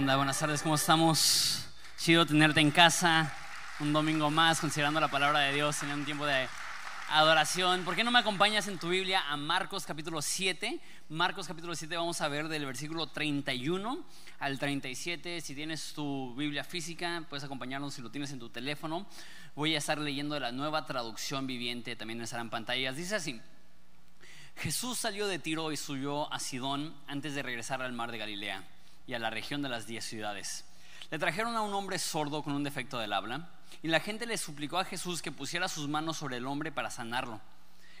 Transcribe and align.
¿qué 0.00 0.02
onda? 0.02 0.16
Buenas 0.16 0.38
tardes, 0.38 0.62
¿cómo 0.62 0.76
estamos? 0.76 1.66
Chido 1.98 2.24
tenerte 2.24 2.58
en 2.58 2.70
casa, 2.70 3.34
un 3.80 3.92
domingo 3.92 4.30
más, 4.30 4.58
considerando 4.58 4.98
la 4.98 5.08
palabra 5.08 5.40
de 5.40 5.52
Dios, 5.52 5.82
en 5.82 5.90
un 5.90 6.06
tiempo 6.06 6.24
de 6.24 6.48
adoración. 7.10 7.84
¿Por 7.84 7.94
qué 7.94 8.02
no 8.02 8.10
me 8.10 8.18
acompañas 8.18 8.66
en 8.66 8.78
tu 8.78 8.88
Biblia 8.88 9.22
a 9.28 9.36
Marcos 9.36 9.84
capítulo 9.84 10.22
7? 10.22 10.80
Marcos 11.10 11.46
capítulo 11.48 11.74
7 11.74 11.94
vamos 11.98 12.18
a 12.22 12.28
ver 12.28 12.48
del 12.48 12.64
versículo 12.64 13.08
31 13.08 14.02
al 14.38 14.58
37. 14.58 15.42
Si 15.42 15.54
tienes 15.54 15.92
tu 15.92 16.34
Biblia 16.34 16.64
física, 16.64 17.22
puedes 17.28 17.44
acompañarnos 17.44 17.92
si 17.92 18.00
lo 18.00 18.10
tienes 18.10 18.32
en 18.32 18.38
tu 18.38 18.48
teléfono. 18.48 19.06
Voy 19.54 19.74
a 19.74 19.78
estar 19.78 19.98
leyendo 19.98 20.40
la 20.40 20.50
nueva 20.50 20.86
traducción 20.86 21.46
viviente, 21.46 21.94
también 21.94 22.22
estará 22.22 22.40
en 22.40 22.48
pantallas. 22.48 22.96
Dice 22.96 23.16
así. 23.16 23.38
Jesús 24.56 24.96
salió 24.96 25.26
de 25.26 25.38
Tiro 25.38 25.70
y 25.72 25.76
subió 25.76 26.32
a 26.32 26.38
Sidón 26.38 26.94
antes 27.06 27.34
de 27.34 27.42
regresar 27.42 27.82
al 27.82 27.92
mar 27.92 28.10
de 28.10 28.16
Galilea 28.16 28.64
y 29.10 29.14
a 29.14 29.18
la 29.18 29.28
región 29.28 29.60
de 29.60 29.68
las 29.68 29.88
diez 29.88 30.04
ciudades. 30.04 30.64
Le 31.10 31.18
trajeron 31.18 31.56
a 31.56 31.62
un 31.62 31.74
hombre 31.74 31.98
sordo 31.98 32.44
con 32.44 32.52
un 32.52 32.62
defecto 32.62 32.96
del 32.96 33.12
habla 33.12 33.50
y 33.82 33.88
la 33.88 33.98
gente 33.98 34.24
le 34.24 34.38
suplicó 34.38 34.78
a 34.78 34.84
Jesús 34.84 35.20
que 35.20 35.32
pusiera 35.32 35.68
sus 35.68 35.88
manos 35.88 36.16
sobre 36.16 36.36
el 36.36 36.46
hombre 36.46 36.70
para 36.70 36.90
sanarlo. 36.90 37.40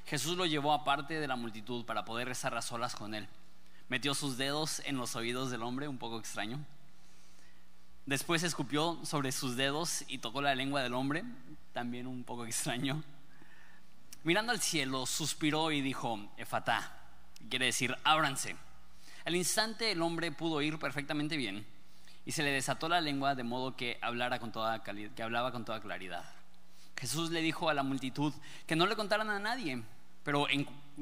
Jesús 0.06 0.36
lo 0.36 0.46
llevó 0.46 0.72
aparte 0.72 1.18
de 1.18 1.26
la 1.26 1.34
multitud 1.34 1.84
para 1.84 2.04
poder 2.04 2.28
rezar 2.28 2.56
a 2.56 2.62
solas 2.62 2.94
con 2.94 3.14
él. 3.14 3.26
Metió 3.88 4.14
sus 4.14 4.36
dedos 4.36 4.82
en 4.84 4.98
los 4.98 5.16
oídos 5.16 5.50
del 5.50 5.64
hombre, 5.64 5.88
un 5.88 5.98
poco 5.98 6.20
extraño. 6.20 6.64
Después 8.06 8.44
escupió 8.44 9.04
sobre 9.04 9.32
sus 9.32 9.56
dedos 9.56 10.04
y 10.06 10.18
tocó 10.18 10.40
la 10.42 10.54
lengua 10.54 10.80
del 10.80 10.94
hombre, 10.94 11.24
también 11.72 12.06
un 12.06 12.22
poco 12.22 12.46
extraño. 12.46 13.02
Mirando 14.22 14.52
al 14.52 14.60
cielo, 14.60 15.06
suspiró 15.06 15.72
y 15.72 15.80
dijo, 15.80 16.20
Efatá, 16.36 16.92
quiere 17.48 17.66
decir, 17.66 17.96
ábranse. 18.04 18.54
Al 19.24 19.36
instante 19.36 19.92
el 19.92 20.02
hombre 20.02 20.32
pudo 20.32 20.56
oír 20.56 20.78
perfectamente 20.78 21.36
bien 21.36 21.66
y 22.24 22.32
se 22.32 22.42
le 22.42 22.50
desató 22.50 22.88
la 22.88 23.00
lengua 23.00 23.34
de 23.34 23.42
modo 23.42 23.76
que, 23.76 23.98
hablara 24.00 24.38
con 24.38 24.52
toda, 24.52 24.82
que 24.82 25.22
hablaba 25.22 25.52
con 25.52 25.64
toda 25.64 25.80
claridad. 25.80 26.24
Jesús 26.96 27.30
le 27.30 27.40
dijo 27.40 27.68
a 27.70 27.74
la 27.74 27.82
multitud 27.82 28.32
que 28.66 28.76
no 28.76 28.86
le 28.86 28.96
contaran 28.96 29.30
a 29.30 29.38
nadie, 29.38 29.82
pero, 30.22 30.46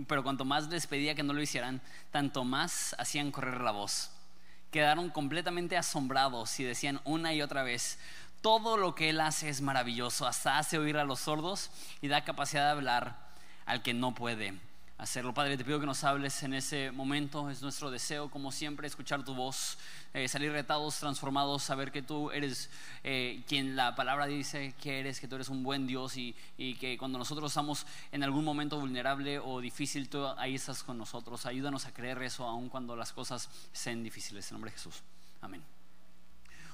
pero 0.07 0.23
cuanto 0.23 0.45
más 0.45 0.69
les 0.69 0.87
pedía 0.87 1.15
que 1.15 1.23
no 1.23 1.33
lo 1.33 1.43
hicieran, 1.43 1.81
tanto 2.11 2.45
más 2.45 2.95
hacían 2.99 3.33
correr 3.33 3.61
la 3.61 3.73
voz. 3.73 4.11
Quedaron 4.71 5.11
completamente 5.11 5.77
asombrados 5.77 6.61
y 6.61 6.65
decían 6.65 7.01
una 7.05 7.35
y 7.35 7.43
otra 7.43 7.63
vez, 7.63 7.99
todo 8.43 8.77
lo 8.77 8.95
que 8.95 9.11
Él 9.11 9.21
hace 9.21 9.49
es 9.49 9.61
maravilloso, 9.61 10.27
hasta 10.27 10.59
hace 10.59 10.79
oír 10.79 10.99
a 10.99 11.05
los 11.05 11.21
sordos 11.21 11.71
y 12.01 12.09
da 12.09 12.25
capacidad 12.25 12.65
de 12.65 12.71
hablar 12.71 13.17
al 13.67 13.83
que 13.83 13.95
no 13.95 14.15
puede 14.15 14.55
hacerlo. 14.99 15.33
Padre, 15.33 15.57
te 15.57 15.65
pido 15.65 15.79
que 15.79 15.87
nos 15.87 16.03
hables 16.03 16.43
en 16.43 16.53
ese 16.53 16.91
momento. 16.91 17.49
Es 17.51 17.63
nuestro 17.63 17.91
deseo, 17.91 18.29
como 18.29 18.51
siempre, 18.51 18.87
escuchar 18.87 19.25
tu 19.25 19.35
voz, 19.35 19.79
eh, 20.13 20.27
salir 20.27 20.51
retados, 20.51 20.99
transformados, 20.99 21.63
saber 21.63 21.93
que 21.93 22.03
tú 22.03 22.33
eres 22.33 22.69
eh, 23.05 23.43
quien 23.47 23.77
la 23.77 23.95
palabra 23.95 24.27
dice 24.27 24.75
que 24.83 24.99
eres, 24.99 25.21
que 25.21 25.29
tú 25.29 25.37
eres 25.37 25.49
un 25.49 25.63
buen 25.63 25.87
Dios 25.87 26.17
y, 26.17 26.35
que 26.81 26.99
cuando 26.99 27.17
nosotros 27.17 27.51
estamos 27.51 27.87
en 28.13 28.25
algún 28.25 28.45
momento 28.45 28.79
vulnerable 28.79 29.39
o 29.39 29.61
difícil, 29.61 30.09
tú 30.09 30.27
ahí 30.37 30.57
estás 30.57 30.83
con 30.83 30.99
nosotros. 30.99 31.47
Ayúdanos 31.47 31.87
a 31.87 31.95
creer 31.95 32.21
eso, 32.23 32.45
aun 32.45 32.69
cuando 32.69 32.97
las 32.97 33.13
cosas 33.13 33.49
sean 33.73 34.03
difíciles. 34.03 34.51
En 34.51 34.57
nombre 34.57 34.73
de 34.73 34.77
Jesús. 34.77 35.03
Amén. 35.41 35.63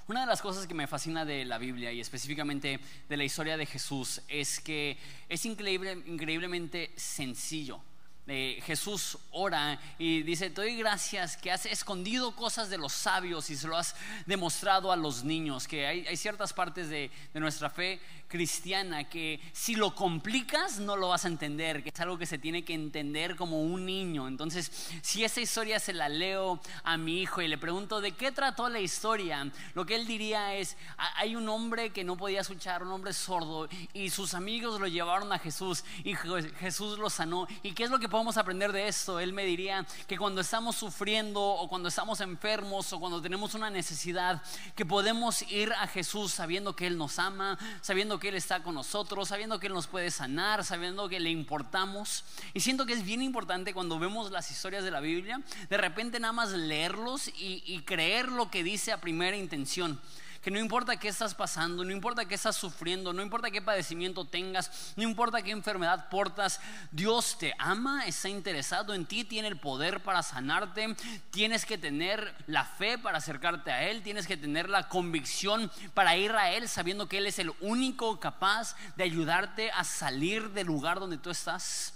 Una 0.07 0.21
de 0.21 0.27
las 0.27 0.43
cosas 0.43 0.67
que 0.67 0.75
me 0.75 0.87
fascina 0.87 1.25
de 1.25 1.45
la 1.45 1.57
Biblia 1.59 1.93
y 1.93 2.01
específicamente 2.01 2.81
de 3.09 3.17
la 3.17 3.25
historia 3.25 3.57
de 3.57 3.65
Jesús 3.65 4.21
es 4.29 4.61
que 4.61 4.99
es 5.29 5.45
increíble, 5.47 5.93
increíblemente 6.07 6.93
sencillo. 6.97 7.81
Eh, 8.27 8.63
Jesús 8.65 9.19
ora 9.33 9.79
y 9.99 10.23
dice, 10.23 10.49
te 10.49 10.63
doy 10.63 10.77
gracias 10.77 11.37
que 11.37 11.51
has 11.51 11.67
escondido 11.67 12.35
cosas 12.35 12.71
de 12.71 12.79
los 12.79 12.95
sabios 12.95 13.51
y 13.51 13.57
se 13.57 13.69
lo 13.69 13.77
has 13.77 13.95
demostrado 14.25 14.91
a 14.91 14.97
los 14.97 15.25
niños, 15.25 15.69
que 15.69 15.87
hay, 15.87 16.17
ciertas 16.17 16.55
partes 16.55 16.89
de, 16.89 17.11
de, 17.35 17.41
nuestra 17.41 17.69
fe 17.69 18.01
cristiana 18.29 19.05
que 19.05 19.41
si 19.53 19.75
lo 19.75 19.95
complicas 19.95 20.79
no 20.79 20.97
lo 20.97 21.09
vas 21.09 21.27
a 21.27 21.29
entender, 21.29 21.83
que 21.83 21.91
es 21.91 22.01
algo 22.01 22.17
que 22.17 22.25
se 22.25 22.39
tiene 22.39 22.65
que 22.65 22.73
entender 22.73 23.37
como 23.37 23.63
un 23.63 23.85
niño. 23.85 24.27
Entonces, 24.27 24.73
si 25.03 25.23
esa 25.23 25.43
historia 25.43 25.79
se 25.79 25.93
la 25.93 26.09
leo 26.09 26.61
a 26.83 26.97
mi 26.97 27.21
hijo 27.21 27.43
y 27.43 27.49
le 27.49 27.59
pregunto 27.59 28.01
de 28.01 28.13
qué 28.13 28.33
trató 28.33 28.71
la 28.71 28.81
historia, 28.81 29.53
lo 29.75 29.85
que 29.85 29.97
él 29.97 30.07
diría 30.07 30.55
es, 30.55 30.79
hay 30.97 31.37
un 31.37 31.47
hombre 31.51 31.91
que 31.91 32.05
no 32.05 32.17
podía 32.17 32.41
escuchar, 32.41 32.83
un 32.83 32.93
hombre 32.93 33.13
sordo, 33.13 33.69
y 33.93 34.09
sus 34.09 34.33
amigos 34.33 34.81
lo 34.81 34.87
llevaron 34.87 35.31
a 35.31 35.39
Jesús 35.39 35.85
y 36.03 36.15
Jesús 36.15 36.99
lo 36.99 37.11
sanó. 37.11 37.47
¿Y 37.63 37.73
qué 37.73 37.85
es 37.85 37.91
lo 37.91 37.99
que 37.99 38.09
podemos 38.15 38.37
aprender 38.37 38.71
de 38.71 38.87
esto? 38.87 39.19
Él 39.19 39.33
me 39.33 39.45
diría 39.45 39.85
que 40.07 40.17
cuando 40.17 40.41
estamos 40.41 40.77
sufriendo 40.77 41.43
o 41.43 41.69
cuando 41.69 41.89
estamos 41.89 42.21
enfermos 42.21 42.93
o 42.93 43.01
cuando 43.01 43.21
tenemos 43.21 43.55
una 43.55 43.71
necesidad, 43.71 44.41
que 44.77 44.87
podemos 44.87 45.43
ir 45.51 45.73
a 45.73 45.89
Jesús 45.89 46.31
sabiendo 46.31 46.77
que 46.77 46.87
Él 46.87 46.97
nos 46.97 47.19
ama, 47.19 47.59
sabiendo 47.81 48.21
que 48.21 48.29
Él 48.29 48.37
está 48.37 48.63
con 48.63 48.77
nosotros, 48.77 49.31
sabiendo 49.31 49.59
que 49.59 49.67
Él 49.67 49.73
nos 49.73 49.89
puede 49.89 50.13
sanar, 50.13 50.63
sabiendo 50.63 51.09
que 51.09 51.19
le 51.19 51.31
importamos. 51.31 52.23
Y 52.53 52.61
siento 52.61 52.87
que 52.87 52.93
es 52.93 53.05
bien 53.05 53.21
importante 53.21 53.75
cuando 53.75 53.99
vemos 53.99 54.31
las 54.31 54.49
historias 54.49 54.85
de 54.85 54.93
la 54.93 55.01
Biblia, 55.01 55.43
de 55.69 55.77
repente 55.77 56.21
nada 56.21 56.33
más 56.33 56.53
leerlos 56.53 57.27
y, 57.27 57.65
y 57.67 57.81
creer 57.81 58.29
lo 58.29 58.49
que 58.49 58.63
dice 58.63 58.93
a 58.93 59.01
primera 59.01 59.37
intención 59.37 59.99
que 60.45 60.51
no 60.51 60.59
importa 60.59 60.99
qué 60.99 61.09
estás 61.09 61.35
pasando, 61.35 61.83
no 61.85 61.91
importa 61.91 62.27
qué 62.27 62.35
estás 62.35 62.55
sufriendo, 62.55 63.15
no 63.15 63.23
importa 63.23 63.51
qué 63.51 63.63
padecimiento 63.63 64.27
tengas, 64.27 64.93
no 64.95 65.03
importa 65.03 65.41
qué 65.41 65.53
enfermedad 65.53 66.11
portas, 66.11 66.61
Dios 66.93 67.39
te 67.39 67.55
ama, 67.59 68.05
está 68.05 68.29
interesado 68.29 68.93
en 68.93 69.07
ti, 69.07 69.25
tiene 69.25 69.49
el 69.49 69.57
poder 69.57 70.03
para 70.03 70.23
sanarte, 70.23 70.95
tienes 71.31 71.65
que 71.65 71.79
tener 71.79 72.35
la 72.47 72.67
fe 72.67 72.99
para 72.99 73.17
acercarte 73.19 73.73
a 73.73 73.89
Él, 73.89 74.03
tienes 74.03 74.27
que 74.27 74.37
tener 74.37 74.69
la 74.69 74.87
convicción 74.87 75.73
para 75.95 76.15
ir 76.15 76.33
a 76.33 76.51
Él 76.51 76.69
sabiendo 76.69 77.09
que 77.09 77.17
Él 77.17 77.27
es 77.27 77.39
el 77.39 77.51
único 77.61 78.21
capaz 78.21 78.77
de 78.97 79.05
ayudarte 79.05 79.71
a 79.71 79.83
salir 79.83 80.51
del 80.51 80.67
lugar 80.67 81.01
donde 81.01 81.17
tú 81.17 81.31
estás. 81.31 81.95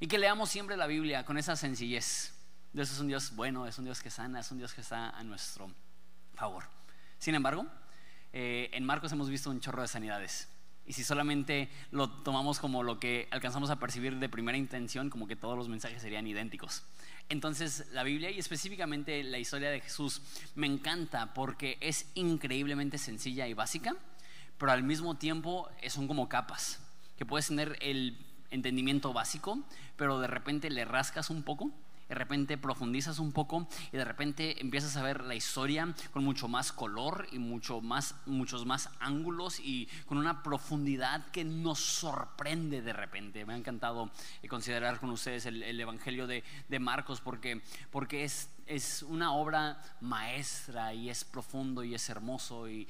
Y 0.00 0.08
que 0.08 0.18
leamos 0.18 0.50
siempre 0.50 0.76
la 0.76 0.88
Biblia 0.88 1.24
con 1.24 1.38
esa 1.38 1.54
sencillez. 1.54 2.34
Dios 2.72 2.90
es 2.90 2.98
un 2.98 3.06
Dios 3.06 3.34
bueno, 3.36 3.64
es 3.68 3.78
un 3.78 3.84
Dios 3.84 4.02
que 4.02 4.10
sana, 4.10 4.40
es 4.40 4.50
un 4.50 4.58
Dios 4.58 4.74
que 4.74 4.80
está 4.80 5.10
a 5.10 5.22
nuestro 5.22 5.70
favor. 6.34 6.75
Sin 7.18 7.34
embargo, 7.34 7.66
eh, 8.32 8.70
en 8.72 8.84
Marcos 8.84 9.12
hemos 9.12 9.30
visto 9.30 9.50
un 9.50 9.60
chorro 9.60 9.82
de 9.82 9.88
sanidades. 9.88 10.48
Y 10.86 10.92
si 10.92 11.02
solamente 11.02 11.68
lo 11.90 12.08
tomamos 12.08 12.60
como 12.60 12.82
lo 12.82 13.00
que 13.00 13.28
alcanzamos 13.32 13.70
a 13.70 13.80
percibir 13.80 14.18
de 14.18 14.28
primera 14.28 14.56
intención, 14.56 15.10
como 15.10 15.26
que 15.26 15.34
todos 15.34 15.56
los 15.56 15.68
mensajes 15.68 16.00
serían 16.00 16.26
idénticos. 16.26 16.84
Entonces 17.28 17.88
la 17.92 18.04
Biblia 18.04 18.30
y 18.30 18.38
específicamente 18.38 19.24
la 19.24 19.38
historia 19.38 19.70
de 19.70 19.80
Jesús 19.80 20.22
me 20.54 20.68
encanta 20.68 21.34
porque 21.34 21.76
es 21.80 22.06
increíblemente 22.14 22.98
sencilla 22.98 23.48
y 23.48 23.54
básica, 23.54 23.96
pero 24.58 24.70
al 24.70 24.84
mismo 24.84 25.16
tiempo 25.16 25.68
son 25.88 26.06
como 26.06 26.28
capas, 26.28 26.78
que 27.18 27.26
puedes 27.26 27.48
tener 27.48 27.76
el 27.80 28.16
entendimiento 28.50 29.12
básico, 29.12 29.58
pero 29.96 30.20
de 30.20 30.28
repente 30.28 30.70
le 30.70 30.84
rascas 30.84 31.30
un 31.30 31.42
poco 31.42 31.72
de 32.08 32.14
repente 32.14 32.58
profundizas 32.58 33.18
un 33.18 33.32
poco 33.32 33.68
y 33.92 33.96
de 33.96 34.04
repente 34.04 34.60
empiezas 34.60 34.96
a 34.96 35.02
ver 35.02 35.22
la 35.22 35.34
historia 35.34 35.94
con 36.12 36.24
mucho 36.24 36.48
más 36.48 36.72
color 36.72 37.26
y 37.32 37.38
mucho 37.38 37.80
más, 37.80 38.14
muchos 38.26 38.66
más 38.66 38.90
ángulos 39.00 39.60
y 39.60 39.88
con 40.06 40.18
una 40.18 40.42
profundidad 40.42 41.26
que 41.30 41.44
nos 41.44 41.78
sorprende 41.78 42.82
de 42.82 42.92
repente. 42.92 43.44
Me 43.44 43.54
ha 43.54 43.56
encantado 43.56 44.10
considerar 44.48 45.00
con 45.00 45.10
ustedes 45.10 45.46
el, 45.46 45.80
Evangelio 45.80 46.26
de, 46.26 46.42
de, 46.68 46.78
Marcos 46.78 47.20
porque, 47.20 47.60
porque 47.90 48.24
es 48.24 48.48
es 48.66 49.02
una 49.02 49.32
obra 49.32 49.80
maestra 50.00 50.92
y 50.92 51.08
es 51.08 51.24
profundo 51.24 51.84
y 51.84 51.94
es 51.94 52.08
hermoso 52.08 52.68
y, 52.68 52.88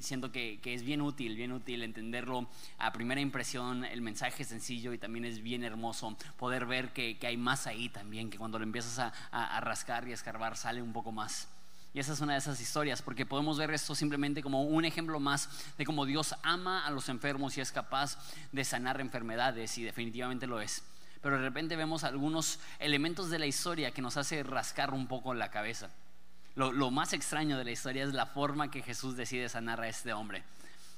siento 0.00 0.32
que, 0.32 0.60
es 0.64 0.82
bien 0.82 1.02
útil, 1.02 1.36
bien 1.36 1.52
útil 1.52 1.82
entenderlo 1.82 2.48
a 2.78 2.92
primera 2.92 3.20
impresión, 3.20 3.84
el 3.84 4.00
mensaje 4.00 4.42
es 4.42 4.48
sencillo 4.48 4.92
y 4.92 4.98
también 4.98 5.24
es 5.24 5.42
bien 5.42 5.64
hermoso 5.64 6.16
poder 6.38 6.66
ver 6.66 6.92
que, 6.92 7.18
hay 7.22 7.36
más 7.36 7.66
ahí 7.66 7.88
también, 7.88 8.30
que 8.30 8.38
cuando 8.38 8.58
lo 8.58 8.64
empiezas 8.64 9.12
a, 9.30 9.60
rascar 9.60 10.06
y 10.08 10.12
a 10.12 10.14
escarbar 10.14 10.56
sale 10.56 10.80
un 10.80 10.92
poco 10.92 11.12
más. 11.12 11.48
Y 11.94 12.00
esa 12.00 12.14
es 12.14 12.20
una 12.22 12.32
de 12.32 12.38
esas 12.38 12.58
historias, 12.58 13.02
porque 13.02 13.26
podemos 13.26 13.58
ver 13.58 13.70
esto 13.70 13.94
simplemente 13.94 14.42
como 14.42 14.62
un 14.62 14.86
ejemplo 14.86 15.20
más 15.20 15.50
de 15.76 15.84
cómo 15.84 16.06
Dios 16.06 16.34
ama 16.42 16.86
a 16.86 16.90
los 16.90 17.10
enfermos 17.10 17.58
y 17.58 17.60
es 17.60 17.70
capaz 17.70 18.16
de 18.50 18.64
sanar 18.64 19.00
enfermedades, 19.00 19.76
y 19.76 19.82
definitivamente 19.82 20.46
lo 20.46 20.60
es 20.60 20.82
pero 21.22 21.36
de 21.36 21.42
repente 21.42 21.76
vemos 21.76 22.04
algunos 22.04 22.58
elementos 22.80 23.30
de 23.30 23.38
la 23.38 23.46
historia 23.46 23.92
que 23.92 24.02
nos 24.02 24.16
hace 24.16 24.42
rascar 24.42 24.92
un 24.92 25.06
poco 25.06 25.32
la 25.34 25.50
cabeza. 25.50 25.88
Lo, 26.54 26.90
más 26.90 27.14
extraño 27.14 27.56
de 27.56 27.64
la 27.64 27.70
historia 27.70 28.04
es 28.04 28.12
la 28.12 28.26
forma 28.26 28.70
que 28.70 28.82
Jesús 28.82 29.16
decide 29.16 29.48
sanar 29.48 29.80
a 29.80 29.88
este 29.88 30.12
hombre, 30.12 30.42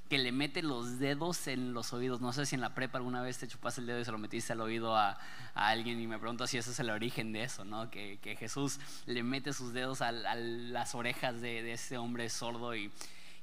que 0.08 0.18
le 0.18 0.32
mete 0.32 0.62
los 0.62 0.98
dedos 0.98 1.46
en 1.46 1.74
los 1.74 1.92
oídos. 1.92 2.20
No 2.20 2.32
sé 2.32 2.44
si 2.44 2.56
en 2.56 2.60
la 2.60 2.74
prepa 2.74 2.98
alguna 2.98 3.22
vez 3.22 3.38
te 3.38 3.46
chupaste 3.46 3.80
el 3.80 3.86
dedo 3.86 4.00
y 4.00 4.04
se 4.04 4.10
lo 4.10 4.18
metiste 4.18 4.52
al 4.52 4.60
oído 4.62 4.96
a, 4.96 5.16
alguien 5.54 6.00
y 6.00 6.08
me 6.08 6.18
pregunto 6.18 6.48
si 6.48 6.58
ese 6.58 6.72
es 6.72 6.80
el 6.80 6.90
origen 6.90 7.32
de 7.32 7.44
eso, 7.44 7.64
¿no? 7.64 7.88
Que, 7.88 8.18
Jesús 8.36 8.80
le 9.06 9.22
mete 9.22 9.52
sus 9.52 9.72
dedos 9.72 10.00
a, 10.00 10.10
las 10.10 10.96
orejas 10.96 11.40
de, 11.40 11.62
de 11.62 11.74
este 11.74 11.98
hombre 11.98 12.28
sordo 12.30 12.74
y, 12.74 12.90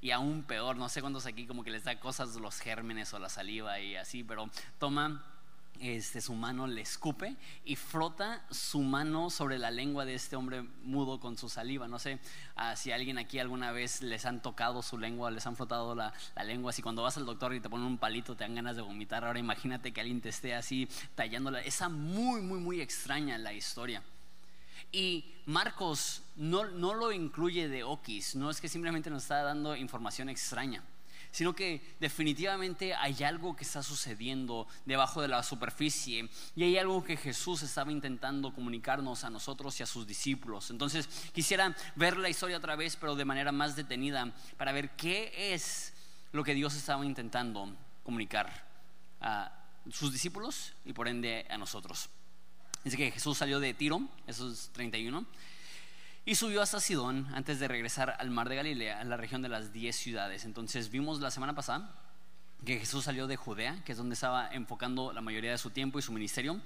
y 0.01 0.11
aún 0.11 0.43
peor, 0.43 0.75
no 0.75 0.89
sé 0.89 0.99
cuántos 0.99 1.27
aquí 1.27 1.45
como 1.45 1.63
que 1.63 1.69
les 1.69 1.83
da 1.83 1.99
cosas 1.99 2.35
los 2.35 2.59
gérmenes 2.59 3.13
o 3.13 3.19
la 3.19 3.29
saliva 3.29 3.79
y 3.79 3.95
así, 3.95 4.23
pero 4.23 4.49
toma 4.79 5.23
este, 5.81 6.21
su 6.21 6.35
mano 6.35 6.67
le 6.67 6.81
escupe 6.81 7.35
y 7.65 7.75
frota 7.75 8.45
su 8.51 8.81
mano 8.81 9.29
sobre 9.29 9.57
la 9.57 9.71
lengua 9.71 10.05
de 10.05 10.13
este 10.13 10.35
hombre 10.35 10.61
mudo 10.83 11.19
con 11.19 11.37
su 11.37 11.49
saliva. 11.49 11.87
No 11.87 11.97
sé 11.97 12.19
ah, 12.55 12.75
si 12.75 12.91
alguien 12.91 13.17
aquí 13.17 13.39
alguna 13.39 13.71
vez 13.71 14.01
les 14.01 14.25
han 14.25 14.41
tocado 14.41 14.83
su 14.83 14.97
lengua, 14.97 15.31
les 15.31 15.45
han 15.47 15.55
frotado 15.55 15.95
la, 15.95 16.13
lengua. 16.45 16.71
Si 16.71 16.81
cuando 16.81 17.01
vas 17.01 17.17
al 17.17 17.25
doctor 17.25 17.53
y 17.55 17.59
te 17.59 17.69
ponen 17.69 17.87
un 17.87 17.97
palito 17.97 18.35
te 18.35 18.43
dan 18.43 18.55
ganas 18.55 18.75
de 18.75 18.83
vomitar, 18.83 19.25
ahora 19.25 19.39
imagínate 19.39 19.91
que 19.91 20.01
alguien 20.01 20.21
te 20.21 20.29
esté 20.29 20.53
así 20.53 20.87
tallándola. 21.15 21.61
Esa 21.61 21.89
muy, 21.89 22.41
muy, 22.41 22.59
muy 22.59 22.81
extraña 22.81 23.37
la 23.37 23.53
historia. 23.53 24.03
Y 24.91 25.25
Marcos 25.45 26.21
no, 26.35 26.65
no 26.65 26.93
lo 26.93 27.11
incluye 27.11 27.67
de 27.67 27.83
Okis, 27.83 28.35
no 28.35 28.49
es 28.49 28.61
que 28.61 28.69
simplemente 28.69 29.09
nos 29.09 29.23
está 29.23 29.41
dando 29.41 29.75
información 29.75 30.29
extraña 30.29 30.83
sino 31.31 31.53
que 31.55 31.95
definitivamente 31.99 32.93
hay 32.93 33.23
algo 33.23 33.55
que 33.55 33.63
está 33.63 33.81
sucediendo 33.81 34.67
debajo 34.85 35.21
de 35.21 35.27
la 35.27 35.43
superficie 35.43 36.29
y 36.55 36.63
hay 36.63 36.77
algo 36.77 37.03
que 37.03 37.17
Jesús 37.17 37.61
estaba 37.61 37.91
intentando 37.91 38.53
comunicarnos 38.53 39.23
a 39.23 39.29
nosotros 39.29 39.79
y 39.79 39.83
a 39.83 39.85
sus 39.85 40.05
discípulos. 40.05 40.69
Entonces 40.69 41.07
quisiera 41.33 41.75
ver 41.95 42.17
la 42.17 42.29
historia 42.29 42.57
otra 42.57 42.75
vez, 42.75 42.95
pero 42.95 43.15
de 43.15 43.25
manera 43.25 43.51
más 43.51 43.75
detenida, 43.75 44.31
para 44.57 44.71
ver 44.71 44.91
qué 44.91 45.53
es 45.53 45.93
lo 46.31 46.43
que 46.43 46.53
Dios 46.53 46.75
estaba 46.75 47.05
intentando 47.05 47.75
comunicar 48.03 48.67
a 49.21 49.57
sus 49.89 50.11
discípulos 50.11 50.73
y 50.85 50.93
por 50.93 51.07
ende 51.07 51.45
a 51.49 51.57
nosotros. 51.57 52.09
Dice 52.83 52.97
que 52.97 53.11
Jesús 53.11 53.37
salió 53.37 53.59
de 53.59 53.73
Tiro, 53.73 54.01
eso 54.27 54.51
es 54.51 54.69
31 54.73 55.25
y 56.23 56.35
subió 56.35 56.61
hasta 56.61 56.79
Sidón 56.79 57.27
antes 57.33 57.59
de 57.59 57.67
regresar 57.67 58.15
al 58.19 58.29
mar 58.29 58.47
de 58.47 58.55
Galilea, 58.55 59.01
en 59.01 59.09
la 59.09 59.17
región 59.17 59.41
de 59.41 59.49
las 59.49 59.73
diez 59.73 59.95
ciudades. 59.95 60.45
Entonces 60.45 60.91
vimos 60.91 61.19
la 61.19 61.31
semana 61.31 61.55
pasada 61.55 61.95
que 62.63 62.77
Jesús 62.77 63.05
salió 63.05 63.25
de 63.25 63.37
Judea, 63.37 63.83
que 63.83 63.93
es 63.93 63.97
donde 63.97 64.13
estaba 64.13 64.47
enfocando 64.51 65.13
la 65.13 65.21
mayoría 65.21 65.51
de 65.51 65.57
su 65.57 65.71
tiempo 65.71 65.97
y 65.97 66.03
su 66.03 66.11
ministerio. 66.11 66.61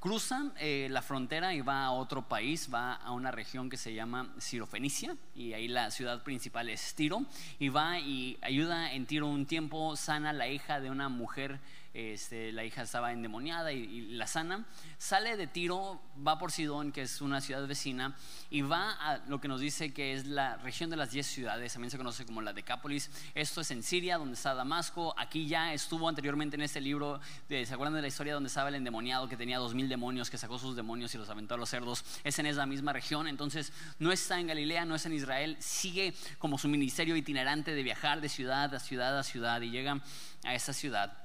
Cruza 0.00 0.52
eh, 0.58 0.88
la 0.90 1.02
frontera 1.02 1.54
y 1.54 1.60
va 1.60 1.84
a 1.84 1.90
otro 1.90 2.28
país, 2.28 2.68
va 2.72 2.94
a 2.94 3.12
una 3.12 3.30
región 3.30 3.70
que 3.70 3.76
se 3.76 3.94
llama 3.94 4.34
Sirofenicia 4.38 5.16
y 5.34 5.52
ahí 5.52 5.68
la 5.68 5.90
ciudad 5.90 6.22
principal 6.22 6.68
es 6.68 6.94
Tiro 6.94 7.24
y 7.58 7.70
va 7.70 7.98
y 7.98 8.38
ayuda 8.42 8.92
en 8.92 9.06
Tiro 9.06 9.28
un 9.28 9.46
tiempo, 9.46 9.96
sana 9.96 10.32
la 10.32 10.48
hija 10.48 10.80
de 10.80 10.90
una 10.90 11.08
mujer 11.08 11.58
este, 11.94 12.50
la 12.50 12.64
hija 12.64 12.82
estaba 12.82 13.12
endemoniada 13.12 13.72
y, 13.72 14.02
la 14.14 14.26
sana, 14.26 14.66
sale 14.98 15.36
de 15.36 15.46
Tiro, 15.46 16.02
va 16.26 16.38
por 16.38 16.50
Sidón, 16.50 16.90
que 16.90 17.02
es 17.02 17.20
una 17.20 17.40
ciudad 17.40 17.64
vecina, 17.66 18.16
y 18.50 18.62
va 18.62 18.90
a 18.90 19.18
lo 19.28 19.40
que 19.40 19.46
nos 19.46 19.60
dice 19.60 19.94
que 19.94 20.12
es 20.12 20.26
la 20.26 20.56
región 20.56 20.90
de 20.90 20.96
las 20.96 21.12
diez 21.12 21.26
ciudades, 21.26 21.72
también 21.72 21.90
se 21.90 21.96
conoce 21.96 22.26
como 22.26 22.42
la 22.42 22.52
Decápolis. 22.52 23.10
Esto 23.34 23.60
es 23.60 23.70
en 23.70 23.82
Siria, 23.84 24.18
donde 24.18 24.34
está 24.34 24.54
Damasco. 24.54 25.14
Aquí 25.16 25.46
ya 25.46 25.72
estuvo 25.72 26.08
anteriormente 26.08 26.56
en 26.56 26.62
este 26.62 26.80
libro, 26.80 27.20
de, 27.48 27.64
¿se 27.64 27.72
acuerdan 27.72 27.94
de 27.94 28.02
la 28.02 28.08
historia 28.08 28.34
donde 28.34 28.48
estaba 28.48 28.68
el 28.68 28.74
endemoniado 28.74 29.28
que 29.28 29.36
tenía 29.36 29.58
dos 29.58 29.74
mil 29.74 29.88
demonios, 29.88 30.30
que 30.30 30.38
sacó 30.38 30.58
sus 30.58 30.74
demonios 30.74 31.14
y 31.14 31.18
los 31.18 31.28
aventó 31.28 31.54
a 31.54 31.58
los 31.58 31.70
cerdos? 31.70 32.04
Es 32.24 32.38
en 32.40 32.46
esa 32.46 32.66
misma 32.66 32.92
región, 32.92 33.28
entonces 33.28 33.72
no 34.00 34.10
está 34.10 34.40
en 34.40 34.48
Galilea, 34.48 34.84
no 34.84 34.96
es 34.96 35.06
en 35.06 35.12
Israel, 35.12 35.56
sigue 35.60 36.12
como 36.38 36.58
su 36.58 36.68
ministerio 36.68 37.14
itinerante 37.14 37.72
de 37.72 37.82
viajar 37.84 38.20
de 38.20 38.28
ciudad 38.28 38.74
a 38.74 38.80
ciudad 38.80 39.16
a 39.16 39.22
ciudad 39.22 39.60
y 39.60 39.70
llega 39.70 40.00
a 40.44 40.54
esa 40.54 40.72
ciudad 40.72 41.23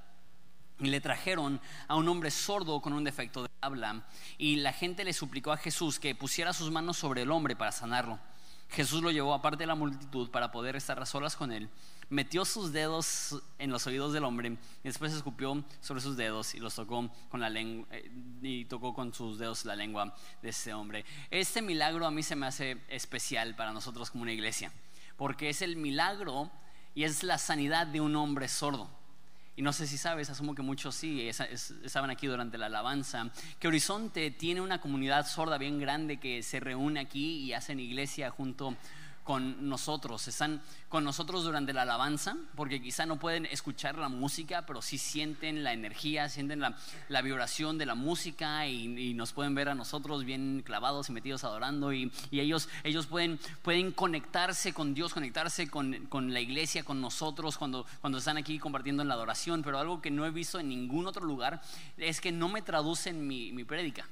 y 0.80 0.88
le 0.88 1.02
trajeron 1.02 1.60
a 1.88 1.96
un 1.96 2.08
hombre 2.08 2.32
sordo 2.32 2.82
con 2.82 2.94
un 2.94 3.04
defecto 3.04 3.44
de 3.44 3.50
habla. 3.62 4.04
Y 4.38 4.58
la 4.58 4.74
gente 4.74 5.04
le 5.04 5.14
suplicó 5.14 5.52
a 5.52 5.58
Jesús 5.58 6.00
que 6.00 6.16
pusiera 6.16 6.54
sus 6.54 6.72
manos 6.72 6.98
sobre 6.98 7.24
el 7.24 7.32
hombre 7.32 7.56
para 7.56 7.72
sanarlo. 7.72 8.20
Jesús 8.70 9.02
lo 9.02 9.10
llevó 9.10 9.34
aparte 9.34 9.64
de 9.64 9.68
la 9.68 9.76
multitud 9.76 10.30
para 10.30 10.52
poder 10.52 10.76
estar 10.76 11.00
a 11.02 11.06
solas 11.06 11.36
con 11.36 11.52
él. 11.52 11.70
Metió 12.10 12.46
sus 12.46 12.72
dedos 12.72 13.42
en 13.58 13.72
los 13.72 13.86
oídos 13.88 14.14
del 14.14 14.24
hombre 14.24 14.50
y 14.50 14.58
después 14.84 15.12
escupió 15.14 15.64
sobre 15.82 16.02
sus 16.02 16.18
dedos 16.18 16.54
y 16.56 16.60
los 16.60 16.76
tocó 16.76 17.10
con 17.30 17.40
la 17.40 17.50
lengua 17.50 17.88
eh, 17.92 18.12
y 18.42 18.66
tocó 18.66 18.94
con 18.94 19.14
sus 19.14 19.38
dedos 19.40 19.66
la 19.66 19.76
lengua 19.76 20.16
de 20.42 20.50
este 20.50 20.74
hombre. 20.74 21.04
Este 21.32 21.62
milagro 21.62 22.06
a 22.06 22.12
mí 22.12 22.24
se 22.24 22.36
me 22.36 22.46
hace 22.46 22.78
especial 22.90 23.56
para 23.56 23.74
nosotros 23.74 24.12
como 24.12 24.24
una 24.24 24.34
iglesia, 24.34 24.72
porque 25.18 25.50
es 25.50 25.62
el 25.62 25.76
milagro 25.76 26.52
y 26.94 27.04
es 27.04 27.24
la 27.24 27.38
sanidad 27.38 27.88
de 27.88 28.02
un 28.02 28.16
hombre 28.16 28.48
sordo. 28.48 28.99
Y 29.60 29.62
no 29.62 29.74
sé 29.74 29.88
si 29.88 29.98
sabes, 29.98 30.30
asumo 30.30 30.56
que 30.56 30.62
muchos 30.62 30.96
sí, 30.96 31.28
estaban 31.28 32.10
aquí 32.10 32.28
durante 32.28 32.58
la 32.58 32.68
alabanza, 32.68 33.30
que 33.60 33.68
Horizonte 33.68 34.32
tiene 34.32 34.62
una 34.62 34.80
comunidad 34.80 35.28
sorda 35.28 35.58
bien 35.58 35.82
grande 35.82 36.18
que 36.18 36.44
se 36.44 36.62
reúne 36.62 37.02
aquí 37.02 37.40
y 37.40 37.52
hacen 37.52 37.78
iglesia 37.82 38.30
junto 38.30 38.78
con 39.30 39.70
nosotros, 39.70 40.28
están 40.28 40.60
con 40.88 41.04
nosotros 41.04 41.44
durante 41.44 41.72
la 41.72 41.84
alabanza, 41.84 42.36
porque 42.56 42.82
quizá 42.82 43.06
no 43.06 43.20
pueden 43.20 43.46
escuchar 43.46 43.96
la 43.96 44.10
música, 44.10 44.66
pero 44.66 44.82
sí 44.82 44.98
sienten 44.98 45.64
la 45.64 45.72
energía, 45.72 46.30
sienten 46.30 46.60
la, 46.60 47.22
vibración 47.22 47.78
de 47.78 47.86
la 47.86 47.94
música 47.94 48.66
y, 48.66 49.14
nos 49.14 49.32
pueden 49.32 49.54
ver 49.54 49.70
a 49.70 49.76
nosotros 49.76 50.26
bien 50.26 50.64
clavados 50.66 51.10
y 51.10 51.12
metidos 51.12 51.44
adorando 51.44 51.94
y, 51.94 52.12
ellos, 52.32 52.70
ellos 52.84 53.06
pueden, 53.06 53.40
pueden 53.62 53.92
conectarse 53.92 54.74
con 54.74 54.96
Dios, 54.96 55.14
conectarse 55.14 55.70
con, 55.70 56.08
con, 56.08 56.34
la 56.34 56.40
iglesia, 56.40 56.84
con 56.84 57.00
nosotros 57.00 57.56
cuando, 57.56 57.86
cuando 58.02 58.18
están 58.18 58.38
aquí 58.38 58.58
compartiendo 58.58 59.04
en 59.04 59.10
la 59.10 59.14
adoración, 59.14 59.62
pero 59.62 59.78
algo 59.78 60.02
que 60.02 60.10
no 60.10 60.26
he 60.26 60.32
visto 60.32 60.60
en 60.60 60.70
ningún 60.70 61.06
otro 61.06 61.24
lugar 61.24 61.62
es 61.98 62.20
que 62.20 62.32
no 62.32 62.50
me 62.50 62.64
traducen 62.64 63.28
mi, 63.28 63.52
mi 63.52 63.64
prédica. 63.64 64.08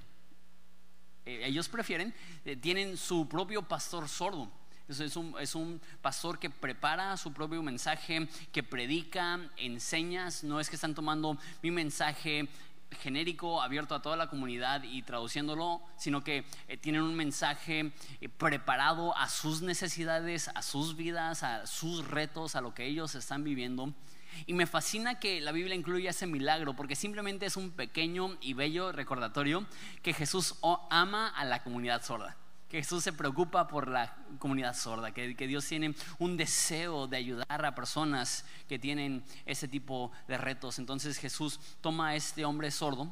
Eh, 1.25 1.41
ellos 1.43 1.69
prefieren, 1.69 2.13
eh, 2.45 2.55
tienen 2.55 2.97
su 2.97 3.27
propio 3.27 3.63
pastor 3.63 4.07
sordo 4.07 4.51
es 4.87 5.55
un, 5.55 5.81
pastor 6.01 6.39
que 6.39 6.49
prepara 6.49 7.17
su 7.17 7.33
propio 7.33 7.61
mensaje, 7.61 8.27
que 8.51 8.63
predica, 8.63 9.39
enseñas. 9.57 10.43
No 10.43 10.59
es 10.59 10.69
que 10.69 10.75
están 10.75 10.95
tomando 10.95 11.37
mi 11.61 11.71
mensaje 11.71 12.47
genérico, 13.01 13.61
abierto 13.61 13.95
a 13.95 14.01
toda 14.01 14.15
la 14.15 14.29
comunidad 14.29 14.83
y 14.83 15.01
traduciéndolo, 15.01 15.81
sino 15.97 16.23
que 16.23 16.45
eh, 16.69 16.77
tienen 16.77 17.01
un 17.01 17.15
mensaje 17.15 17.91
eh, 18.21 18.29
preparado 18.29 19.15
a 19.17 19.27
sus 19.27 19.61
necesidades, 19.61 20.49
a 20.55 20.61
sus 20.61 20.95
vidas, 20.95 21.43
a 21.43 21.67
sus 21.67 22.07
retos, 22.07 22.55
a 22.55 22.61
lo 22.61 22.73
que 22.73 22.85
ellos 22.85 23.13
están 23.15 23.43
viviendo. 23.43 23.93
Y 24.45 24.53
me 24.53 24.67
fascina 24.67 25.19
que 25.19 25.41
la 25.41 25.51
Biblia 25.51 25.75
incluya 25.75 26.11
ese 26.11 26.27
milagro, 26.27 26.75
porque 26.75 26.95
simplemente 26.95 27.45
es 27.45 27.57
un 27.57 27.71
pequeño 27.71 28.37
y 28.39 28.53
bello 28.53 28.93
recordatorio 28.93 29.65
que 30.01 30.13
Jesús 30.13 30.55
ama 30.89 31.27
a 31.27 31.43
la 31.43 31.63
comunidad 31.63 32.03
sorda 32.03 32.37
que 32.69 32.79
Jesús 32.79 33.03
se 33.03 33.13
preocupa 33.13 33.67
por 33.67 33.87
la 33.87 34.13
comunidad 34.39 34.75
sorda, 34.75 35.11
que, 35.11 35.47
Dios 35.47 35.65
tiene 35.65 35.95
un 36.19 36.35
deseo 36.35 37.07
de 37.07 37.17
ayudar 37.17 37.65
a 37.65 37.75
personas 37.75 38.45
que 38.67 38.77
tienen 38.77 39.23
ese 39.45 39.67
tipo 39.67 40.11
de 40.27 40.37
retos. 40.37 40.77
Entonces 40.79 41.17
Jesús 41.17 41.59
toma 41.79 42.09
a 42.09 42.15
este 42.15 42.43
hombre 42.43 42.69
sordo, 42.71 43.09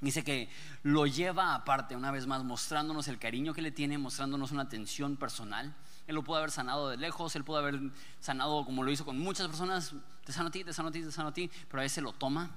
dice 0.00 0.24
que 0.24 0.48
lo 0.82 1.06
lleva 1.06 1.54
aparte, 1.54 1.94
una 1.94 2.10
vez 2.10 2.26
más, 2.26 2.42
mostrándonos 2.42 3.06
el 3.06 3.18
cariño 3.18 3.54
que 3.54 3.62
le 3.62 3.70
tiene, 3.70 3.96
mostrándonos 3.96 4.50
una 4.50 4.62
atención 4.62 5.16
personal. 5.16 5.74
Él 6.08 6.16
lo 6.16 6.24
pudo 6.24 6.38
haber 6.38 6.50
sanado 6.50 6.88
de 6.88 6.96
lejos, 6.96 7.36
él 7.36 7.44
pudo 7.44 7.58
haber 7.58 7.78
sanado 8.18 8.64
como 8.64 8.82
lo 8.82 8.90
hizo 8.90 9.04
con 9.04 9.18
muchas 9.18 9.46
personas, 9.46 9.94
te 10.24 10.32
sano 10.32 10.48
a 10.48 10.50
ti, 10.50 10.64
te 10.64 10.72
sano 10.72 10.88
a 10.88 10.92
ti, 10.92 11.02
te 11.02 11.12
sano 11.12 11.28
a 11.28 11.34
ti, 11.34 11.48
pero 11.68 11.82
a 11.82 11.84
ese 11.84 12.00
lo 12.00 12.12
toma, 12.12 12.50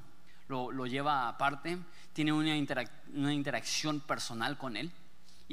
lo, 0.47 0.85
lleva 0.87 1.27
aparte, 1.27 1.77
tiene 2.13 2.33
una, 2.33 2.53
una 3.13 3.33
interacción 3.33 3.99
personal 3.99 4.57
con 4.57 4.77
él. 4.77 4.91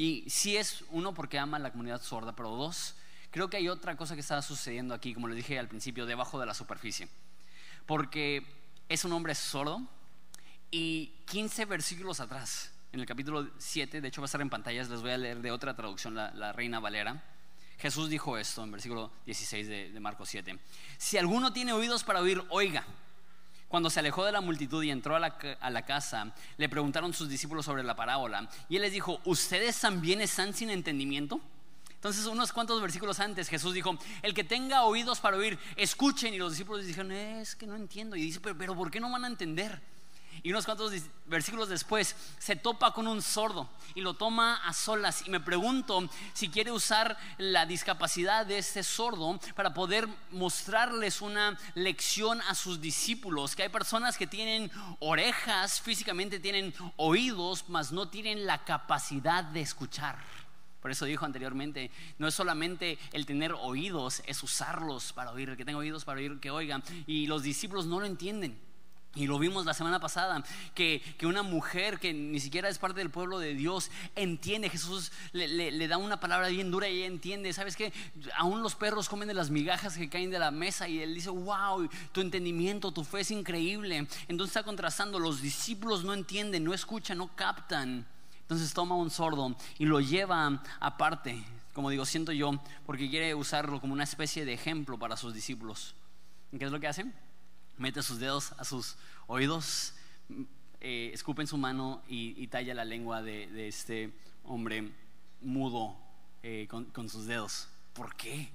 Y 0.00 0.24
sí 0.30 0.56
es 0.56 0.82
uno 0.92 1.12
porque 1.12 1.38
ama 1.38 1.58
a 1.58 1.60
la 1.60 1.72
comunidad 1.72 2.00
sorda, 2.00 2.34
pero 2.34 2.48
dos, 2.48 2.94
creo 3.30 3.50
que 3.50 3.58
hay 3.58 3.68
otra 3.68 3.98
cosa 3.98 4.14
que 4.14 4.22
está 4.22 4.40
sucediendo 4.40 4.94
aquí, 4.94 5.12
como 5.12 5.28
les 5.28 5.36
dije 5.36 5.58
al 5.58 5.68
principio, 5.68 6.06
debajo 6.06 6.40
de 6.40 6.46
la 6.46 6.54
superficie. 6.54 7.06
Porque 7.84 8.46
es 8.88 9.04
un 9.04 9.12
hombre 9.12 9.34
sordo 9.34 9.82
y 10.70 11.12
15 11.26 11.66
versículos 11.66 12.18
atrás, 12.20 12.72
en 12.94 13.00
el 13.00 13.04
capítulo 13.04 13.50
7, 13.58 14.00
de 14.00 14.08
hecho 14.08 14.22
va 14.22 14.24
a 14.24 14.28
estar 14.28 14.40
en 14.40 14.48
pantallas, 14.48 14.88
les 14.88 15.02
voy 15.02 15.10
a 15.10 15.18
leer 15.18 15.42
de 15.42 15.50
otra 15.50 15.76
traducción, 15.76 16.14
la, 16.14 16.52
Reina 16.54 16.80
Valera. 16.80 17.22
Jesús 17.76 18.08
dijo 18.08 18.38
esto 18.38 18.64
en 18.64 18.72
versículo 18.72 19.12
16 19.26 19.68
de, 19.68 19.90
de 19.90 20.00
Marcos 20.00 20.30
7. 20.30 20.58
Si 20.96 21.18
alguno 21.18 21.52
tiene 21.52 21.74
oídos 21.74 22.04
para 22.04 22.20
oír, 22.20 22.42
oiga. 22.48 22.86
Cuando 23.70 23.88
se 23.88 24.00
alejó 24.00 24.24
de 24.24 24.32
la 24.32 24.40
multitud 24.40 24.82
y 24.82 24.90
entró 24.90 25.14
a 25.14 25.20
la, 25.20 25.84
casa, 25.86 26.34
le 26.56 26.68
preguntaron 26.68 27.14
sus 27.14 27.28
discípulos 27.28 27.64
sobre 27.64 27.84
la 27.84 27.94
parábola. 27.94 28.50
Y 28.68 28.74
él 28.74 28.82
les 28.82 28.90
dijo, 28.90 29.20
¿ustedes 29.24 29.78
también 29.78 30.20
están 30.20 30.52
sin 30.52 30.70
entendimiento? 30.70 31.40
Entonces, 31.94 32.26
unos 32.26 32.52
cuantos 32.52 32.82
versículos 32.82 33.20
antes, 33.20 33.48
Jesús 33.48 33.72
dijo, 33.72 33.96
el 34.22 34.34
que 34.34 34.42
tenga 34.42 34.82
oídos 34.82 35.20
para 35.20 35.36
oír, 35.36 35.56
escuchen. 35.76 36.34
Y 36.34 36.38
los 36.38 36.50
discípulos 36.50 36.84
dijeron, 36.84 37.12
es 37.12 37.54
que 37.54 37.64
no 37.64 37.76
entiendo. 37.76 38.16
Y 38.16 38.22
dice, 38.22 38.40
pero, 38.40 38.58
pero 38.58 38.74
¿por 38.74 38.90
qué 38.90 38.98
no 38.98 39.08
van 39.08 39.22
a 39.22 39.28
entender? 39.28 39.80
Y 40.42 40.50
unos 40.50 40.64
cuantos 40.64 40.92
versículos 41.26 41.68
después 41.68 42.16
se 42.38 42.56
topa 42.56 42.92
con 42.92 43.06
un 43.06 43.22
sordo 43.22 43.68
y 43.94 44.00
lo 44.00 44.14
toma 44.14 44.56
a 44.66 44.72
solas. 44.72 45.26
Y 45.26 45.30
me 45.30 45.40
pregunto 45.40 46.08
si 46.32 46.48
quiere 46.48 46.72
usar 46.72 47.16
la 47.38 47.66
discapacidad 47.66 48.46
de 48.46 48.58
este 48.58 48.82
sordo 48.82 49.38
para 49.54 49.74
poder 49.74 50.08
mostrarles 50.30 51.20
una 51.20 51.58
lección 51.74 52.40
a 52.42 52.54
sus 52.54 52.80
discípulos. 52.80 53.54
Que 53.54 53.64
hay 53.64 53.68
personas 53.68 54.16
que 54.16 54.26
tienen 54.26 54.70
orejas, 55.00 55.80
físicamente 55.80 56.40
tienen 56.40 56.74
oídos, 56.96 57.64
mas 57.68 57.92
no 57.92 58.08
tienen 58.08 58.46
la 58.46 58.64
capacidad 58.64 59.44
de 59.44 59.60
escuchar. 59.60 60.18
Por 60.80 60.90
eso 60.90 61.04
dijo 61.04 61.26
anteriormente, 61.26 61.90
no 62.18 62.26
es 62.26 62.34
solamente 62.34 62.98
el 63.12 63.26
tener 63.26 63.52
oídos, 63.52 64.22
es 64.26 64.42
usarlos 64.42 65.12
para 65.12 65.30
oír. 65.30 65.56
Que 65.56 65.64
tenga 65.64 65.78
oídos 65.78 66.04
para 66.04 66.20
oír, 66.20 66.40
que 66.40 66.50
oigan. 66.50 66.82
Y 67.06 67.26
los 67.26 67.42
discípulos 67.42 67.86
no 67.86 68.00
lo 68.00 68.06
entienden. 68.06 68.58
Y 69.16 69.26
lo 69.26 69.40
vimos 69.40 69.66
la 69.66 69.74
semana 69.74 69.98
pasada, 69.98 70.44
que, 70.72 71.02
una 71.24 71.42
mujer 71.42 71.98
que 71.98 72.12
ni 72.14 72.38
siquiera 72.38 72.68
es 72.68 72.78
parte 72.78 73.00
del 73.00 73.10
pueblo 73.10 73.40
de 73.40 73.54
Dios 73.54 73.90
entiende, 74.14 74.70
Jesús 74.70 75.10
le, 75.32 75.88
da 75.88 75.96
una 75.96 76.20
palabra 76.20 76.46
bien 76.48 76.70
dura 76.70 76.88
y 76.88 76.98
ella 76.98 77.06
entiende, 77.06 77.52
¿sabes 77.52 77.74
qué? 77.74 77.92
Aún 78.36 78.62
los 78.62 78.76
perros 78.76 79.08
comen 79.08 79.26
de 79.26 79.34
las 79.34 79.50
migajas 79.50 79.96
que 79.96 80.08
caen 80.08 80.30
de 80.30 80.38
la 80.38 80.52
mesa 80.52 80.86
y 80.86 81.00
él 81.00 81.12
dice, 81.12 81.28
wow, 81.28 81.88
tu 82.12 82.20
entendimiento, 82.20 82.92
tu 82.92 83.02
fe 83.02 83.20
es 83.20 83.32
increíble. 83.32 84.06
Entonces 84.28 84.56
está 84.56 84.62
contrastando, 84.62 85.18
los 85.18 85.42
discípulos 85.42 86.04
no 86.04 86.14
entienden, 86.14 86.62
no 86.62 86.72
escuchan, 86.72 87.18
no 87.18 87.34
captan. 87.34 88.06
Entonces 88.42 88.72
toma 88.72 88.94
un 88.94 89.10
sordo 89.10 89.56
y 89.78 89.86
lo 89.86 90.00
lleva 90.00 90.62
aparte, 90.78 91.42
como 91.72 91.90
digo, 91.90 92.06
siento 92.06 92.30
yo, 92.30 92.52
porque 92.86 93.10
quiere 93.10 93.34
usarlo 93.34 93.80
como 93.80 93.92
una 93.92 94.04
especie 94.04 94.44
de 94.44 94.52
ejemplo 94.52 95.00
para 95.00 95.16
sus 95.16 95.34
discípulos. 95.34 95.96
¿Qué 96.56 96.64
es 96.64 96.70
lo 96.70 96.78
que 96.78 96.86
hacen? 96.86 97.12
Mete 97.80 98.02
sus 98.02 98.20
dedos 98.20 98.52
a 98.58 98.64
sus 98.64 98.96
oídos, 99.26 99.94
eh, 100.80 101.10
escupe 101.14 101.40
en 101.40 101.48
su 101.48 101.56
mano 101.56 102.02
y, 102.08 102.46
talla 102.48 102.74
la 102.74 102.84
lengua 102.84 103.22
de, 103.22 103.66
este 103.66 104.12
hombre 104.44 104.92
mudo 105.40 105.96
eh, 106.42 106.68
con, 106.68 107.08
sus 107.08 107.26
dedos. 107.26 107.68
¿Por 107.94 108.14
qué? 108.16 108.52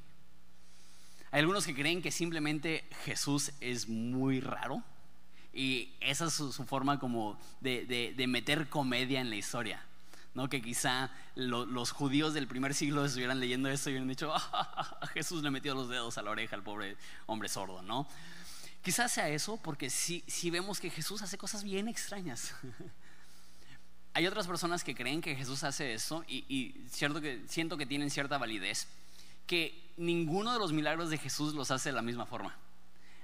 Hay 1.32 1.40
algunos 1.40 1.66
que 1.66 1.74
creen 1.74 2.04
que 2.04 2.12
simplemente 2.12 2.88
Jesús 3.04 3.52
es 3.62 3.90
muy 3.90 4.40
raro 4.42 4.84
y 5.54 5.94
esa 6.02 6.26
es 6.26 6.34
su, 6.34 6.52
forma 6.66 7.00
como 7.00 7.40
de, 7.62 8.26
meter 8.28 8.70
comedia 8.70 9.22
en 9.22 9.32
la 9.32 9.38
historia. 9.38 9.84
¿no? 10.36 10.50
Que 10.50 10.62
quizá 10.62 11.10
los 11.36 11.92
judíos 11.92 12.34
del 12.34 12.48
primer 12.48 12.76
siglo 12.76 13.06
estuvieran 13.06 13.40
leyendo 13.40 13.70
esto 13.70 13.90
y 13.90 13.94
hubieran 13.94 14.10
dicho, 14.10 14.32
ah, 14.36 15.00
Jesús 15.14 15.42
le 15.42 15.50
metió 15.50 15.74
los 15.74 15.90
dedos 15.90 16.18
a 16.20 16.22
la 16.22 16.30
oreja 16.30 16.56
al 16.56 16.64
pobre 16.64 16.98
hombre 17.26 17.50
sordo, 17.50 17.82
¿no? 17.82 18.08
Quizás 18.86 19.12
sea 19.12 19.28
eso 19.30 19.58
porque 19.58 19.90
si, 19.90 20.24
si 20.28 20.52
vemos 20.52 20.80
que 20.80 20.92
Jesús 20.92 21.24
hace 21.24 21.40
cosas 21.40 21.64
bien 21.64 21.88
extrañas. 21.88 22.54
Hay 24.14 24.28
otras 24.28 24.46
personas 24.46 24.84
que 24.84 24.94
creen 24.94 25.22
que 25.22 25.36
Jesús 25.36 25.64
hace 25.64 25.96
eso 25.96 26.24
y, 26.28 26.86
cierto 26.92 27.20
que, 27.20 27.42
siento 27.48 27.78
que 27.78 27.88
tienen 27.88 28.12
cierta 28.12 28.38
validez, 28.38 28.88
que 29.48 29.92
ninguno 29.98 30.54
de 30.54 30.60
los 30.60 30.72
milagros 30.72 31.10
de 31.10 31.18
Jesús 31.18 31.56
los 31.56 31.72
hace 31.72 31.90
de 31.90 31.96
la 31.96 32.04
misma 32.04 32.28
forma. 32.28 32.56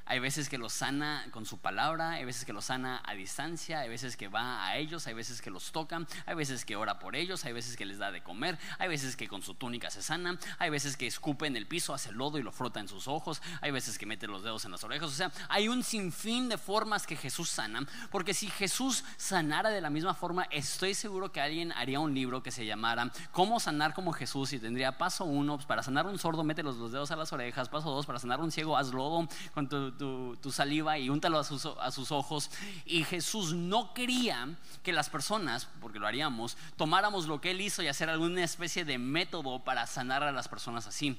Hay 0.05 0.19
veces 0.19 0.49
que 0.49 0.57
los 0.57 0.73
sana 0.73 1.25
con 1.31 1.45
su 1.45 1.57
palabra, 1.57 2.11
hay 2.11 2.25
veces 2.25 2.45
que 2.45 2.53
los 2.53 2.65
sana 2.65 3.01
a 3.05 3.13
distancia, 3.13 3.79
hay 3.79 3.89
veces 3.89 4.17
que 4.17 4.27
va 4.27 4.65
a 4.65 4.77
ellos, 4.77 5.07
hay 5.07 5.13
veces 5.13 5.41
que 5.41 5.49
los 5.49 5.71
toca, 5.71 6.05
hay 6.25 6.35
veces 6.35 6.65
que 6.65 6.75
ora 6.75 6.99
por 6.99 7.15
ellos, 7.15 7.45
hay 7.45 7.53
veces 7.53 7.77
que 7.77 7.85
les 7.85 7.97
da 7.97 8.11
de 8.11 8.21
comer, 8.21 8.57
hay 8.79 8.89
veces 8.89 9.15
que 9.15 9.27
con 9.27 9.41
su 9.41 9.55
túnica 9.55 9.89
se 9.89 10.01
sana, 10.01 10.37
hay 10.59 10.69
veces 10.69 10.97
que 10.97 11.07
escupe 11.07 11.47
en 11.47 11.55
el 11.55 11.67
piso, 11.67 11.93
hace 11.93 12.11
lodo 12.11 12.37
y 12.37 12.43
lo 12.43 12.51
frota 12.51 12.79
en 12.79 12.87
sus 12.87 13.07
ojos, 13.07 13.41
hay 13.61 13.71
veces 13.71 13.97
que 13.97 14.05
mete 14.05 14.27
los 14.27 14.43
dedos 14.43 14.65
en 14.65 14.71
las 14.71 14.83
orejas. 14.83 15.09
O 15.09 15.13
sea, 15.13 15.31
hay 15.49 15.67
un 15.67 15.83
sinfín 15.83 16.49
de 16.49 16.57
formas 16.57 17.07
que 17.07 17.15
Jesús 17.15 17.49
sana, 17.49 17.85
porque 18.09 18.33
si 18.33 18.49
Jesús 18.49 19.03
sanara 19.17 19.69
de 19.69 19.81
la 19.81 19.89
misma 19.89 20.13
forma, 20.13 20.43
estoy 20.51 20.93
seguro 20.93 21.31
que 21.31 21.41
alguien 21.41 21.71
haría 21.73 21.99
un 21.99 22.13
libro 22.13 22.43
que 22.43 22.51
se 22.51 22.65
llamara 22.65 23.11
Cómo 23.31 23.59
sanar 23.59 23.93
como 23.93 24.11
Jesús 24.11 24.53
y 24.53 24.59
tendría 24.59 24.97
paso 24.97 25.25
uno, 25.25 25.55
pues, 25.55 25.65
para 25.65 25.83
sanar 25.83 26.05
un 26.05 26.17
sordo, 26.19 26.43
mete 26.43 26.63
los, 26.63 26.91
dedos 26.91 27.11
a 27.11 27.15
las 27.15 27.31
orejas, 27.33 27.69
paso 27.69 27.91
dos, 27.91 28.05
para 28.05 28.19
sanar 28.19 28.39
un 28.39 28.51
ciego, 28.51 28.77
haz 28.77 28.91
lodo 28.93 29.27
con 29.53 29.67
tu 29.67 29.90
tu, 29.97 30.51
saliva 30.51 30.97
y 30.97 31.09
úntalo 31.09 31.39
a 31.39 31.43
sus, 31.43 31.65
a 31.65 31.91
sus 31.91 32.11
ojos. 32.11 32.51
Y 32.85 33.03
Jesús 33.03 33.53
no 33.53 33.93
quería 33.93 34.55
que 34.83 34.93
las 34.93 35.09
personas, 35.09 35.67
porque 35.79 35.99
lo 35.99 36.07
haríamos, 36.07 36.57
tomáramos 36.77 37.27
lo 37.27 37.41
que 37.41 37.51
él 37.51 37.61
hizo 37.61 37.83
y 37.83 37.87
hacer 37.87 38.09
alguna 38.09 38.43
especie 38.43 38.85
de 38.85 38.97
método 38.97 39.63
para 39.63 39.87
sanar 39.87 40.23
a 40.23 40.31
las 40.31 40.47
personas 40.47 40.87
así. 40.87 41.17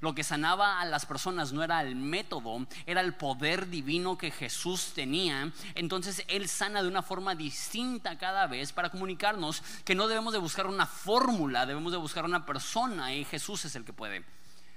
Lo 0.00 0.14
que 0.14 0.24
sanaba 0.24 0.80
a 0.80 0.84
las 0.84 1.06
personas 1.06 1.52
no 1.52 1.62
era 1.62 1.82
el 1.82 1.96
método, 1.96 2.66
era 2.86 3.00
el 3.00 3.14
poder 3.14 3.68
divino 3.68 4.18
que 4.18 4.30
Jesús 4.30 4.92
tenía. 4.94 5.52
Entonces 5.74 6.24
Él 6.28 6.48
sana 6.48 6.82
de 6.82 6.88
una 6.88 7.02
forma 7.02 7.34
distinta 7.34 8.18
cada 8.18 8.46
vez 8.46 8.72
para 8.72 8.90
comunicarnos 8.90 9.62
que 9.84 9.94
no 9.94 10.08
debemos 10.08 10.32
de 10.32 10.38
buscar 10.38 10.66
una 10.66 10.86
fórmula, 10.86 11.66
debemos 11.66 11.92
de 11.92 11.98
buscar 11.98 12.24
una 12.24 12.44
persona 12.46 13.14
y 13.14 13.24
Jesús 13.24 13.64
es 13.64 13.76
el 13.76 13.84
que 13.84 13.92
puede 13.92 14.24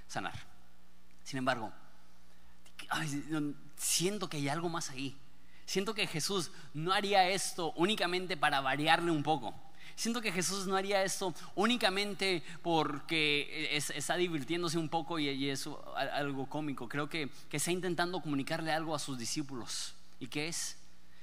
sanar. 0.06 0.34
Sin 1.24 1.38
embargo, 1.38 1.72
siento 3.76 4.28
que 4.28 4.38
hay 4.38 4.48
algo 4.48 4.68
más 4.68 4.90
ahí. 4.90 5.16
Siento 5.66 5.94
que 5.94 6.06
Jesús 6.06 6.50
no 6.72 6.92
haría 6.92 7.28
esto 7.28 7.72
únicamente 7.76 8.36
para 8.36 8.60
variarle 8.60 9.10
un 9.10 9.22
poco. 9.22 9.54
Siento 9.96 10.20
que 10.20 10.32
Jesús 10.32 10.66
no 10.66 10.76
haría 10.76 11.02
esto 11.02 11.34
únicamente 11.56 12.42
porque 12.62 13.68
está 13.72 14.16
divirtiéndose 14.16 14.78
un 14.78 14.88
poco 14.88 15.18
y, 15.18 15.50
es 15.50 15.68
algo 15.96 16.48
cómico. 16.48 16.88
Creo 16.88 17.08
que, 17.08 17.30
que 17.50 17.56
está 17.56 17.72
intentando 17.72 18.20
comunicarle 18.20 18.72
algo 18.72 18.94
a 18.94 18.98
sus 18.98 19.18
discípulos. 19.18 19.94
¿Y 20.20 20.28
qué 20.28 20.48
es? 20.48 20.76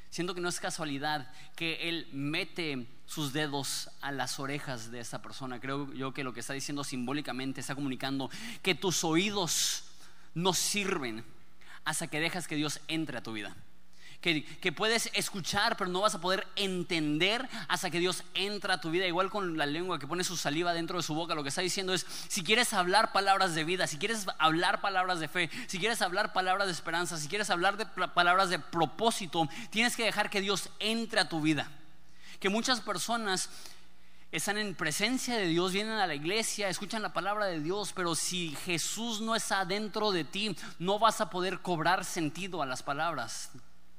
Siento 0.09 0.35
que 0.35 0.41
no 0.41 0.49
es 0.49 0.59
casualidad 0.59 1.31
que 1.55 1.89
Él 1.89 2.07
mete 2.11 2.85
sus 3.05 3.33
dedos 3.33 3.89
a 4.01 4.11
las 4.11 4.39
orejas 4.39 4.91
de 4.91 4.99
esa 4.99 5.21
persona. 5.21 5.59
Creo 5.59 5.91
yo 5.93 6.13
que 6.13 6.23
lo 6.23 6.33
que 6.33 6.41
está 6.41 6.53
diciendo 6.53 6.83
simbólicamente 6.83 7.61
está 7.61 7.75
comunicando 7.75 8.29
que 8.61 8.75
tus 8.75 9.03
oídos 9.03 9.85
no 10.33 10.53
sirven 10.53 11.23
hasta 11.85 12.07
que 12.07 12.19
dejas 12.19 12.47
que 12.47 12.55
Dios 12.55 12.81
entre 12.87 13.17
a 13.17 13.23
tu 13.23 13.31
vida. 13.31 13.55
Que, 14.21 14.71
puedes 14.71 15.11
escuchar, 15.13 15.77
pero 15.77 15.87
no 15.87 16.01
vas 16.01 16.15
a 16.15 16.21
poder 16.21 16.47
entender 16.55 17.47
hasta 17.67 17.91
que 17.91 17.99
Dios 17.99 18.23
entra 18.33 18.73
a 18.73 18.81
tu 18.81 18.89
vida. 18.89 19.05
Igual 19.05 19.29
con 19.29 19.55
la 19.55 19.67
lengua 19.67 19.99
que 19.99 20.07
pone 20.07 20.23
su 20.23 20.35
saliva 20.35 20.73
dentro 20.73 20.97
de 20.97 21.03
su 21.03 21.13
boca, 21.13 21.35
lo 21.35 21.43
que 21.43 21.49
está 21.49 21.61
diciendo 21.61 21.93
es, 21.93 22.07
si 22.27 22.43
quieres 22.43 22.73
hablar 22.73 23.11
palabras 23.11 23.53
de 23.53 23.63
vida, 23.63 23.85
si 23.85 23.99
quieres 23.99 24.25
hablar 24.39 24.81
palabras 24.81 25.19
de 25.19 25.27
fe, 25.27 25.51
si 25.67 25.77
quieres 25.77 26.01
hablar 26.01 26.33
palabras 26.33 26.65
de 26.65 26.73
esperanza, 26.73 27.17
si 27.17 27.27
quieres 27.27 27.51
hablar 27.51 27.77
de 27.77 27.85
palabras 27.85 28.49
de 28.49 28.57
propósito, 28.57 29.47
tienes 29.69 29.95
que 29.95 30.05
dejar 30.05 30.31
que 30.31 30.41
Dios 30.41 30.71
entre 30.79 31.19
a 31.19 31.29
tu 31.29 31.39
vida. 31.39 31.69
Que 32.39 32.49
muchas 32.49 32.81
personas 32.81 33.51
están 34.31 34.57
en 34.57 34.75
presencia 34.75 35.37
de 35.37 35.47
Dios, 35.47 35.71
vienen 35.71 35.93
a 35.93 36.07
la 36.07 36.15
iglesia, 36.15 36.67
escuchan 36.67 37.01
la 37.01 37.13
palabra 37.13 37.45
de 37.45 37.61
Dios, 37.61 37.93
pero 37.93 38.15
si 38.15 38.49
Jesús 38.65 39.21
no 39.21 39.35
está 39.35 39.65
dentro 39.65 40.11
de 40.11 40.23
ti, 40.23 40.55
no 40.79 40.99
vas 40.99 41.21
a 41.21 41.29
poder 41.29 41.61
cobrar 41.61 42.03
sentido 42.03 42.61
a 42.61 42.65
las 42.65 42.83
palabras 42.83 43.51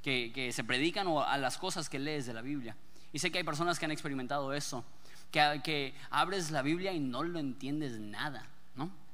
que, 0.02 0.50
se 0.52 0.64
predican 0.64 1.06
o 1.09 1.23
a 1.23 1.37
las 1.38 1.59
cosas 1.59 1.88
que 1.88 1.99
lees 1.99 2.26
de 2.26 2.35
la 2.35 2.42
Biblia. 2.42 2.76
Y 3.12 3.18
sé 3.18 3.30
que 3.30 3.38
hay 3.38 3.45
personas 3.45 3.78
que 3.78 3.87
han 3.87 3.90
experimentado 3.90 4.52
eso, 4.52 4.85
que, 5.30 5.61
que 5.64 5.95
abres 6.11 6.50
la 6.50 6.62
Biblia 6.62 6.92
y 6.92 7.00
no 7.00 7.23
lo 7.23 7.38
entiendes 7.38 7.99
nada, 7.99 8.47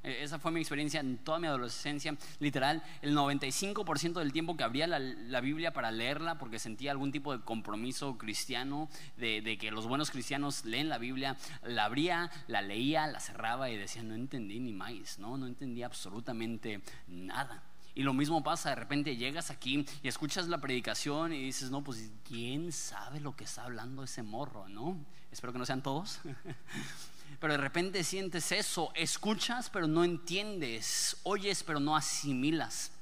esa 0.03 0.37
fue 0.37 0.51
mi 0.51 0.59
experiencia 0.59 0.99
en 0.99 1.17
toda 1.17 1.39
mi 1.39 1.47
adolescencia. 1.47 2.15
Literal, 2.39 2.83
el 3.01 3.15
95% 3.15 4.13
del 4.13 4.33
tiempo 4.33 4.57
que 4.57 4.63
abría 4.63 4.87
la, 4.87 5.41
Biblia 5.41 5.73
para 5.73 5.91
leerla, 5.91 6.37
porque 6.37 6.59
sentía 6.59 6.91
algún 6.91 7.11
tipo 7.11 7.35
de 7.35 7.43
compromiso 7.43 8.17
cristiano, 8.17 8.89
de, 9.17 9.57
que 9.59 9.71
los 9.71 9.87
buenos 9.87 10.11
cristianos 10.11 10.65
leen 10.65 10.89
la 10.89 10.97
Biblia, 10.97 11.37
la 11.63 11.85
abría, 11.85 12.29
la 12.47 12.61
leía, 12.61 13.07
la 13.07 13.19
cerraba 13.19 13.69
y 13.69 13.77
decía, 13.77 14.03
no 14.03 14.15
entendí 14.15 14.59
ni 14.59 14.73
más, 14.73 15.19
¿no? 15.19 15.37
No 15.37 15.47
entendí 15.47 15.83
absolutamente 15.83 16.81
nada. 17.07 17.63
Y 17.95 18.03
lo 18.03 18.13
mismo 18.13 18.43
pasa, 18.43 18.69
de 18.69 18.75
repente 18.75 19.15
llegas 19.15 19.51
aquí 19.51 19.85
y 20.01 20.07
escuchas 20.07 20.47
la 20.47 20.57
predicación 20.57 21.31
y 21.31 21.43
dices, 21.43 21.69
no, 21.69 21.83
pues 21.83 22.11
¿quién 22.27 22.71
sabe 22.71 23.19
lo 23.19 23.35
que 23.35 23.43
está 23.43 23.65
hablando 23.65 24.03
ese 24.03 24.23
morro, 24.23 24.67
no? 24.67 24.97
Espero 25.31 25.53
que 25.53 25.59
no 25.59 25.65
sean 25.65 25.83
todos. 25.83 26.19
pero 27.43 27.55
de 27.55 27.57
repente 27.57 28.05
sientes 28.05 28.53
eso, 28.53 28.93
escuchas 28.95 29.69
pero 29.69 29.85
no 29.85 30.05
entiendes, 30.05 31.17
oyes 31.23 31.61
pero 31.63 31.81
no 31.81 31.93
asimilas. 31.93 32.92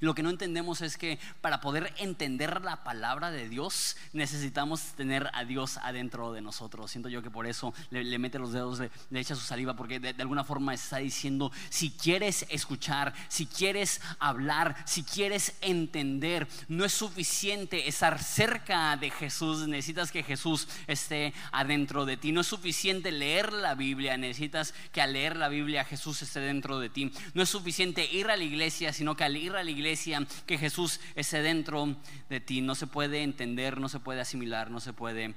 Lo 0.00 0.14
que 0.14 0.22
no 0.22 0.30
entendemos 0.30 0.80
es 0.80 0.96
que 0.96 1.18
para 1.40 1.60
poder 1.60 1.92
entender 1.98 2.62
la 2.62 2.84
palabra 2.84 3.30
de 3.30 3.48
Dios 3.48 3.96
necesitamos 4.12 4.80
tener 4.96 5.30
a 5.32 5.44
Dios 5.44 5.78
adentro 5.78 6.32
de 6.32 6.40
nosotros. 6.40 6.90
Siento 6.90 7.08
yo 7.08 7.22
que 7.22 7.30
por 7.30 7.46
eso 7.46 7.74
le, 7.90 8.18
mete 8.18 8.38
los 8.38 8.52
dedos, 8.52 8.80
le, 8.80 9.20
echa 9.20 9.34
su 9.34 9.42
saliva, 9.42 9.74
porque 9.74 10.00
de, 10.00 10.14
alguna 10.20 10.44
forma 10.44 10.74
está 10.74 10.98
diciendo, 10.98 11.52
si 11.68 11.90
quieres 11.90 12.46
escuchar, 12.48 13.14
si 13.28 13.46
quieres 13.46 14.00
hablar, 14.18 14.76
si 14.86 15.02
quieres 15.02 15.54
entender, 15.60 16.48
no 16.68 16.84
es 16.84 16.92
suficiente 16.92 17.88
estar 17.88 18.22
cerca 18.22 18.96
de 18.96 19.10
Jesús, 19.10 19.66
necesitas 19.68 20.12
que 20.12 20.22
Jesús 20.22 20.68
esté 20.86 21.32
adentro 21.52 22.04
de 22.04 22.16
ti. 22.16 22.32
No 22.32 22.40
es 22.40 22.46
suficiente 22.46 23.12
leer 23.12 23.52
la 23.52 23.74
Biblia, 23.74 24.16
necesitas 24.16 24.74
que 24.92 25.00
al 25.00 25.12
leer 25.12 25.36
la 25.36 25.48
Biblia 25.48 25.84
Jesús 25.84 26.22
esté 26.22 26.40
dentro 26.40 26.78
de 26.78 26.88
ti. 26.88 27.12
No 27.34 27.42
es 27.42 27.48
suficiente 27.48 28.04
ir 28.04 28.28
a 28.28 28.36
la 28.36 28.44
iglesia, 28.44 28.92
sino 28.92 29.16
que 29.16 29.24
al 29.24 29.36
ir 29.36 29.54
a 29.56 29.64
la 29.64 29.69
iglesia, 29.70 30.26
que 30.46 30.58
Jesús 30.58 31.00
esté 31.14 31.42
dentro 31.42 31.96
de 32.28 32.40
ti. 32.40 32.60
No 32.60 32.74
se 32.74 32.86
puede 32.86 33.22
entender, 33.22 33.80
no 33.80 33.88
se 33.88 34.00
puede 34.00 34.20
asimilar, 34.20 34.70
no 34.70 34.80
se 34.80 34.92
puede 34.92 35.34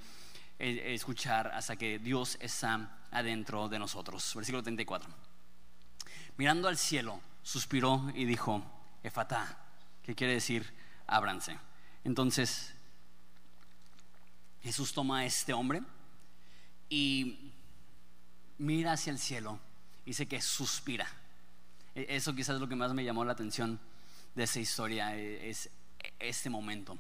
eh, 0.60 0.94
escuchar 0.94 1.48
hasta 1.54 1.76
que 1.76 2.00
Dios 2.00 2.38
está 2.42 2.98
adentro 3.12 3.70
de 3.70 3.80
nosotros. 3.80 4.34
Versículo 4.36 4.64
34. 4.64 5.10
Mirando 6.38 6.68
al 6.68 6.78
cielo, 6.78 7.22
suspiró 7.42 8.12
y 8.14 8.26
dijo, 8.26 8.64
Efatá, 9.04 9.58
que 10.04 10.16
quiere 10.16 10.34
decir, 10.34 10.74
ábranse. 11.08 11.58
Entonces, 12.04 12.74
Jesús 14.62 14.94
toma 14.94 15.20
a 15.20 15.26
este 15.26 15.54
hombre 15.54 15.82
y 16.90 17.52
mira 18.58 18.94
hacia 18.94 19.12
el 19.12 19.20
cielo 19.20 19.60
dice 20.06 20.28
que 20.28 20.42
suspira. 20.42 21.08
E, 21.96 22.06
eso 22.10 22.34
quizás 22.36 22.56
es 22.56 22.62
lo 22.62 22.68
que 22.68 22.76
más 22.76 22.94
me 22.94 23.04
llamó 23.04 23.24
la 23.26 23.34
atención 23.34 23.80
de 24.36 24.44
esa 24.44 24.60
historia 24.60 25.16
es 25.16 25.70
este 26.20 26.50
momento. 26.50 26.98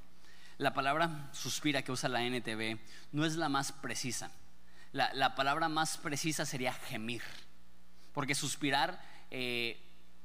la 0.57 0.73
palabra 0.73 1.29
suspira 1.33 1.81
que 1.81 1.91
usa 1.91 2.07
la 2.09 2.23
NTV 2.23 2.79
no 3.11 3.25
es 3.25 3.35
la 3.35 3.49
más 3.49 3.71
precisa. 3.71 4.31
La, 4.93 5.33
palabra 5.33 5.69
más 5.69 5.97
precisa 5.97 6.45
sería 6.45 6.71
gemir. 6.71 7.23
Porque 8.13 8.35
suspirar 8.35 9.01
eh, 9.31 9.81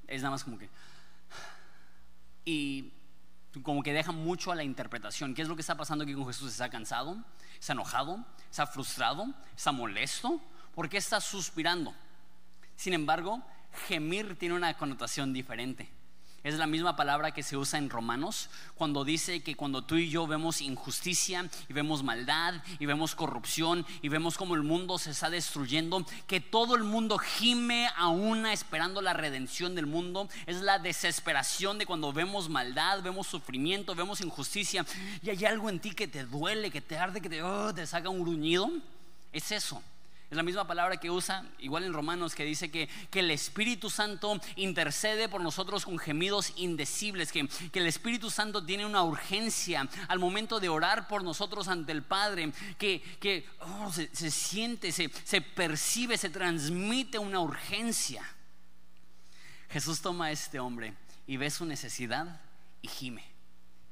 es 0.07 0.21
nada 0.21 0.33
más 0.33 0.45
como 0.45 0.59
que... 0.59 0.69
Y 2.45 2.93
como 3.63 3.83
que 3.83 3.95
deja 3.95 4.13
mucho 4.13 4.53
a 4.53 4.55
la 4.55 4.63
interpretación. 4.63 5.35
¿Qué 5.35 5.41
es 5.41 5.49
lo 5.49 5.57
que 5.57 5.63
está 5.63 5.77
pasando 5.77 6.05
aquí 6.05 6.13
con 6.13 6.27
Jesús? 6.27 6.53
¿Está 6.53 6.69
cansado? 6.69 7.17
¿Está 7.59 7.73
enojado? 7.73 8.25
¿Está 8.51 8.67
frustrado? 8.67 9.35
¿Está 9.57 9.73
molesto? 9.73 10.41
¿Por 10.75 10.89
qué 10.91 10.99
está 10.99 11.19
suspirando? 11.21 11.95
Sin 12.77 12.93
embargo, 12.93 13.43
gemir 13.89 14.39
tiene 14.39 14.55
una 14.55 14.77
connotación 14.77 15.33
diferente. 15.33 15.89
Es 16.45 16.55
la 16.55 16.69
misma 16.69 16.95
palabra 16.95 17.33
que 17.33 17.43
se 17.43 17.57
usa 17.57 17.79
en 17.81 17.91
Romanos 17.91 18.49
cuando 18.77 19.05
dice 19.05 19.43
que 19.43 19.57
cuando 19.57 19.83
tú 19.83 19.97
y 19.97 20.09
yo 20.09 20.27
vemos 20.29 20.61
injusticia 20.61 21.51
y 21.69 21.73
vemos 21.73 22.05
maldad 22.05 22.55
y 22.79 22.87
vemos 22.87 23.17
corrupción 23.17 23.85
y 24.03 24.09
vemos 24.09 24.39
como 24.39 24.55
el 24.55 24.63
mundo 24.63 24.99
se 24.99 25.11
está 25.11 25.31
destruyendo, 25.31 26.07
que 26.29 26.41
todo 26.41 26.77
el 26.77 26.85
mundo 26.85 27.19
gime 27.19 27.89
a 27.97 28.07
una 28.09 28.53
esperando 28.53 29.03
la 29.03 29.15
redención 29.15 29.75
del 29.75 29.87
mundo. 29.87 30.29
Es 30.47 30.61
la 30.61 30.79
desesperación 30.79 31.77
de 31.79 31.87
cuando 31.87 32.13
vemos 32.13 32.49
maldad, 32.49 33.03
vemos 33.03 33.27
sufrimiento, 33.27 33.97
vemos 33.97 34.21
injusticia 34.21 34.87
y 35.23 35.31
hay 35.31 35.45
algo 35.45 35.69
en 35.69 35.81
ti 35.81 35.91
que 35.91 36.07
te 36.07 36.25
duele, 36.25 36.71
que 36.71 36.81
te 36.81 36.97
arde, 36.97 37.21
que 37.21 37.29
te, 37.29 37.43
oh, 37.43 37.75
te 37.75 37.85
saca 37.85 38.09
un 38.09 38.23
gruñido. 38.23 38.71
Es 39.33 39.51
eso. 39.51 39.83
Es 40.31 40.37
la 40.37 40.43
misma 40.43 40.67
palabra 40.67 40.99
que 40.99 41.11
usa, 41.11 41.43
igual 41.59 41.85
en 41.85 41.95
Romanos, 41.95 42.35
que 42.35 42.45
dice 42.45 42.71
que, 42.71 42.87
que 43.11 43.21
el 43.21 43.31
Espíritu 43.31 43.89
Santo 43.89 44.39
intercede 44.57 45.27
por 45.27 45.41
nosotros 45.41 45.87
con 45.87 45.99
gemidos 45.99 46.53
indecibles, 46.57 47.33
que, 47.33 47.49
que, 47.73 47.79
el 47.79 47.87
Espíritu 47.87 48.29
Santo 48.29 48.63
tiene 48.63 48.85
una 48.85 49.03
urgencia 49.03 49.89
al 50.07 50.19
momento 50.19 50.61
de 50.61 50.69
orar 50.69 51.09
por 51.09 51.25
nosotros 51.25 51.69
ante 51.69 51.93
el 51.93 52.03
Padre, 52.03 52.53
que, 52.77 53.01
que 53.21 53.49
oh, 53.61 53.91
se, 53.91 54.31
siente, 54.31 54.93
se, 54.93 55.11
se 55.25 55.41
percibe, 55.41 56.19
se 56.19 56.29
transmite 56.29 57.19
una 57.19 57.41
urgencia. 57.41 58.23
Jesús 59.71 60.03
toma 60.03 60.27
a 60.27 60.33
este 60.33 60.61
hombre 60.61 60.93
y 61.27 61.39
ve 61.39 61.49
su 61.49 61.65
necesidad 61.65 62.39
y 62.83 62.89
gime. 62.89 63.25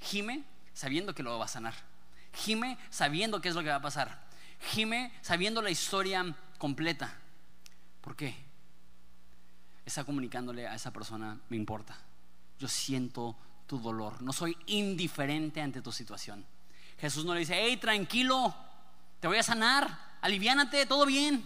Gime 0.02 0.44
sabiendo 0.74 1.14
que 1.14 1.22
lo 1.22 1.38
va 1.38 1.46
a 1.46 1.48
sanar. 1.48 1.74
Gime 2.34 2.76
sabiendo 2.90 3.40
qué 3.40 3.48
es 3.48 3.54
lo 3.54 3.62
que 3.62 3.70
va 3.70 3.76
a 3.76 3.82
pasar 3.82 4.25
gime 4.60 5.12
sabiendo 5.22 5.62
la 5.62 5.70
historia 5.70 6.34
completa. 6.58 7.14
¿Por 8.00 8.16
qué? 8.16 8.34
Está 9.84 10.04
comunicándole 10.04 10.66
a 10.66 10.74
esa 10.74 10.92
persona, 10.92 11.38
me 11.48 11.56
importa. 11.56 11.96
Yo 12.58 12.68
siento 12.68 13.36
tu 13.66 13.78
dolor. 13.78 14.22
No 14.22 14.32
soy 14.32 14.56
indiferente 14.66 15.60
ante 15.60 15.82
tu 15.82 15.92
situación. 15.92 16.44
Jesús 16.98 17.24
no 17.24 17.34
le 17.34 17.40
dice, 17.40 17.54
hey, 17.56 17.76
tranquilo, 17.76 18.54
te 19.20 19.28
voy 19.28 19.36
a 19.38 19.42
sanar, 19.42 20.16
aliviánate, 20.22 20.86
todo 20.86 21.04
bien. 21.06 21.44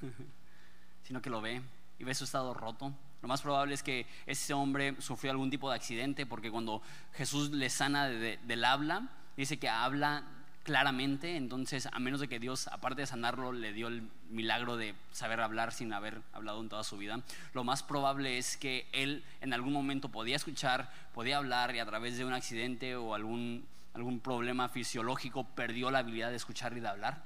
Sino 1.04 1.20
que 1.20 1.30
lo 1.30 1.40
ve 1.40 1.62
y 1.98 2.04
ve 2.04 2.14
su 2.14 2.24
estado 2.24 2.54
roto. 2.54 2.92
Lo 3.22 3.28
más 3.28 3.42
probable 3.42 3.74
es 3.74 3.82
que 3.82 4.06
ese 4.26 4.54
hombre 4.54 5.00
sufrió 5.00 5.32
algún 5.32 5.50
tipo 5.50 5.68
de 5.70 5.76
accidente 5.76 6.26
porque 6.26 6.50
cuando 6.50 6.82
Jesús 7.14 7.50
le 7.50 7.70
sana 7.70 8.06
del 8.06 8.64
habla, 8.64 9.08
dice 9.36 9.58
que 9.58 9.68
habla 9.68 10.24
claramente, 10.66 11.36
entonces 11.36 11.88
a 11.92 12.00
menos 12.00 12.18
de 12.18 12.26
que 12.26 12.40
Dios, 12.40 12.66
aparte 12.66 13.02
de 13.02 13.06
sanarlo, 13.06 13.52
le 13.52 13.72
dio 13.72 13.86
el 13.86 14.02
milagro 14.30 14.76
de 14.76 14.96
saber 15.12 15.40
hablar 15.40 15.72
sin 15.72 15.92
haber 15.92 16.20
hablado 16.32 16.60
en 16.60 16.68
toda 16.68 16.82
su 16.82 16.98
vida, 16.98 17.22
lo 17.54 17.62
más 17.62 17.84
probable 17.84 18.36
es 18.36 18.56
que 18.56 18.88
él 18.90 19.24
en 19.40 19.54
algún 19.54 19.72
momento 19.72 20.08
podía 20.08 20.34
escuchar, 20.34 20.92
podía 21.14 21.36
hablar 21.36 21.72
y 21.76 21.78
a 21.78 21.86
través 21.86 22.18
de 22.18 22.24
un 22.24 22.32
accidente 22.32 22.96
o 22.96 23.14
algún, 23.14 23.64
algún 23.94 24.18
problema 24.18 24.68
fisiológico 24.68 25.44
perdió 25.44 25.92
la 25.92 26.00
habilidad 26.00 26.30
de 26.30 26.36
escuchar 26.36 26.76
y 26.76 26.80
de 26.80 26.88
hablar. 26.88 27.22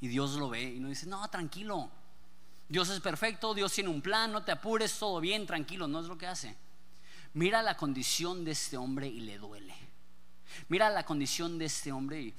Y 0.00 0.06
Dios 0.06 0.36
lo 0.36 0.48
ve 0.48 0.62
y 0.62 0.78
nos 0.78 0.90
dice, 0.90 1.06
no, 1.06 1.26
tranquilo, 1.28 1.90
Dios 2.68 2.88
es 2.88 3.00
perfecto, 3.00 3.52
Dios 3.52 3.72
tiene 3.72 3.90
un 3.90 4.00
plan, 4.00 4.30
no 4.30 4.44
te 4.44 4.52
apures, 4.52 4.96
todo 4.96 5.20
bien, 5.20 5.44
tranquilo, 5.44 5.88
no 5.88 5.98
es 5.98 6.06
lo 6.06 6.16
que 6.16 6.28
hace. 6.28 6.56
Mira 7.32 7.62
la 7.62 7.76
condición 7.76 8.44
de 8.44 8.52
este 8.52 8.76
hombre 8.76 9.08
y 9.08 9.18
le 9.18 9.38
duele. 9.38 9.74
Mira 10.68 10.90
la 10.90 11.04
condición 11.04 11.58
de 11.58 11.66
este 11.66 11.92
hombre 11.92 12.20
y 12.20 12.34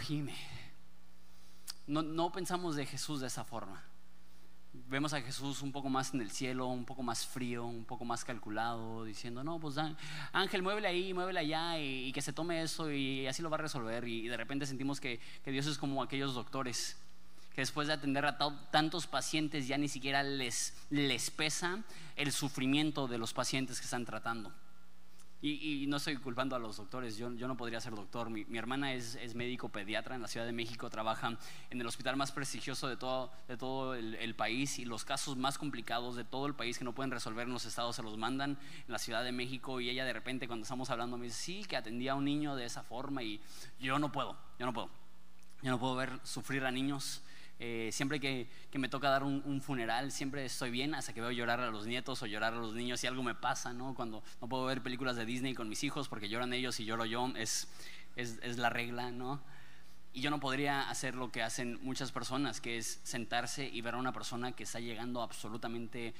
gime. 0.00 0.36
No, 1.86 2.02
no 2.02 2.32
pensamos 2.32 2.76
de 2.76 2.86
Jesús 2.86 3.20
de 3.20 3.28
esa 3.28 3.44
forma. 3.44 3.82
Vemos 4.88 5.12
a 5.14 5.20
Jesús 5.20 5.62
un 5.62 5.72
poco 5.72 5.88
más 5.88 6.12
en 6.12 6.20
el 6.20 6.30
cielo, 6.30 6.66
un 6.66 6.84
poco 6.84 7.02
más 7.02 7.26
frío, 7.26 7.64
un 7.64 7.84
poco 7.84 8.04
más 8.04 8.24
calculado, 8.24 9.04
diciendo, 9.04 9.42
no, 9.42 9.58
pues 9.58 9.76
Ángel, 10.32 10.62
muévele 10.62 10.88
ahí, 10.88 11.14
muévele 11.14 11.40
allá 11.40 11.78
y, 11.78 12.12
que 12.12 12.20
se 12.20 12.32
tome 12.32 12.62
eso 12.62 12.90
y 12.90 13.26
así 13.26 13.42
lo 13.42 13.50
va 13.50 13.56
a 13.56 13.60
resolver. 13.60 14.06
Y, 14.06 14.28
de 14.28 14.36
repente 14.36 14.66
sentimos 14.66 15.00
que, 15.00 15.18
que 15.44 15.50
Dios 15.50 15.66
es 15.66 15.78
como 15.78 16.02
aquellos 16.02 16.34
doctores 16.34 16.98
que 17.56 17.62
después 17.62 17.88
de 17.88 17.94
atender 17.94 18.26
a 18.26 18.36
tantos 18.70 19.06
pacientes 19.06 19.66
ya 19.66 19.78
ni 19.78 19.88
siquiera 19.88 20.22
les, 20.22 20.74
les 20.90 21.30
pesa 21.30 21.82
el 22.14 22.30
sufrimiento 22.30 23.08
de 23.08 23.16
los 23.16 23.32
pacientes 23.32 23.78
que 23.78 23.84
están 23.84 24.04
tratando. 24.04 24.52
Y, 25.42 25.84
no 25.86 25.98
estoy 25.98 26.16
culpando 26.16 26.56
a 26.56 26.58
los 26.58 26.78
doctores, 26.78 27.16
yo, 27.16 27.32
yo 27.34 27.46
no 27.46 27.56
podría 27.56 27.80
ser 27.80 27.94
doctor. 27.94 28.30
Mi, 28.30 28.44
hermana 28.56 28.94
es, 28.94 29.16
es, 29.16 29.34
médico 29.34 29.68
pediatra 29.68 30.14
en 30.14 30.22
la 30.22 30.28
Ciudad 30.28 30.46
de 30.46 30.52
México, 30.52 30.88
trabaja 30.90 31.38
en 31.70 31.80
el 31.80 31.86
hospital 31.86 32.16
más 32.16 32.32
prestigioso 32.32 32.88
de 32.88 32.96
todo, 32.96 33.30
de 33.46 33.56
todo 33.56 33.94
el, 33.94 34.34
país 34.34 34.78
y 34.78 34.84
los 34.84 35.04
casos 35.04 35.36
más 35.36 35.58
complicados 35.58 36.16
de 36.16 36.24
todo 36.24 36.46
el 36.46 36.54
país 36.54 36.78
que 36.78 36.84
no 36.84 36.94
pueden 36.94 37.10
resolver 37.10 37.46
en 37.46 37.52
los 37.52 37.64
estados 37.64 37.96
se 37.96 38.02
los 38.02 38.16
mandan 38.16 38.58
en 38.86 38.92
la 38.92 38.98
Ciudad 38.98 39.22
de 39.22 39.32
México 39.32 39.80
y 39.80 39.88
ella 39.88 40.04
de 40.04 40.12
repente 40.12 40.46
cuando 40.46 40.64
estamos 40.64 40.90
hablando 40.90 41.16
me 41.16 41.26
dice, 41.26 41.36
sí, 41.36 41.64
que 41.64 41.76
atendía 41.76 42.12
a 42.12 42.14
un 42.16 42.24
niño 42.24 42.56
de 42.56 42.64
esa 42.64 42.82
forma 42.82 43.22
y 43.22 43.40
yo 43.78 43.98
no 43.98 44.10
puedo, 44.10 44.36
yo 44.58 44.66
no 44.66 44.72
puedo. 44.72 44.90
Yo 45.62 45.70
no 45.70 45.80
puedo 45.80 45.96
ver 45.96 46.20
sufrir 46.22 46.64
a 46.64 46.70
niños 46.70 47.22
eh, 47.58 47.88
siempre 47.92 48.20
que, 48.20 48.48
me 48.74 48.88
toca 48.88 49.08
dar 49.08 49.22
un, 49.22 49.60
funeral, 49.62 50.12
siempre 50.12 50.44
estoy 50.44 50.70
bien 50.70 50.94
hasta 50.94 51.14
que 51.14 51.20
veo 51.20 51.30
llorar 51.30 51.60
a 51.60 51.70
los 51.70 51.86
nietos 51.86 52.22
o 52.22 52.26
llorar 52.26 52.52
a 52.52 52.56
los 52.56 52.74
niños. 52.74 53.00
Si 53.00 53.06
algo 53.06 53.22
me 53.22 53.34
pasa, 53.34 53.72
¿no? 53.72 53.94
Cuando 53.94 54.22
no 54.40 54.48
puedo 54.48 54.66
ver 54.66 54.82
películas 54.82 55.16
de 55.16 55.24
Disney 55.24 55.54
con 55.54 55.68
mis 55.68 55.82
hijos 55.82 56.08
porque 56.08 56.28
lloran 56.28 56.52
ellos 56.52 56.78
y 56.80 56.84
lloro 56.84 57.06
yo, 57.06 57.32
es, 57.36 57.68
es, 58.16 58.38
es 58.42 58.58
la 58.58 58.68
regla, 58.68 59.10
¿no? 59.10 59.42
Y 60.12 60.20
yo 60.20 60.30
no 60.30 60.40
podría 60.40 60.88
hacer 60.88 61.14
lo 61.14 61.30
que 61.30 61.42
hacen 61.42 61.78
muchas 61.82 62.12
personas, 62.12 62.60
que 62.60 62.78
es 62.78 63.00
sentarse 63.02 63.68
y 63.68 63.80
ver 63.82 63.94
a 63.94 63.98
una 63.98 64.12
persona 64.12 64.52
que 64.52 64.62
está 64.62 64.80
llegando 64.80 65.20
absolutamente 65.22 66.14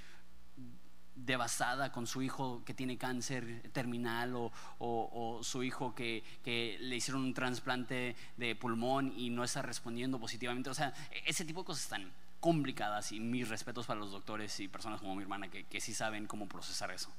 devastada 1.17 1.91
con 1.91 2.07
su 2.07 2.23
hijo 2.23 2.63
que 2.65 2.75
tiene 2.75 2.99
cáncer 2.99 3.71
terminal 3.73 4.35
o, 4.79 5.41
su 5.43 5.63
hijo 5.63 5.95
que, 5.95 6.23
le 6.45 6.97
hicieron 6.97 7.23
un 7.23 7.35
trasplante 7.35 8.15
de 8.37 8.55
pulmón 8.55 9.13
y 9.17 9.31
no 9.31 9.43
está 9.43 9.63
respondiendo 9.63 10.21
positivamente. 10.21 10.71
O 10.71 10.75
sea, 10.75 10.93
ese 11.25 11.45
tipo 11.45 11.63
de 11.63 11.67
cosas 11.67 11.85
están 11.85 12.13
complicadas 12.39 13.13
y 13.13 13.19
mis 13.19 13.49
respetos 13.49 13.87
para 13.87 13.99
los 13.99 14.13
doctores 14.13 14.61
y 14.61 14.69
personas 14.69 15.01
como 15.01 15.17
mi 15.17 15.23
hermana 15.23 15.49
que, 15.49 15.65
que 15.65 15.81
sí 15.81 15.95
saben 15.95 16.27
cómo 16.27 16.49
procesar 16.49 16.91
eso. 16.91 17.11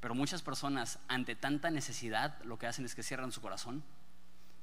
Pero 0.00 0.14
muchas 0.14 0.42
personas 0.42 0.98
ante 1.06 1.36
tanta 1.36 1.70
necesidad 1.70 2.42
lo 2.44 2.58
que 2.58 2.66
hacen 2.66 2.84
es 2.84 2.94
que 2.94 3.02
cierran 3.02 3.30
su 3.30 3.42
corazón, 3.42 3.84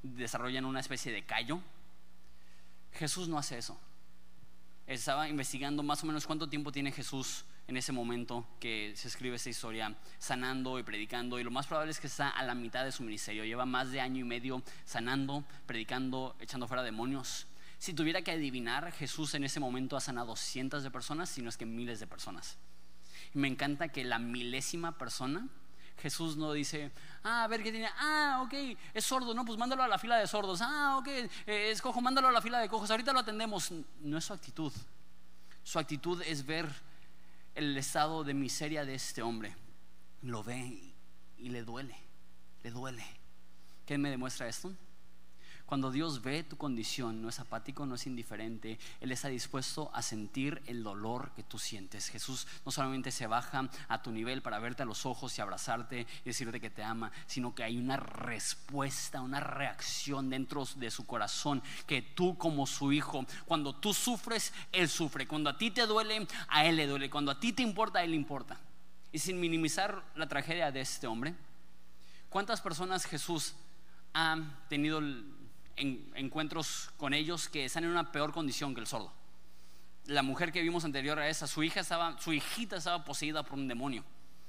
desarrollan 0.01 0.65
una 0.65 0.79
especie 0.79 1.11
de 1.11 1.23
callo. 1.23 1.59
Jesús 2.93 3.27
no 3.27 3.37
hace 3.37 3.57
eso. 3.57 3.79
Estaba 4.87 5.29
investigando 5.29 5.83
más 5.83 6.03
o 6.03 6.07
menos 6.07 6.25
cuánto 6.25 6.47
tiempo 6.47 6.71
tiene 6.71 6.91
Jesús 6.91 7.45
en 7.67 7.77
ese 7.77 7.91
momento 7.91 8.45
que 8.59 8.93
se 8.95 9.07
escribe 9.07 9.35
esta 9.35 9.49
historia, 9.49 9.95
sanando 10.19 10.77
y 10.77 10.83
predicando, 10.83 11.39
y 11.39 11.43
lo 11.43 11.51
más 11.51 11.67
probable 11.67 11.91
es 11.91 11.99
que 11.99 12.07
está 12.07 12.29
a 12.29 12.43
la 12.43 12.55
mitad 12.55 12.83
de 12.83 12.91
su 12.91 13.03
ministerio, 13.03 13.43
lleva 13.43 13.65
más 13.65 13.91
de 13.91 14.01
año 14.01 14.21
y 14.21 14.27
medio 14.27 14.61
sanando, 14.85 15.43
predicando, 15.65 16.35
echando 16.39 16.67
fuera 16.67 16.83
demonios. 16.83 17.47
Si 17.77 17.93
tuviera 17.93 18.21
que 18.21 18.31
adivinar, 18.31 18.91
Jesús 18.91 19.33
en 19.33 19.43
ese 19.43 19.59
momento 19.59 19.97
ha 19.97 20.01
sanado 20.01 20.35
cientos 20.35 20.83
de 20.83 20.91
personas, 20.91 21.29
si 21.29 21.41
no 21.41 21.49
es 21.49 21.57
que 21.57 21.65
miles 21.65 21.99
de 21.99 22.07
personas. 22.07 22.57
Y 23.33 23.39
me 23.39 23.47
encanta 23.47 23.89
que 23.89 24.03
la 24.03 24.19
milésima 24.19 24.97
persona, 24.97 25.47
Jesús 25.97 26.37
no 26.37 26.53
dice, 26.53 26.91
ah, 27.23 27.43
a 27.43 27.47
ver 27.47 27.63
qué 27.63 27.71
tiene, 27.71 27.89
ah, 27.97 28.41
ok, 28.45 28.77
es 28.93 29.05
sordo, 29.05 29.33
no, 29.33 29.43
pues 29.43 29.57
mándalo 29.57 29.83
a 29.83 29.87
la 29.87 29.97
fila 29.97 30.17
de 30.17 30.27
sordos, 30.27 30.61
ah, 30.61 30.97
ok, 30.99 31.07
eh, 31.07 31.29
es 31.71 31.81
cojo, 31.81 32.01
mándalo 32.01 32.27
a 32.27 32.31
la 32.31 32.41
fila 32.41 32.59
de 32.59 32.69
cojos, 32.69 32.91
ahorita 32.91 33.11
lo 33.11 33.19
atendemos. 33.19 33.71
No 34.01 34.17
es 34.17 34.25
su 34.25 34.33
actitud. 34.33 34.71
Su 35.63 35.79
actitud 35.79 36.21
es 36.21 36.45
ver 36.45 36.69
el 37.55 37.77
estado 37.77 38.23
de 38.23 38.33
miseria 38.33 38.85
de 38.85 38.95
este 38.95 39.21
hombre. 39.21 39.55
Lo 40.21 40.43
ve 40.43 40.93
y, 41.37 41.49
le 41.49 41.63
duele, 41.63 41.95
le 42.63 42.71
duele. 42.71 43.03
¿Qué 43.85 43.97
me 43.97 44.09
demuestra 44.09 44.47
esto? 44.47 44.73
Cuando 45.65 45.89
Dios 45.89 46.21
ve 46.21 46.43
tu 46.43 46.57
condición, 46.57 47.23
no 47.23 47.29
es 47.29 47.39
apático, 47.39 47.87
no 47.87 47.95
es 47.95 48.05
indiferente, 48.05 48.77
Él 49.01 49.11
está 49.11 49.29
dispuesto 49.29 49.89
a 49.93 50.03
sentir 50.03 50.61
el 50.67 50.83
dolor 50.83 51.31
que 51.35 51.41
tú 51.41 51.57
sientes. 51.57 52.09
Jesús 52.09 52.47
no 52.65 52.71
solamente 52.71 53.11
se 53.11 53.25
baja 53.25 53.67
a 53.87 54.01
tu 54.03 54.11
nivel 54.11 54.43
para 54.43 54.59
verte 54.59 54.83
a 54.83 54.85
los 54.85 55.07
ojos 55.07 55.35
y 55.37 55.41
abrazarte 55.41 56.05
y 56.23 56.25
decirte 56.25 56.61
que 56.61 56.69
te 56.69 56.83
ama, 56.83 57.11
sino 57.25 57.55
que 57.55 57.63
hay 57.63 57.77
una 57.77 57.97
respuesta, 57.97 59.21
una 59.21 59.39
reacción 59.39 60.29
dentro 60.29 60.65
de 60.75 60.91
su 60.91 61.07
corazón 61.07 61.63
que 61.87 62.03
tú 62.03 62.37
como 62.37 62.67
su 62.67 62.91
hijo, 62.91 63.25
cuando 63.45 63.73
tú 63.75 63.93
sufres, 63.93 64.53
Él 64.71 64.87
sufre. 64.87 65.27
Cuando 65.27 65.49
a 65.49 65.57
ti 65.57 65.71
te 65.71 65.87
duele, 65.87 66.27
a 66.47 66.65
Él 66.65 66.75
le 66.75 66.85
duele. 66.85 67.09
Cuando 67.09 67.31
a 67.31 67.39
ti 67.39 67.53
te 67.53 67.63
importa, 67.63 67.99
a 67.99 68.03
Él 68.03 68.11
le 68.11 68.17
importa. 68.17 68.59
Y 69.11 69.19
sin 69.19 69.39
minimizar 69.39 70.03
la 70.15 70.27
tragedia 70.27 70.71
de 70.71 70.81
este 70.81 71.07
hombre, 71.07 71.33
¿cuántas 72.29 72.61
personas 72.61 73.05
Jesús 73.05 73.55
ha 74.13 74.37
tenido 74.69 75.01
encuentros 75.77 76.91
con 76.97 77.13
ellos 77.13 77.49
que 77.49 77.65
están 77.65 77.83
en 77.83 77.91
una 77.91 78.11
peor 78.11 78.31
condición 78.31 78.73
que 78.73 78.81
el 78.81 78.87
sordo. 78.87 79.13
La 80.05 80.23
mujer 80.23 80.51
que 80.51 80.61
vimos 80.61 80.85
anterior 80.85 81.19
a 81.19 81.29
esa, 81.29 81.47
su 81.47 81.63
hija 81.63 81.79
estaba, 81.79 82.19
su 82.19 82.33
hijita 82.33 82.77
estaba 82.77 83.03
poseída 83.03 83.43
por 83.43 83.53
un 83.53 83.67
demonio. 83.67 84.03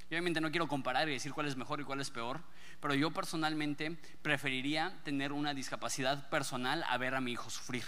obviamente 0.08 0.40
no 0.40 0.50
quiero 0.50 0.68
comparar 0.68 1.08
y 1.08 1.12
decir 1.12 1.32
cuál 1.32 1.46
es 1.46 1.56
mejor 1.56 1.80
y 1.80 1.84
cuál 1.84 2.00
es 2.00 2.10
peor, 2.10 2.42
pero 2.80 2.94
yo 2.94 3.10
personalmente 3.10 3.96
preferiría 4.22 5.00
tener 5.02 5.32
una 5.32 5.54
discapacidad 5.54 6.28
personal 6.28 6.84
a 6.88 6.98
ver 6.98 7.14
a 7.14 7.20
mi 7.20 7.32
hijo 7.32 7.50
sufrir. 7.50 7.84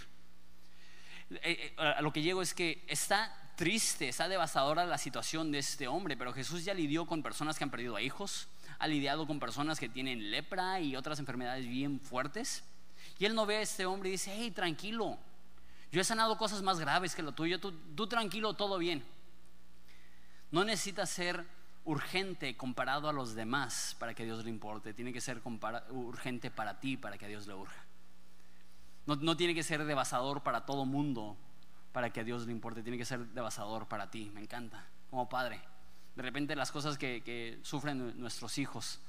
Eh, 1.30 1.38
eh, 1.42 1.74
a 1.78 2.00
lo 2.00 2.12
que 2.12 2.22
llego 2.22 2.40
es 2.40 2.54
que 2.54 2.84
está 2.88 3.34
triste, 3.56 4.08
está 4.08 4.28
devastadora 4.28 4.86
la 4.86 4.98
situación 4.98 5.52
de 5.52 5.58
este 5.58 5.88
hombre, 5.88 6.16
pero 6.16 6.32
Jesús 6.32 6.64
ya 6.64 6.72
lidió 6.72 7.06
con 7.06 7.22
personas 7.22 7.58
que 7.58 7.64
han 7.64 7.70
perdido 7.70 7.96
a 7.96 8.02
hijos, 8.02 8.48
ha 8.78 8.86
lidiado 8.86 9.26
con 9.26 9.40
personas 9.40 9.78
que 9.78 9.88
tienen 9.88 10.30
lepra 10.30 10.80
y 10.80 10.96
otras 10.96 11.18
enfermedades 11.18 11.68
bien 11.68 12.00
fuertes. 12.00 12.64
Y 13.18 13.24
él 13.24 13.34
no 13.34 13.46
ve 13.46 13.56
a 13.56 13.62
este 13.62 13.84
hombre 13.84 14.08
y 14.08 14.12
dice, 14.12 14.32
hey, 14.34 14.50
tranquilo, 14.50 15.18
yo 15.90 16.00
he 16.00 16.04
sanado 16.04 16.38
cosas 16.38 16.62
más 16.62 16.78
graves 16.78 17.14
que 17.14 17.22
lo 17.22 17.32
tuyo, 17.32 17.58
tú, 17.58 18.06
tranquilo, 18.06 18.54
todo 18.54 18.78
bien. 18.78 19.04
No 20.50 20.64
necesita 20.64 21.04
ser 21.06 21.44
urgente 21.84 22.56
comparado 22.56 23.08
a 23.08 23.12
los 23.12 23.34
demás 23.34 23.96
para 23.98 24.14
que 24.14 24.22
a 24.22 24.26
Dios 24.26 24.44
le 24.44 24.50
importe, 24.50 24.94
tiene 24.94 25.12
que 25.12 25.20
ser 25.20 25.42
urgente 25.90 26.50
para 26.50 26.78
ti 26.78 26.96
para 26.96 27.16
que 27.18 27.24
a 27.24 27.28
Dios 27.28 27.46
le 27.46 27.54
urja. 27.54 27.84
No, 29.06 29.16
no 29.16 29.36
tiene 29.36 29.54
que 29.54 29.62
ser 29.62 29.84
devastador 29.84 30.42
para 30.42 30.66
todo 30.66 30.84
mundo 30.84 31.36
para 31.92 32.12
que 32.12 32.20
a 32.20 32.24
Dios 32.24 32.46
le 32.46 32.52
importe, 32.52 32.82
tiene 32.82 32.98
que 32.98 33.06
ser 33.06 33.26
devastador 33.28 33.88
para 33.88 34.10
ti, 34.10 34.30
me 34.34 34.42
encanta, 34.42 34.86
como 35.10 35.28
padre. 35.28 35.60
De 36.14 36.22
repente 36.22 36.54
las 36.54 36.70
cosas 36.70 36.98
que, 36.98 37.22
que 37.22 37.58
sufren 37.62 38.20
nuestros 38.20 38.58
hijos, 38.58 39.00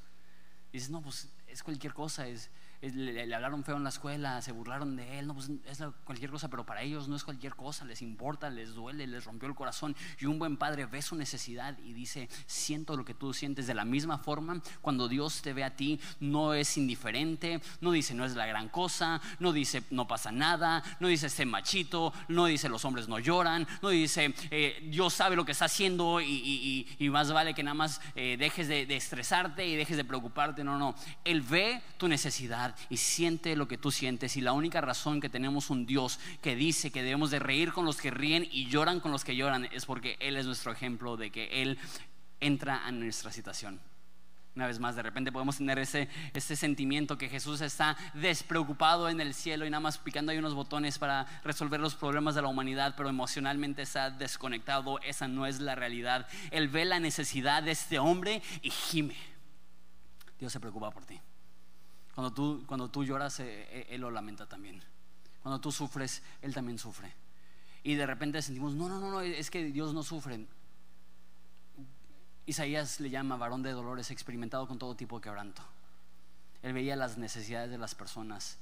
dices, 0.72 0.90
no, 0.90 1.02
pues 1.02 1.30
es 1.48 1.62
cualquier 1.62 1.94
cosa, 1.94 2.28
es, 2.28 2.50
le, 2.82 3.34
hablaron 3.34 3.64
feo 3.64 3.76
en 3.76 3.84
la 3.84 3.90
escuela, 3.90 4.42
se 4.42 4.52
burlaron 4.54 4.96
de 4.96 5.20
él, 5.20 5.28
no, 5.28 5.34
pues 5.34 5.52
es 5.66 5.84
cualquier 6.06 6.32
cosa, 6.32 6.48
pero 6.48 6.66
para 6.66 6.82
ellos 6.82 7.08
no 7.10 7.16
es 7.16 7.24
cualquier 7.24 7.56
cosa, 7.56 7.84
les 7.84 8.02
importa, 8.02 8.50
les 8.50 8.74
duele, 8.74 9.06
les 9.06 9.26
rompió 9.26 9.50
el 9.50 9.56
corazón. 9.56 9.96
Y 10.20 10.26
un 10.26 10.40
buen 10.40 10.56
padre 10.56 10.86
ve 10.86 11.02
su 11.02 11.16
necesidad 11.16 11.78
y 11.80 11.94
dice, 11.94 12.30
siento 12.46 12.96
lo 12.96 13.04
que 13.04 13.14
tú 13.14 13.34
sientes. 13.34 13.68
De 13.68 13.74
la 13.74 13.84
misma 13.84 14.18
forma, 14.18 14.62
cuando 14.82 15.08
Dios 15.08 15.42
te 15.42 15.54
ve 15.54 15.64
a 15.64 15.76
ti, 15.76 16.00
no 16.20 16.54
es 16.54 16.78
indiferente, 16.78 17.62
no 17.82 17.92
dice, 17.92 18.14
no 18.14 18.24
es 18.24 18.36
la 18.36 18.46
gran 18.46 18.70
cosa, 18.70 19.20
no 19.40 19.52
dice, 19.52 19.84
no 19.90 20.08
pasa 20.08 20.32
nada, 20.32 20.82
no 21.00 21.10
dice, 21.10 21.30
sé 21.30 21.46
machito, 21.46 22.14
no 22.30 22.46
dice, 22.46 22.70
los 22.70 22.86
hombres 22.86 23.08
no 23.10 23.20
lloran, 23.20 23.68
no 23.82 23.90
dice, 23.90 24.34
eh, 24.52 24.88
Dios 24.90 25.14
sabe 25.14 25.36
lo 25.36 25.44
que 25.44 25.52
está 25.52 25.66
haciendo 25.66 26.22
y, 26.22 27.10
más 27.10 27.32
vale 27.32 27.56
que 27.56 27.64
nada 27.64 27.74
más 27.74 28.00
eh, 28.14 28.38
dejes 28.38 28.68
de, 28.68 28.86
de 28.86 28.96
estresarte 28.96 29.66
y 29.66 29.76
dejes 29.76 29.98
de 29.98 30.06
preocuparte. 30.06 30.64
No, 30.64 30.78
no, 30.78 30.96
Él 31.26 31.42
ve 31.42 31.82
tu 31.98 32.08
necesidad 32.08 32.69
y 32.90 32.98
siente 32.98 33.56
lo 33.56 33.68
que 33.68 33.78
tú 33.78 33.92
sientes. 33.92 34.38
Y 34.38 34.42
la 34.42 34.54
única 34.54 34.82
razón 34.82 35.22
que 35.22 35.30
tenemos 35.30 35.70
un 35.70 35.86
Dios 35.86 36.20
que 36.42 36.56
dice 36.56 36.92
que 36.92 37.04
debemos 37.04 37.32
de 37.32 37.40
reír 37.40 37.72
con 37.74 37.86
los 37.86 37.98
que 37.98 38.12
ríen 38.12 38.48
y 38.52 38.68
lloran 38.68 39.00
con 39.00 39.12
los 39.12 39.24
que 39.24 39.36
lloran 39.36 39.68
es 39.72 39.86
porque 39.86 40.18
Él 40.20 40.38
es 40.38 40.46
nuestro 40.46 40.72
ejemplo 40.72 41.18
de 41.18 41.32
que 41.32 41.62
Él 41.62 41.78
entra 42.40 42.86
a 42.86 42.92
nuestra 42.92 43.32
situación. 43.32 43.80
Una 44.56 44.68
vez 44.68 44.80
más, 44.80 44.96
de 44.96 45.04
repente 45.04 45.32
podemos 45.32 45.58
tener 45.58 45.80
ese, 45.80 46.10
ese 46.34 46.56
sentimiento 46.56 47.18
que 47.18 47.30
Jesús 47.30 47.62
está 47.62 47.96
despreocupado 48.14 49.08
en 49.08 49.22
el 49.22 49.34
cielo 49.34 49.66
y 49.66 49.70
nada 49.70 49.80
más 49.80 49.98
picando 49.98 50.32
ahí 50.32 50.38
unos 50.38 50.54
botones 50.54 50.98
para 50.98 51.26
resolver 51.44 51.80
los 51.80 51.96
problemas 51.96 52.36
de 52.36 52.42
la 52.42 52.50
humanidad, 52.50 52.96
pero 52.98 53.10
emocionalmente 53.10 53.84
está 53.84 54.10
desconectado. 54.10 55.00
Esa 55.02 55.28
no 55.28 55.46
es 55.46 55.60
la 55.60 55.76
realidad. 55.76 56.28
Él 56.52 56.68
ve 56.68 56.84
la 56.84 57.00
necesidad 57.00 57.64
de 57.64 57.72
este 57.72 58.00
hombre 58.00 58.42
y 58.62 58.70
gime. 58.70 59.16
Dios 60.40 60.52
se 60.52 60.60
preocupa 60.60 60.92
por 60.92 61.06
ti. 61.06 61.22
Cuando 62.20 62.34
tú, 62.34 62.66
cuando 62.68 62.90
tú 62.90 63.06
lloras, 63.06 63.40
eh, 63.40 63.66
eh, 63.72 63.88
Él 63.92 64.02
lo 64.02 64.12
lamenta 64.12 64.46
también. 64.46 64.84
Cuando 65.42 65.62
tú 65.62 65.72
sufres, 65.72 66.22
Él 66.42 66.54
también 66.54 66.78
sufre. 66.78 67.14
Y 67.82 67.96
de 67.96 68.06
repente 68.06 68.42
sentimos, 68.42 68.76
no, 68.76 68.90
no, 68.90 69.00
no, 69.00 69.10
no, 69.10 69.22
es 69.22 69.50
que 69.50 69.64
Dios 69.64 69.94
no 69.94 70.04
sufre. 70.04 70.46
Isaías 72.46 73.00
le 73.00 73.10
llama 73.10 73.38
varón 73.38 73.64
de 73.64 73.72
dolores, 73.72 74.12
experimentado 74.12 74.68
con 74.68 74.78
todo 74.78 74.96
tipo 74.96 75.18
de 75.18 75.24
quebranto. 75.24 75.62
Él 76.62 76.74
veía 76.74 76.98
las 76.98 77.18
necesidades 77.18 77.72
de 77.72 77.78
las 77.78 77.96
personas 77.96 78.58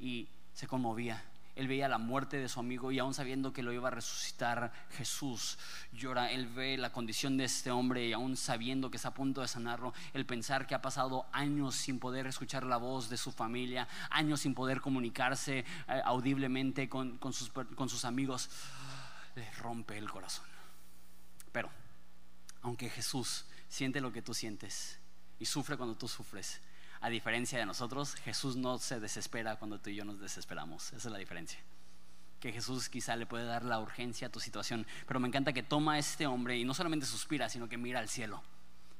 y 0.00 0.30
se 0.54 0.66
conmovía. 0.66 1.22
Él 1.54 1.68
veía 1.68 1.86
la 1.86 1.98
muerte 1.98 2.38
de 2.38 2.48
su 2.48 2.60
amigo 2.60 2.92
y 2.92 2.98
aún 2.98 3.12
sabiendo 3.12 3.52
que 3.52 3.62
lo 3.62 3.72
iba 3.72 3.88
a 3.88 3.90
resucitar 3.90 4.72
Jesús, 4.90 5.58
llora. 5.92 6.30
Él 6.30 6.46
ve 6.46 6.78
la 6.78 6.92
condición 6.92 7.36
de 7.36 7.44
este 7.44 7.70
hombre 7.70 8.06
y 8.06 8.12
aún 8.14 8.36
sabiendo 8.38 8.90
que 8.90 8.96
está 8.96 9.08
a 9.08 9.14
punto 9.14 9.42
de 9.42 9.48
sanarlo, 9.48 9.92
el 10.14 10.24
pensar 10.24 10.66
que 10.66 10.74
ha 10.74 10.80
pasado 10.80 11.26
años 11.30 11.74
sin 11.74 11.98
poder 11.98 12.26
escuchar 12.26 12.64
la 12.64 12.78
voz 12.78 13.10
de 13.10 13.18
su 13.18 13.32
familia, 13.32 13.86
años 14.08 14.40
sin 14.40 14.54
poder 14.54 14.80
comunicarse 14.80 15.58
eh, 15.58 15.64
audiblemente 16.04 16.88
con, 16.88 17.18
sus, 17.32 17.50
con 17.50 17.88
sus 17.90 18.06
amigos, 18.06 18.48
le 19.34 19.50
rompe 19.52 19.98
el 19.98 20.10
corazón. 20.10 20.46
Pero, 21.52 21.70
aunque 22.62 22.88
Jesús 22.88 23.44
siente 23.68 24.00
lo 24.00 24.10
que 24.10 24.22
tú 24.22 24.32
sientes 24.32 24.98
y 25.38 25.44
sufre 25.44 25.76
cuando 25.76 25.96
tú 25.96 26.08
sufres, 26.08 26.62
a 27.02 27.10
diferencia 27.10 27.58
de 27.58 27.66
nosotros, 27.66 28.14
Jesús 28.14 28.56
no 28.56 28.78
se 28.78 29.00
desespera 29.00 29.56
cuando 29.56 29.78
tú 29.78 29.90
y 29.90 29.96
yo 29.96 30.04
nos 30.04 30.20
desesperamos. 30.20 30.92
Esa 30.92 31.08
es 31.08 31.12
la 31.12 31.18
diferencia. 31.18 31.58
Que 32.40 32.52
Jesús 32.52 32.88
quizá 32.88 33.16
le 33.16 33.26
puede 33.26 33.44
dar 33.44 33.64
la 33.64 33.80
urgencia 33.80 34.28
a 34.28 34.30
tu 34.30 34.40
situación. 34.40 34.86
Pero 35.06 35.20
me 35.20 35.28
encanta 35.28 35.52
que 35.52 35.62
toma 35.62 35.94
a 35.94 35.98
este 35.98 36.26
hombre 36.26 36.56
y 36.56 36.64
no 36.64 36.74
solamente 36.74 37.04
suspira, 37.04 37.48
sino 37.48 37.68
que 37.68 37.76
mira 37.76 37.98
al 37.98 38.08
cielo 38.08 38.42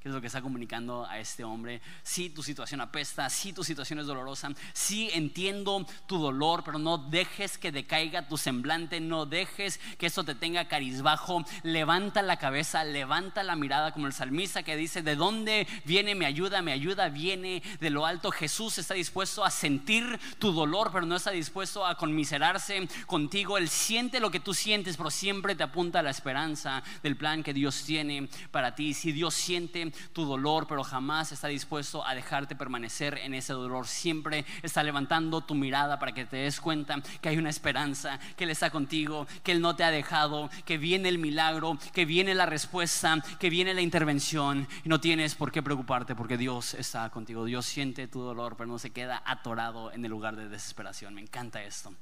¿Qué 0.02 0.08
es 0.08 0.14
lo 0.14 0.20
que 0.20 0.26
está 0.26 0.42
comunicando 0.42 1.06
a 1.06 1.20
este 1.20 1.44
hombre? 1.44 1.80
Sí, 2.02 2.28
tu 2.28 2.42
situación 2.42 2.80
apesta, 2.80 3.30
sí, 3.30 3.52
tu 3.52 3.62
situación 3.62 4.00
es 4.00 4.06
dolorosa, 4.06 4.50
sí, 4.72 5.08
entiendo 5.12 5.86
tu 6.06 6.18
dolor, 6.18 6.64
pero 6.64 6.80
no 6.80 6.98
dejes 6.98 7.56
que 7.56 7.70
decaiga 7.70 8.26
tu 8.26 8.36
semblante, 8.36 8.98
no 8.98 9.26
dejes 9.26 9.78
que 9.98 10.06
eso 10.06 10.24
te 10.24 10.34
tenga 10.34 10.66
carizbajo. 10.66 11.44
Levanta 11.62 12.20
la 12.22 12.36
cabeza, 12.36 12.82
levanta 12.82 13.44
la 13.44 13.54
mirada, 13.54 13.92
como 13.92 14.08
el 14.08 14.12
salmista 14.12 14.64
que 14.64 14.76
dice: 14.76 15.02
¿De 15.02 15.14
dónde 15.14 15.68
viene 15.84 16.16
mi 16.16 16.24
ayuda? 16.24 16.62
Mi 16.62 16.72
ayuda 16.72 17.08
viene 17.08 17.62
de 17.78 17.90
lo 17.90 18.04
alto. 18.04 18.32
Jesús 18.32 18.78
está 18.78 18.94
dispuesto 18.94 19.44
a 19.44 19.50
sentir 19.52 20.18
tu 20.40 20.50
dolor, 20.50 20.90
pero 20.92 21.06
no 21.06 21.14
está 21.14 21.30
dispuesto 21.30 21.86
a 21.86 21.96
conmiserarse 21.96 22.88
contigo. 23.06 23.56
Él 23.56 23.68
siente 23.68 24.18
lo 24.18 24.32
que 24.32 24.40
tú 24.40 24.52
sientes, 24.52 24.96
pero 24.96 25.10
siempre 25.10 25.54
te 25.54 25.62
apunta 25.62 26.02
la 26.02 26.10
esperanza 26.10 26.82
del 27.04 27.16
plan 27.16 27.44
que 27.44 27.54
Dios 27.54 27.84
tiene 27.84 28.28
para 28.50 28.74
ti. 28.74 28.94
Si 28.94 29.12
Dios 29.12 29.34
siente 29.34 29.91
tu 30.12 30.24
dolor, 30.24 30.66
pero 30.66 30.84
jamás 30.84 31.32
está 31.32 31.48
dispuesto 31.48 32.06
a 32.06 32.14
dejarte 32.14 32.56
permanecer 32.56 33.18
en 33.18 33.34
ese 33.34 33.52
dolor. 33.52 33.86
Siempre 33.86 34.44
está 34.62 34.82
levantando 34.82 35.40
tu 35.40 35.54
mirada 35.54 35.98
para 35.98 36.12
que 36.12 36.24
te 36.24 36.36
des 36.36 36.60
cuenta 36.60 37.00
que 37.20 37.28
hay 37.28 37.38
una 37.38 37.50
esperanza, 37.50 38.18
que 38.36 38.44
Él 38.44 38.50
está 38.50 38.70
contigo, 38.70 39.26
que 39.42 39.52
Él 39.52 39.60
no 39.60 39.76
te 39.76 39.84
ha 39.84 39.90
dejado, 39.90 40.50
que 40.64 40.78
viene 40.78 41.08
el 41.08 41.18
milagro, 41.18 41.78
que 41.92 42.04
viene 42.04 42.34
la 42.34 42.46
respuesta, 42.46 43.22
que 43.38 43.50
viene 43.50 43.74
la 43.74 43.80
intervención 43.80 44.66
y 44.84 44.88
no 44.88 45.00
tienes 45.00 45.34
por 45.34 45.52
qué 45.52 45.62
preocuparte 45.62 46.14
porque 46.14 46.36
Dios 46.36 46.74
está 46.74 47.08
contigo. 47.10 47.44
Dios 47.44 47.66
siente 47.66 48.08
tu 48.08 48.20
dolor, 48.20 48.56
pero 48.56 48.68
no 48.68 48.78
se 48.78 48.90
queda 48.90 49.22
atorado 49.24 49.92
en 49.92 50.04
el 50.04 50.10
lugar 50.10 50.36
de 50.36 50.48
desesperación. 50.48 51.14
Me 51.14 51.20
encanta 51.20 51.62
esto. 51.62 51.94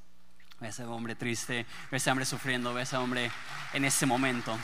Ve 0.60 0.66
a 0.66 0.70
ese 0.70 0.84
hombre 0.84 1.14
triste, 1.14 1.64
ve 1.90 1.94
a 1.94 1.96
ese 1.96 2.10
hombre 2.10 2.26
sufriendo, 2.26 2.74
ve 2.74 2.80
a 2.80 2.82
ese 2.82 2.96
hombre 2.96 3.30
en 3.72 3.84
ese 3.84 4.04
momento. 4.04 4.56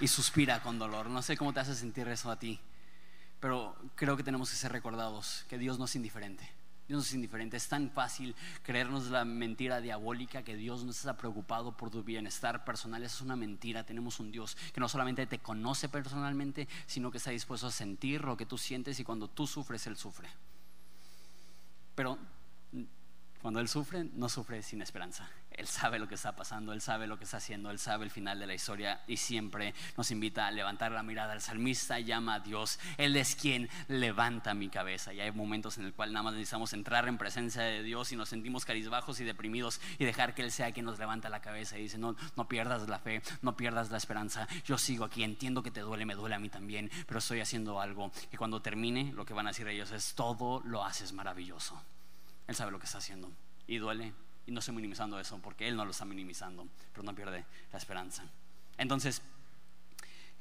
Y 0.00 0.08
suspira 0.08 0.62
con 0.62 0.78
dolor. 0.78 1.08
No 1.08 1.22
sé 1.22 1.36
cómo 1.36 1.52
te 1.52 1.60
hace 1.60 1.74
sentir 1.74 2.08
eso 2.08 2.30
a 2.30 2.38
ti, 2.38 2.58
pero 3.38 3.76
creo 3.94 4.16
que 4.16 4.22
tenemos 4.22 4.50
que 4.50 4.56
ser 4.56 4.72
recordados 4.72 5.44
que 5.48 5.58
Dios 5.58 5.78
no 5.78 5.84
es 5.84 5.94
indiferente. 5.96 6.48
Dios 6.88 6.98
no 6.98 7.02
es 7.02 7.14
indiferente. 7.14 7.56
Es 7.56 7.68
tan 7.68 7.90
fácil 7.90 8.34
creernos 8.64 9.10
la 9.10 9.24
mentira 9.24 9.80
diabólica 9.80 10.42
que 10.42 10.56
Dios 10.56 10.82
no 10.82 10.90
está 10.90 11.16
preocupado 11.16 11.76
por 11.76 11.88
tu 11.88 12.02
bienestar 12.02 12.64
personal. 12.64 13.04
Eso 13.04 13.16
es 13.16 13.22
una 13.22 13.36
mentira. 13.36 13.84
Tenemos 13.84 14.18
un 14.18 14.32
Dios 14.32 14.56
que 14.72 14.80
no 14.80 14.88
solamente 14.88 15.24
te 15.26 15.38
conoce 15.38 15.88
personalmente, 15.88 16.66
sino 16.86 17.12
que 17.12 17.18
está 17.18 17.30
dispuesto 17.30 17.68
a 17.68 17.70
sentir 17.70 18.22
lo 18.22 18.36
que 18.36 18.44
tú 18.44 18.58
sientes 18.58 18.98
y 18.98 19.04
cuando 19.04 19.28
tú 19.28 19.46
sufres, 19.46 19.86
Él 19.86 19.96
sufre. 19.96 20.28
Pero 21.94 22.18
cuando 23.40 23.60
Él 23.60 23.68
sufre, 23.68 24.04
no 24.14 24.28
sufre 24.28 24.60
sin 24.62 24.82
esperanza. 24.82 25.30
Él 25.60 25.66
sabe 25.66 25.98
lo 25.98 26.08
que 26.08 26.14
está 26.14 26.34
pasando, 26.34 26.72
Él 26.72 26.80
sabe 26.80 27.06
lo 27.06 27.18
que 27.18 27.24
está 27.24 27.36
haciendo, 27.36 27.70
Él 27.70 27.78
sabe 27.78 28.04
el 28.04 28.10
final 28.10 28.40
de 28.40 28.46
la 28.46 28.54
historia 28.54 29.02
y 29.06 29.18
siempre 29.18 29.74
nos 29.96 30.10
invita 30.10 30.46
a 30.46 30.50
levantar 30.50 30.90
la 30.90 31.02
mirada. 31.02 31.34
El 31.34 31.42
salmista 31.42 32.00
llama 32.00 32.36
a 32.36 32.40
Dios, 32.40 32.78
Él 32.96 33.14
es 33.16 33.36
quien 33.36 33.68
levanta 33.88 34.54
mi 34.54 34.70
cabeza. 34.70 35.12
Y 35.12 35.20
hay 35.20 35.30
momentos 35.32 35.76
en 35.76 35.84
el 35.84 35.92
cual 35.92 36.14
nada 36.14 36.22
más 36.22 36.32
necesitamos 36.32 36.72
entrar 36.72 37.08
en 37.08 37.18
presencia 37.18 37.62
de 37.62 37.82
Dios 37.82 38.10
y 38.10 38.16
nos 38.16 38.30
sentimos 38.30 38.64
carizbajos 38.64 39.20
y 39.20 39.24
deprimidos 39.24 39.82
y 39.98 40.06
dejar 40.06 40.34
que 40.34 40.42
Él 40.42 40.50
sea 40.50 40.72
quien 40.72 40.86
nos 40.86 40.98
levanta 40.98 41.28
la 41.28 41.40
cabeza 41.40 41.78
y 41.78 41.82
dice, 41.82 41.98
no, 41.98 42.16
no 42.36 42.48
pierdas 42.48 42.88
la 42.88 42.98
fe, 42.98 43.22
no 43.42 43.54
pierdas 43.54 43.90
la 43.90 43.98
esperanza. 43.98 44.48
Yo 44.64 44.78
sigo 44.78 45.04
aquí, 45.04 45.24
entiendo 45.24 45.62
que 45.62 45.70
te 45.70 45.80
duele, 45.80 46.06
me 46.06 46.14
duele 46.14 46.36
a 46.36 46.38
mí 46.38 46.48
también, 46.48 46.90
pero 47.06 47.18
estoy 47.18 47.40
haciendo 47.40 47.82
algo 47.82 48.10
y 48.32 48.38
cuando 48.38 48.62
termine 48.62 49.12
lo 49.12 49.26
que 49.26 49.34
van 49.34 49.46
a 49.46 49.50
decir 49.50 49.68
ellos 49.68 49.90
es, 49.90 50.14
todo 50.14 50.62
lo 50.64 50.84
haces 50.84 51.12
maravilloso. 51.12 51.78
Él 52.46 52.54
sabe 52.54 52.70
lo 52.70 52.78
que 52.78 52.86
está 52.86 52.96
haciendo 52.96 53.30
y 53.66 53.78
duele, 53.78 54.12
y 54.46 54.52
no 54.52 54.60
estoy 54.60 54.74
minimizando 54.74 55.18
eso 55.20 55.38
porque 55.38 55.68
Él 55.68 55.76
no 55.76 55.84
lo 55.84 55.90
está 55.90 56.04
minimizando, 56.04 56.66
pero 56.92 57.02
no 57.02 57.14
pierde 57.14 57.44
la 57.72 57.78
esperanza. 57.78 58.24
Entonces, 58.78 59.22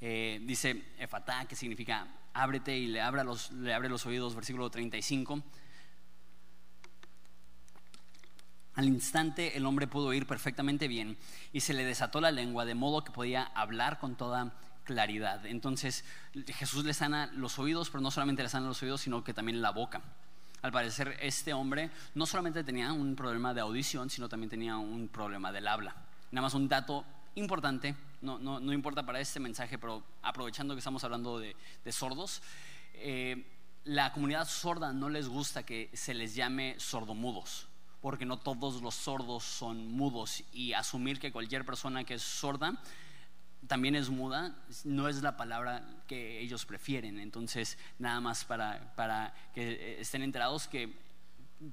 Eh, 0.02 0.40
dice 0.44 0.82
Efatá, 0.98 1.46
que 1.46 1.58
significa 1.58 2.08
ábrete 2.34 2.78
y 2.78 2.88
le, 2.88 3.02
abra 3.02 3.24
los, 3.26 3.52
le 3.52 3.74
abre 3.74 3.90
los 3.90 4.06
oídos, 4.06 4.34
versículo 4.34 4.70
35. 4.70 5.44
Al 8.76 8.86
instante 8.86 9.58
el 9.58 9.66
hombre 9.66 9.88
pudo 9.88 10.08
oír 10.08 10.26
perfectamente 10.26 10.88
bien 10.88 11.18
y 11.52 11.60
se 11.60 11.74
le 11.74 11.84
desató 11.84 12.22
la 12.22 12.32
lengua 12.32 12.64
de 12.64 12.76
modo 12.76 13.04
que 13.04 13.12
podía 13.12 13.44
hablar 13.44 14.00
con 14.00 14.16
toda 14.16 14.54
claridad. 14.86 15.46
Entonces 15.46 16.06
Jesús 16.48 16.86
le 16.86 16.94
sana 16.94 17.30
los 17.34 17.60
oídos, 17.60 17.90
pero 17.90 18.00
no 18.00 18.10
solamente 18.10 18.42
le 18.42 18.48
sana 18.48 18.68
los 18.68 18.82
oídos, 18.82 19.02
sino 19.02 19.26
que 19.26 19.34
también 19.34 19.62
la 19.62 19.72
boca. 19.72 20.02
Al 20.62 20.72
parecer 20.72 21.18
este 21.22 21.54
hombre 21.54 21.90
no 22.16 22.26
solamente 22.26 22.64
tenía 22.64 22.92
un 22.92 23.16
problema 23.16 23.54
de 23.54 23.62
audición, 23.62 24.10
sino 24.10 24.28
también 24.28 24.50
tenía 24.50 24.78
un 24.78 25.08
problema 25.08 25.52
del 25.52 25.68
habla. 25.68 25.96
Nada 26.32 26.44
más 26.44 26.54
un 26.54 26.68
dato 26.68 27.06
importante, 27.36 27.96
no, 28.22 28.38
no, 28.38 28.60
no 28.60 28.74
importa 28.74 29.06
para 29.06 29.20
este 29.20 29.40
mensaje, 29.40 29.78
pero 29.78 30.04
aprovechando 30.22 30.74
que 30.74 30.80
estamos 30.80 31.04
hablando 31.04 31.40
de, 31.40 31.56
sordos, 31.92 32.42
eh, 32.96 33.46
la 33.86 34.12
comunidad 34.12 34.48
sorda 34.48 34.92
no 34.92 35.10
les 35.10 35.28
gusta 35.28 35.64
que 35.64 35.90
se 35.94 36.14
les 36.14 36.36
llame 36.36 36.76
sordomudos 36.80 37.68
porque 38.02 38.26
no 38.26 38.38
todos 38.40 38.82
los 38.82 38.96
sordos 38.96 39.44
son 39.44 39.92
mudos 39.92 40.44
y 40.54 40.74
asumir 40.74 41.20
que 41.20 41.32
cualquier 41.32 41.66
persona 41.66 42.04
que 42.04 42.16
es 42.16 42.22
sorda 42.22 42.82
también 43.68 43.96
es 43.96 44.10
muda, 44.10 44.56
no 44.84 45.08
es 45.08 45.22
la 45.22 45.38
palabra 45.38 46.04
que 46.08 46.40
ellos 46.40 46.66
prefieren. 46.66 47.20
Entonces, 47.20 47.78
nada 47.98 48.20
más 48.20 48.46
para, 48.46 48.94
para 48.96 49.34
que 49.54 50.00
estén 50.00 50.22
enterados 50.22 50.68
que 50.68 50.94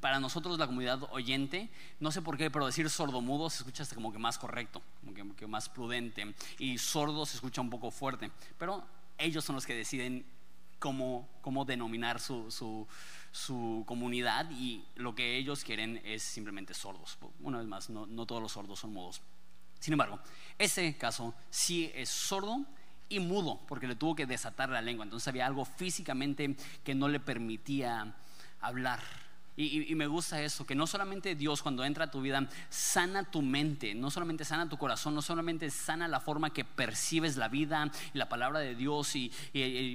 para 0.01 0.19
nosotros 0.19 0.59
la 0.59 0.67
comunidad 0.67 1.03
oyente, 1.13 1.71
no 2.01 2.11
sé 2.11 2.21
por 2.21 2.37
qué, 2.37 2.51
pero 2.51 2.67
decir 2.67 2.91
sordomudo 2.91 3.49
se 3.51 3.59
escucha 3.59 3.85
como 3.95 4.13
que 4.13 4.19
más 4.19 4.39
correcto, 4.39 4.83
como 5.01 5.37
que, 5.37 5.47
más 5.47 5.69
prudente, 5.69 6.35
y 6.59 6.79
sordo 6.79 7.25
se 7.25 7.37
escucha 7.37 7.61
un 7.61 7.71
poco 7.71 7.91
fuerte, 7.91 8.31
pero 8.59 8.85
ellos 9.17 9.45
son 9.45 9.55
los 9.55 9.65
que 9.65 9.75
deciden 9.75 10.27
cómo, 10.79 11.29
cómo 11.41 11.65
denominar 11.65 12.21
su, 12.21 12.51
su, 12.51 12.87
su 13.31 13.85
comunidad 13.87 14.51
y 14.51 14.85
lo 14.97 15.15
que 15.15 15.37
ellos 15.37 15.63
quieren 15.63 16.03
es 16.05 16.23
simplemente 16.23 16.75
sordos. 16.75 17.17
Una 17.41 17.59
vez 17.59 17.67
más, 17.67 17.89
no, 17.89 18.07
no 18.07 18.27
todos 18.27 18.43
los 18.43 18.53
sordos 18.53 18.81
son 18.81 18.93
mudos. 18.93 19.23
Sin 19.79 19.93
embargo, 19.93 20.19
ese 20.59 20.97
caso 20.97 21.35
sí 21.51 21.91
es 21.95 22.09
sordo 22.09 22.65
y 23.09 23.21
mudo 23.21 23.61
porque 23.69 23.87
le 23.87 23.95
tuvo 23.95 24.15
que 24.15 24.27
desatar 24.27 24.71
la 24.71 24.81
lengua. 24.81 25.05
Entonces 25.05 25.29
había 25.29 25.47
algo 25.47 25.65
físicamente 25.65 26.57
que 26.85 26.95
no 26.95 27.09
le 27.09 27.21
permitía 27.21 28.15
hablar. 28.61 29.01
Y, 29.57 29.95
me 29.95 30.07
gusta 30.07 30.43
eso, 30.43 30.67
que 30.67 30.75
no 30.75 30.87
solamente 30.87 31.35
Dios 31.35 31.63
cuando 31.63 31.83
entra 31.83 32.05
a 32.05 32.11
tu 32.11 32.21
vida 32.21 32.47
sana 32.69 33.25
tu 33.25 33.41
mente, 33.41 33.95
no 33.95 34.11
solamente 34.11 34.45
sana 34.45 34.69
tu 34.69 34.77
corazón, 34.77 35.15
no 35.15 35.23
solamente 35.23 35.71
sana 35.71 36.09
la 36.09 36.21
forma 36.21 36.51
que 36.51 36.65
percibes 36.65 37.39
la 37.39 37.49
vida 37.49 37.91
y 38.13 38.19
la 38.19 38.29
palabra 38.29 38.59
de 38.61 38.75
Dios 38.75 39.17
y, 39.17 39.33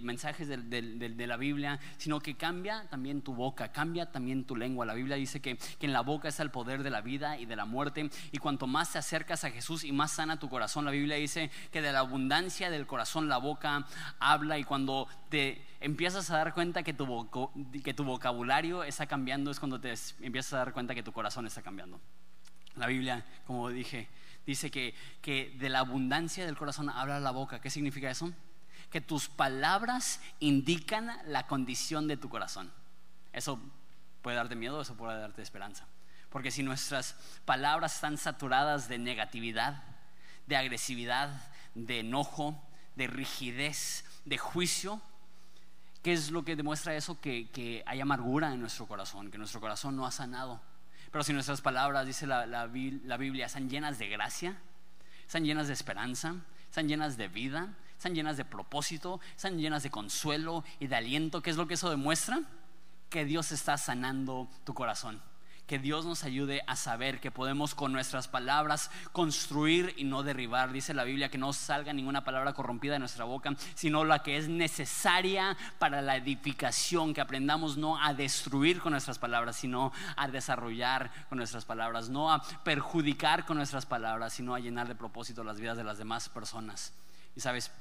mensajes 0.04 0.47
de, 0.47 1.28
la 1.28 1.38
Biblia, 1.38 1.80
sino 1.97 2.19
que 2.19 2.36
cambia 2.36 2.88
también 2.89 3.21
tu 3.21 3.36
boca, 3.36 3.71
cambia 3.71 4.12
también 4.12 4.45
tu 4.45 4.56
lengua. 4.56 4.86
La 4.86 4.95
Biblia 4.95 5.15
dice 5.15 5.41
que, 5.41 5.58
que 5.58 5.86
en 5.86 5.93
la 5.93 6.02
boca 6.02 6.28
está 6.28 6.41
el 6.41 6.50
poder 6.50 6.82
de 6.82 6.89
la 6.89 7.02
vida 7.02 7.39
y 7.39 7.45
de 7.45 7.56
la 7.56 7.65
muerte 7.65 8.10
y 8.32 8.38
cuanto 8.39 8.65
más 8.65 8.91
te 8.91 8.97
acercas 8.97 9.43
a 9.43 9.52
Jesús 9.52 9.84
y 9.84 9.91
más 9.91 10.12
sana 10.12 10.39
tu 10.39 10.50
corazón, 10.50 10.86
la 10.86 10.91
Biblia 10.91 11.17
dice 11.17 11.52
que 11.71 11.82
de 11.82 11.91
la 11.91 12.00
abundancia 12.00 12.71
del 12.71 12.88
corazón 12.88 13.30
la 13.30 13.38
boca 13.38 13.86
habla 14.19 14.58
y 14.58 14.63
cuando 14.63 15.08
te 15.30 15.71
empiezas 15.82 16.30
a 16.30 16.38
dar 16.38 16.54
cuenta 16.54 16.84
que 16.84 16.94
tu, 16.94 17.30
que 17.84 17.94
tu 17.94 18.04
vocabulario 18.04 18.84
está 18.84 19.08
cambiando, 19.08 19.52
es 19.52 19.60
cuando 19.60 19.82
te 19.82 19.94
empiezas 20.22 20.54
a 20.54 20.58
dar 20.58 20.74
cuenta 20.74 20.96
que 20.96 21.04
tu 21.04 21.12
corazón 21.12 21.48
está 21.48 21.62
cambiando. 21.62 22.00
La 22.76 22.88
Biblia, 22.88 23.26
como 23.46 23.70
dije, 23.70 24.08
dice 24.46 24.72
que, 24.72 24.96
que 25.22 25.56
de 25.60 25.70
la 25.70 25.80
abundancia 25.80 26.46
del 26.46 26.56
corazón 26.56 26.89
habla 26.89 27.20
la 27.20 27.32
boca. 27.32 27.60
¿Qué 27.60 27.70
significa 27.70 28.10
eso? 28.10 28.32
Que 28.89 29.02
tus 29.02 29.28
palabras 29.28 30.22
indican 30.39 31.12
la 31.26 31.48
condición 31.48 32.08
de 32.08 32.15
tu 32.15 32.30
corazón. 32.30 32.72
Eso 33.34 33.60
puede 34.22 34.38
darte 34.38 34.56
miedo, 34.56 34.82
eso 34.82 34.96
puede 34.96 35.20
darte 35.20 35.41
esperanza. 35.41 35.88
Porque 36.30 36.52
si 36.52 36.63
nuestras 36.63 37.15
palabras 37.44 37.96
están 37.96 38.17
saturadas 38.17 38.88
de 38.88 39.00
negatividad, 39.00 39.84
de 40.48 40.56
agresividad, 40.56 41.30
de 41.76 42.00
enojo, 42.00 42.62
de 42.96 43.08
rigidez, 43.08 44.06
de 44.26 44.38
juicio, 44.38 45.02
¿Qué 46.02 46.14
es 46.14 46.32
lo 46.32 46.44
que 46.44 46.56
demuestra 46.56 46.96
eso? 46.96 47.20
Que, 47.20 47.84
hay 47.86 48.02
amargura 48.02 48.54
en 48.54 48.60
nuestro 48.60 48.88
corazón, 48.88 49.30
que 49.30 49.38
nuestro 49.38 49.62
corazón 49.62 49.96
no 49.96 50.06
ha 50.06 50.12
sanado. 50.12 50.62
Pero 51.12 51.24
si 51.24 51.34
nuestras 51.34 51.62
palabras, 51.62 52.06
dice 52.06 52.26
la, 52.26 52.46
la, 52.46 52.68
Biblia, 52.68 53.46
están 53.46 53.70
llenas 53.70 54.00
de 54.00 54.08
gracia, 54.08 54.58
están 55.26 55.44
llenas 55.44 55.68
de 55.68 55.74
esperanza, 55.74 56.36
están 56.64 56.88
llenas 56.88 57.18
de 57.18 57.28
vida, 57.28 57.76
están 57.96 58.16
llenas 58.16 58.38
de 58.38 58.46
propósito, 58.46 59.20
están 59.36 59.60
llenas 59.60 59.84
de 59.84 59.92
consuelo 59.92 60.64
y 60.80 60.88
de 60.88 60.96
aliento, 60.96 61.42
¿qué 61.42 61.50
es 61.50 61.58
lo 61.58 61.68
que 61.68 61.76
eso 61.76 61.90
demuestra? 61.90 62.42
Que 63.10 63.26
Dios 63.26 63.52
está 63.52 63.78
sanando 63.78 64.50
tu 64.64 64.74
corazón 64.74 65.22
que 65.67 65.80
Dios 65.80 66.06
nos 66.06 66.24
ayude 66.24 66.63
a 66.67 66.76
saber 66.76 67.19
que 67.19 67.32
podemos 67.32 67.76
con 67.76 67.93
nuestras 67.93 68.28
palabras 68.28 68.91
construir 69.12 69.93
y 69.97 70.04
no 70.04 70.24
derribar. 70.24 70.71
Dice 70.71 70.93
la 70.93 71.04
Biblia 71.04 71.30
que 71.30 71.38
no 71.38 71.54
salga 71.54 71.93
ninguna 71.93 72.24
palabra 72.24 72.54
corrompida 72.54 72.93
de 72.93 73.00
nuestra 73.00 73.26
boca, 73.26 73.56
sino 73.76 74.04
la 74.04 74.21
que 74.21 74.38
es 74.38 74.50
necesaria 74.50 75.58
para 75.80 76.02
la 76.02 76.17
edificación, 76.17 77.13
que 77.13 77.21
aprendamos 77.21 77.78
no 77.78 78.02
a 78.02 78.13
destruir 78.13 78.82
con 78.82 78.91
nuestras 78.91 79.19
palabras, 79.19 79.56
sino 79.56 79.91
a 80.15 80.28
desarrollar 80.28 81.12
con 81.30 81.38
nuestras 81.38 81.65
palabras, 81.65 82.10
no 82.10 82.32
a 82.32 82.41
perjudicar 82.63 83.45
con 83.45 83.58
nuestras 83.58 83.86
palabras, 83.86 84.34
sino 84.34 84.56
a 84.56 84.60
llenar 84.60 84.88
de 84.88 84.95
propósito 84.95 85.43
las 85.43 85.60
vidas 85.60 85.78
de 85.78 85.84
las 85.84 85.97
demás 85.97 86.30
personas. 86.30 86.93
Y 87.36 87.39
sabes, 87.39 87.71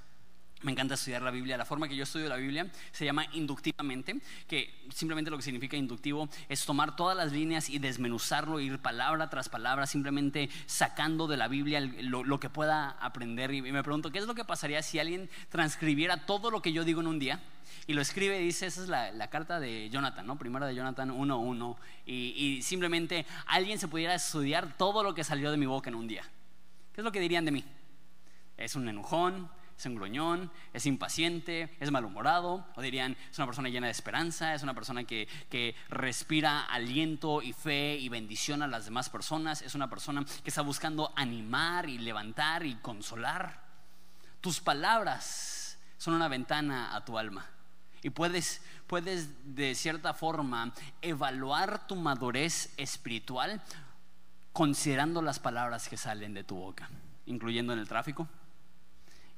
me 0.63 0.73
encanta 0.73 0.95
estudiar 0.95 1.23
la 1.23 1.31
Biblia. 1.31 1.57
La 1.57 1.65
forma 1.65 1.89
que 1.89 1.97
yo 1.97 2.03
estudio 2.03 2.29
la 2.29 2.37
Biblia 2.37 2.71
se 2.93 3.05
llama 3.05 3.27
inductivamente, 3.33 4.21
que 4.47 4.85
simplemente 4.93 5.31
lo 5.31 5.37
que 5.37 5.43
significa 5.43 5.77
inductivo 5.77 6.29
es 6.49 6.65
tomar 6.65 6.97
todas 6.97 7.17
las 7.17 7.33
líneas 7.33 7.71
y 7.71 7.79
desmenuzarlo, 7.79 8.61
ir 8.61 8.79
palabra 8.79 9.31
tras 9.31 9.49
palabra, 9.49 9.87
simplemente 9.87 10.51
sacando 10.67 11.27
de 11.27 11.37
la 11.37 11.49
Biblia 11.49 11.81
lo, 11.81 12.41
que 12.41 12.51
pueda 12.51 12.91
aprender. 13.01 13.53
Y 13.53 13.63
me 13.63 13.83
pregunto, 13.83 14.11
¿qué 14.11 14.19
es 14.19 14.27
lo 14.27 14.35
que 14.35 14.45
pasaría 14.45 14.83
si 14.83 14.99
alguien 14.99 15.31
transcribiera 15.49 16.27
todo 16.27 16.51
lo 16.51 16.61
que 16.63 16.73
yo 16.73 16.85
digo 16.85 17.01
en 17.01 17.07
un 17.07 17.19
día? 17.19 17.41
Y 17.87 17.95
lo 17.95 18.03
escribe 18.03 18.41
y 18.41 18.45
dice, 18.45 18.67
esa 18.67 18.83
es 18.83 18.89
la, 18.89 19.31
carta 19.31 19.61
de 19.61 19.89
Jonathan, 19.91 20.27
¿no? 20.27 20.39
Primera 20.39 20.67
de 20.67 20.75
Jonathan 20.75 21.11
1.1. 21.11 21.77
Y, 22.05 22.35
y 22.37 22.63
simplemente 22.63 23.27
alguien 23.47 23.79
se 23.79 23.89
pudiera 23.89 24.15
estudiar 24.15 24.77
todo 24.77 25.03
lo 25.03 25.15
que 25.15 25.25
salió 25.25 25.51
de 25.51 25.57
mi 25.57 25.67
boca 25.67 25.89
en 25.89 25.97
un 25.97 26.07
día. 26.07 26.23
¿Qué 26.93 27.01
es 27.01 27.05
lo 27.05 27.13
que 27.13 27.21
dirían 27.21 27.45
de 27.45 27.53
mí? 27.53 27.65
Es 28.57 28.75
un 28.75 28.89
enojón, 28.89 29.49
es 29.81 29.87
un 29.87 29.95
gruñón, 29.95 30.51
es 30.75 30.85
impaciente, 30.85 31.75
es 31.81 31.91
malhumorado, 31.91 32.67
o 32.77 32.83
dirían, 32.83 33.17
es 33.31 33.39
una 33.39 33.47
persona 33.47 33.71
llena 33.71 33.87
de 33.87 33.93
esperanza, 33.93 34.55
es 34.55 34.63
una 34.63 34.75
persona 34.75 35.05
que, 35.05 35.27
que 35.49 35.75
respira 35.89 36.67
aliento 36.67 37.41
y 37.41 37.55
fe 37.55 37.97
y 37.97 38.11
bendición 38.11 38.61
a 38.61 38.67
las 38.67 38.85
demás 38.85 39.09
personas, 39.09 39.63
es 39.63 39.75
una 39.75 39.89
persona 39.89 40.23
que 40.45 40.51
está 40.51 40.61
buscando 40.61 41.15
animar 41.17 41.89
y 41.89 41.97
levantar 41.97 42.67
y 42.67 42.75
consolar. 42.75 43.63
Tus 44.43 44.61
palabras 44.61 45.79
son 45.97 46.13
una 46.13 46.29
ventana 46.29 46.95
a 46.95 47.03
tu 47.03 47.17
alma. 47.17 47.47
Y 48.03 48.11
puedes, 48.11 48.61
puedes 48.87 49.31
de 49.55 49.75
cierta 49.75 50.13
forma 50.13 50.75
evaluar 51.01 51.87
tu 51.87 51.97
madurez 51.97 52.75
espiritual 52.77 53.63
considerando 54.53 55.23
las 55.23 55.39
palabras 55.39 55.89
que 55.89 55.97
salen 55.97 56.35
de 56.35 56.45
tu 56.45 56.57
boca, 56.57 56.91
incluyendo 57.25 57.73
en 57.73 57.79
el 57.79 57.89
tráfico, 57.89 58.29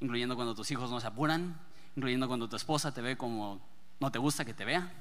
incluyendo 0.02 0.34
cuando 0.34 0.54
tus 0.54 0.70
hijos 0.70 0.90
no 0.90 1.00
se 1.00 1.06
apuran, 1.06 1.56
incluyendo 1.96 2.26
cuando 2.26 2.48
tu 2.48 2.56
esposa 2.56 2.92
te 2.92 3.00
ve 3.00 3.16
como 3.16 3.60
no 4.00 4.10
te 4.10 4.18
gusta 4.18 4.44
que 4.44 4.52
te 4.52 4.64
vea. 4.64 4.92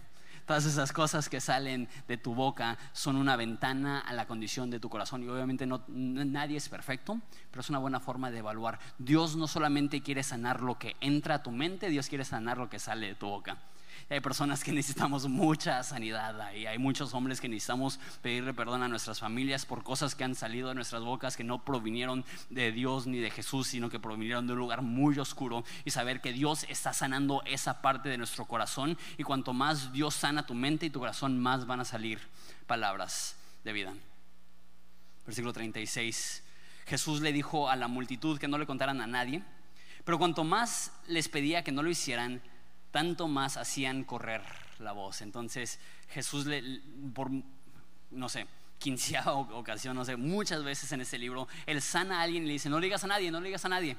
Todas 0.46 0.66
esas 0.66 0.92
cosas 0.92 1.30
que 1.30 1.40
salen 1.40 1.88
de 2.08 2.18
tu 2.18 2.34
boca 2.34 2.78
son 2.94 3.16
una 3.16 3.36
ventana 3.36 4.00
a 4.00 4.14
la 4.14 4.28
condición 4.28 4.70
de 4.70 4.80
tu 4.80 4.90
corazón. 4.90 5.24
Y 5.24 5.28
obviamente 5.28 5.66
no, 5.66 5.84
nadie 5.88 6.58
es 6.58 6.68
perfecto, 6.68 7.20
pero 7.50 7.62
es 7.62 7.70
una 7.70 7.80
buena 7.80 8.00
forma 8.00 8.32
de 8.32 8.40
evaluar. 8.40 8.80
Dios 8.98 9.36
no 9.36 9.48
solamente 9.48 10.02
quiere 10.02 10.24
sanar 10.24 10.62
lo 10.62 10.78
que 10.78 10.96
entra 11.00 11.36
a 11.36 11.44
tu 11.44 11.52
mente, 11.52 11.90
Dios 11.90 12.08
quiere 12.08 12.26
sanar 12.26 12.58
lo 12.58 12.70
que 12.70 12.80
sale 12.80 13.08
de 13.08 13.16
tu 13.16 13.28
boca 13.28 13.58
hay 14.12 14.20
personas 14.20 14.62
que 14.62 14.74
necesitamos 14.74 15.26
mucha 15.30 15.82
sanidad 15.84 16.54
y 16.54 16.66
hay 16.66 16.78
muchos 16.78 17.14
hombres 17.14 17.40
que 17.40 17.48
necesitamos 17.48 17.98
pedirle 18.22 18.54
perdón 18.54 18.84
a 18.84 18.90
nuestras 18.90 19.22
familias 19.22 19.66
por 19.66 19.84
cosas 19.84 20.16
que 20.16 20.26
han 20.26 20.36
salido 20.36 20.68
de 20.68 20.76
nuestras 20.76 21.02
bocas 21.02 21.38
que 21.38 21.46
no 21.46 21.64
provinieron 21.64 22.26
de 22.50 22.74
Dios 22.74 23.08
ni 23.08 23.20
de 23.20 23.32
Jesús, 23.32 23.68
sino 23.68 23.90
que 23.90 24.02
provinieron 24.02 24.48
de 24.48 24.54
un 24.54 24.60
lugar 24.60 24.82
muy 24.82 25.18
oscuro 25.18 25.64
y 25.86 25.92
saber 25.92 26.20
que 26.20 26.34
Dios 26.34 26.66
está 26.68 26.92
sanando 26.92 27.42
esa 27.46 27.82
parte 27.82 28.10
de 28.10 28.18
nuestro 28.18 28.44
corazón 28.46 28.98
y 29.18 29.24
cuanto 29.24 29.54
más 29.54 29.94
Dios 29.94 30.14
sana 30.14 30.46
tu 30.46 30.56
mente 30.56 30.88
y 30.88 30.90
tu 30.90 31.00
corazón, 31.00 31.40
más 31.40 31.66
van 31.66 31.80
a 31.80 31.86
salir 31.86 32.20
palabras 32.68 33.38
de 33.64 33.72
vida. 33.72 33.94
Versículo 35.26 35.54
36. 35.54 36.44
Jesús 36.86 37.22
le 37.22 37.32
dijo 37.32 37.70
a 37.70 37.78
la 37.78 37.88
multitud 37.88 38.38
que 38.38 38.50
no 38.50 38.58
le 38.58 38.66
contaran 38.66 39.00
a 39.00 39.08
nadie, 39.08 39.42
pero 40.04 40.18
cuanto 40.18 40.44
más 40.44 40.92
les 41.08 41.30
pedía 41.30 41.64
que 41.64 41.72
no 41.72 41.82
lo 41.82 41.90
hicieran, 41.90 42.42
tanto 42.92 43.28
más 43.28 43.58
hacían 43.58 44.04
correr 44.04 44.42
la 44.80 44.92
voz. 44.92 45.22
Entonces 45.22 45.80
Jesús, 46.10 46.46
le, 46.46 46.82
por, 47.14 47.30
no 48.12 48.30
sé, 48.30 48.48
quinceava 48.80 49.34
ocasión, 49.34 49.96
no 49.96 50.04
sé, 50.04 50.18
muchas 50.18 50.64
veces 50.64 50.92
en 50.92 51.02
este 51.02 51.18
libro, 51.18 51.48
él 51.66 51.82
sana 51.82 52.20
a 52.20 52.24
alguien 52.24 52.44
y 52.44 52.48
le 52.48 52.54
dice, 52.54 52.70
no 52.70 52.80
le 52.80 52.88
digas 52.88 53.04
a 53.04 53.08
nadie, 53.08 53.32
no 53.32 53.40
le 53.40 53.48
digas 53.48 53.64
a 53.66 53.70
nadie. 53.70 53.96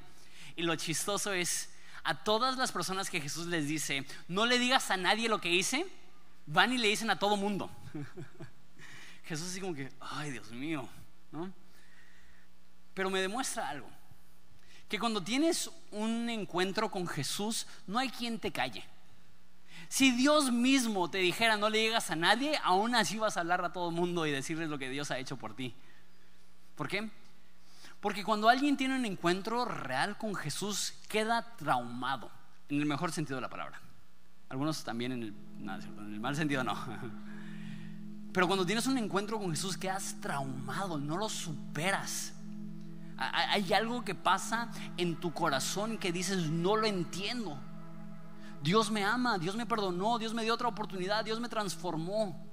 Y 0.57 0.63
lo 0.63 0.75
chistoso 0.77 1.33
es, 1.33 1.71
A 2.05 2.25
todas 2.25 2.57
las 2.57 2.73
personas 2.73 3.09
que 3.09 3.21
Jesús 3.21 3.47
les 3.47 3.69
dice, 3.69 4.05
no 4.27 4.45
le 4.45 4.59
digas 4.59 4.91
a 4.91 4.97
nadie 4.97 5.29
lo 5.29 5.41
que 5.41 5.51
hice, 5.51 5.87
van 6.47 6.73
y 6.73 6.79
le 6.79 6.89
dicen 6.89 7.11
a 7.11 7.19
todo 7.19 7.37
mundo. 7.37 7.71
Jesús 9.25 9.51
así 9.51 9.61
como 9.61 9.73
que, 9.73 9.89
ay 10.01 10.33
Dios 10.33 10.51
mío, 10.51 10.89
¿no? 11.31 11.53
Pero 12.93 13.09
me 13.09 13.21
demuestra 13.21 13.69
algo, 13.69 13.89
que 14.93 14.99
cuando 14.99 15.23
tienes 15.23 15.71
un 15.91 16.29
encuentro 16.29 16.91
con 16.91 17.07
Jesús, 17.07 17.67
no 17.87 17.99
hay 17.99 18.11
quien 18.11 18.39
te 18.39 18.53
calle. 18.53 18.85
Si 19.89 20.11
Dios 20.11 20.53
mismo 20.53 21.09
te 21.11 21.17
dijera 21.17 21.57
no 21.57 21.71
le 21.71 21.79
digas 21.79 22.11
a 22.11 22.15
nadie, 22.15 22.59
aún 22.63 22.95
así 22.95 23.17
vas 23.17 23.39
a 23.39 23.41
hablar 23.41 23.65
a 23.65 23.73
todo 23.73 23.89
el 23.89 23.95
mundo 23.95 24.27
y 24.27 24.31
decirles 24.31 24.69
lo 24.69 24.77
que 24.77 24.91
Dios 24.91 25.11
ha 25.11 25.19
hecho 25.19 25.39
por 25.39 25.57
ti. 25.57 25.75
¿Por 26.75 26.89
qué? 26.89 27.09
Porque 28.03 28.23
cuando 28.23 28.51
alguien 28.51 28.77
tiene 28.77 28.95
un 28.95 29.07
encuentro 29.07 29.65
real 29.65 30.19
con 30.19 30.35
Jesús, 30.35 30.93
queda 31.09 31.57
traumado, 31.57 32.31
en 32.69 32.79
el 32.79 32.85
mejor 32.85 33.13
sentido 33.13 33.37
de 33.37 33.41
la 33.41 33.49
palabra. 33.49 33.81
Algunos 34.51 34.85
también 34.85 35.13
en 35.13 35.23
el, 35.23 35.35
en 35.59 36.13
el 36.13 36.21
mal 36.21 36.37
sentido 36.37 36.63
no. 36.65 36.75
Pero 38.35 38.47
cuando 38.47 38.67
tienes 38.67 38.87
un 38.87 38.99
encuentro 38.99 39.39
con 39.39 39.49
Jesús, 39.53 39.79
quedas 39.79 40.17
traumado, 40.21 40.99
no 40.99 41.17
lo 41.17 41.31
superas. 41.31 42.35
Hay 43.31 43.73
algo 43.73 44.05
que 44.05 44.15
pasa 44.15 44.71
en 44.97 45.17
tu 45.21 45.33
corazón 45.33 45.99
que 45.99 46.13
dices, 46.13 46.51
no 46.51 46.77
lo 46.77 46.87
entiendo. 46.87 47.59
Dios 48.63 48.91
me 48.91 49.05
ama, 49.05 49.39
Dios 49.39 49.57
me 49.57 49.67
perdonó, 49.67 50.19
Dios 50.19 50.35
me 50.35 50.45
dio 50.45 50.55
otra 50.55 50.69
oportunidad, 50.69 51.25
Dios 51.25 51.41
me 51.41 51.49
transformó. 51.49 52.49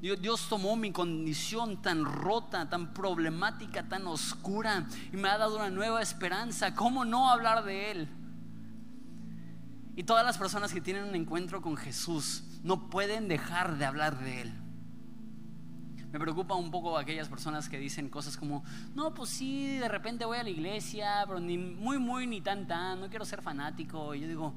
Dios 0.00 0.48
tomó 0.50 0.76
mi 0.76 0.92
condición 0.92 1.80
tan 1.80 2.04
rota, 2.04 2.68
tan 2.68 2.92
problemática, 2.92 3.88
tan 3.88 4.06
oscura 4.06 4.86
y 5.10 5.16
me 5.16 5.30
ha 5.30 5.38
dado 5.38 5.56
una 5.56 5.70
nueva 5.70 6.02
esperanza. 6.02 6.74
¿Cómo 6.74 7.06
no 7.06 7.30
hablar 7.30 7.64
de 7.64 7.90
Él? 7.90 8.08
Y 9.96 10.02
todas 10.02 10.26
las 10.26 10.36
personas 10.36 10.74
que 10.74 10.82
tienen 10.82 11.04
un 11.04 11.14
encuentro 11.14 11.62
con 11.62 11.76
Jesús 11.76 12.44
no 12.62 12.90
pueden 12.90 13.28
dejar 13.28 13.78
de 13.78 13.86
hablar 13.86 14.18
de 14.18 14.42
Él. 14.42 14.63
Me 16.14 16.20
preocupa 16.20 16.54
un 16.54 16.70
poco 16.70 16.96
aquellas 16.96 17.28
personas 17.28 17.68
que 17.68 17.76
dicen 17.76 18.08
cosas 18.08 18.36
como, 18.36 18.62
no, 18.94 19.12
pues 19.14 19.30
sí, 19.30 19.78
de 19.78 19.88
repente 19.88 20.24
voy 20.24 20.38
a 20.38 20.44
la 20.44 20.50
iglesia, 20.50 21.24
pero 21.26 21.40
ni 21.40 21.58
muy, 21.58 21.98
muy, 21.98 22.28
ni 22.28 22.40
tan, 22.40 22.68
tan, 22.68 23.00
no 23.00 23.08
quiero 23.08 23.24
ser 23.24 23.42
fanático. 23.42 24.14
Y 24.14 24.20
yo 24.20 24.28
digo, 24.28 24.54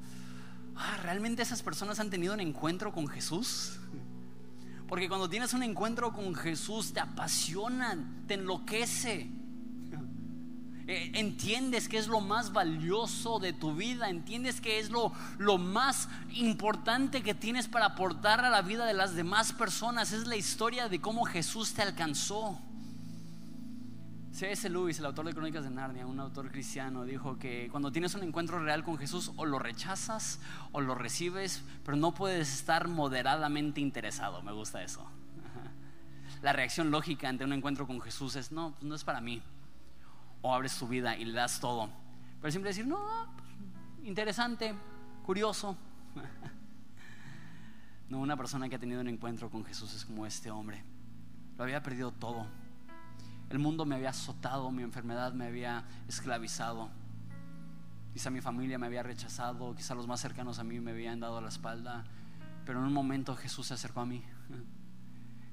ah, 0.76 0.98
¿realmente 1.02 1.42
esas 1.42 1.64
personas 1.64 1.98
han 1.98 2.10
tenido 2.10 2.32
un 2.32 2.38
encuentro 2.38 2.92
con 2.92 3.08
Jesús? 3.08 3.80
Porque 4.86 5.08
cuando 5.08 5.28
tienes 5.28 5.52
un 5.52 5.64
encuentro 5.64 6.12
con 6.12 6.32
Jesús 6.36 6.92
te 6.92 7.00
apasiona, 7.00 7.98
te 8.28 8.34
enloquece. 8.34 9.28
Eh, 10.90 11.12
entiendes 11.16 11.86
que 11.86 11.98
es 11.98 12.08
lo 12.08 12.22
más 12.22 12.54
valioso 12.54 13.38
de 13.38 13.52
tu 13.52 13.74
vida, 13.74 14.08
entiendes 14.08 14.62
que 14.62 14.78
es 14.78 14.88
lo, 14.88 15.12
lo 15.36 15.58
más 15.58 16.08
importante 16.32 17.22
que 17.22 17.34
tienes 17.34 17.68
para 17.68 17.84
aportar 17.84 18.42
a 18.42 18.48
la 18.48 18.62
vida 18.62 18.86
de 18.86 18.94
las 18.94 19.14
demás 19.14 19.52
personas. 19.52 20.12
Es 20.12 20.26
la 20.26 20.36
historia 20.36 20.88
de 20.88 20.98
cómo 20.98 21.26
Jesús 21.26 21.74
te 21.74 21.82
alcanzó. 21.82 22.58
C.S. 24.32 24.66
Lewis, 24.70 24.98
el 24.98 25.04
autor 25.04 25.26
de 25.26 25.34
Crónicas 25.34 25.64
de 25.64 25.68
Narnia, 25.68 26.06
un 26.06 26.20
autor 26.20 26.50
cristiano, 26.50 27.04
dijo 27.04 27.38
que 27.38 27.68
cuando 27.70 27.92
tienes 27.92 28.14
un 28.14 28.22
encuentro 28.22 28.58
real 28.58 28.82
con 28.82 28.96
Jesús, 28.96 29.32
o 29.36 29.44
lo 29.44 29.58
rechazas 29.58 30.40
o 30.72 30.80
lo 30.80 30.94
recibes, 30.94 31.64
pero 31.84 31.98
no 31.98 32.14
puedes 32.14 32.50
estar 32.54 32.88
moderadamente 32.88 33.82
interesado. 33.82 34.40
Me 34.40 34.52
gusta 34.52 34.82
eso. 34.82 35.06
La 36.40 36.54
reacción 36.54 36.90
lógica 36.90 37.28
ante 37.28 37.44
un 37.44 37.52
encuentro 37.52 37.86
con 37.86 38.00
Jesús 38.00 38.36
es: 38.36 38.52
no, 38.52 38.70
pues 38.70 38.84
no 38.84 38.94
es 38.94 39.04
para 39.04 39.20
mí. 39.20 39.42
O 40.42 40.54
abres 40.54 40.78
tu 40.78 40.86
vida 40.86 41.16
y 41.16 41.24
le 41.24 41.32
das 41.32 41.60
todo. 41.60 41.90
Pero 42.40 42.50
siempre 42.50 42.70
decir: 42.70 42.86
no, 42.86 42.98
interesante, 44.04 44.74
curioso. 45.24 45.76
No, 48.10 48.20
una 48.20 48.38
persona 48.38 48.70
que 48.70 48.76
ha 48.76 48.78
tenido 48.78 49.02
un 49.02 49.08
encuentro 49.08 49.50
con 49.50 49.66
Jesús 49.66 49.92
es 49.92 50.02
como 50.02 50.24
este 50.24 50.50
hombre. 50.50 50.82
Lo 51.58 51.64
había 51.64 51.82
perdido 51.82 52.10
todo 52.10 52.46
el 53.50 53.58
mundo 53.58 53.86
me 53.86 53.94
había 53.94 54.10
azotado, 54.10 54.70
mi 54.70 54.82
enfermedad 54.82 55.32
me 55.32 55.46
había 55.46 55.84
esclavizado. 56.06 56.90
Quizá 58.12 58.30
mi 58.30 58.40
familia 58.40 58.78
me 58.78 58.86
había 58.86 59.02
rechazado, 59.02 59.74
quizá 59.74 59.94
los 59.94 60.06
más 60.06 60.20
cercanos 60.20 60.58
a 60.58 60.64
mí 60.64 60.80
me 60.80 60.90
habían 60.90 61.20
dado 61.20 61.40
la 61.40 61.48
espalda, 61.48 62.04
pero 62.66 62.80
en 62.80 62.86
un 62.86 62.92
momento 62.92 63.34
Jesús 63.36 63.68
se 63.68 63.74
acercó 63.74 64.00
a 64.00 64.06
mí. 64.06 64.24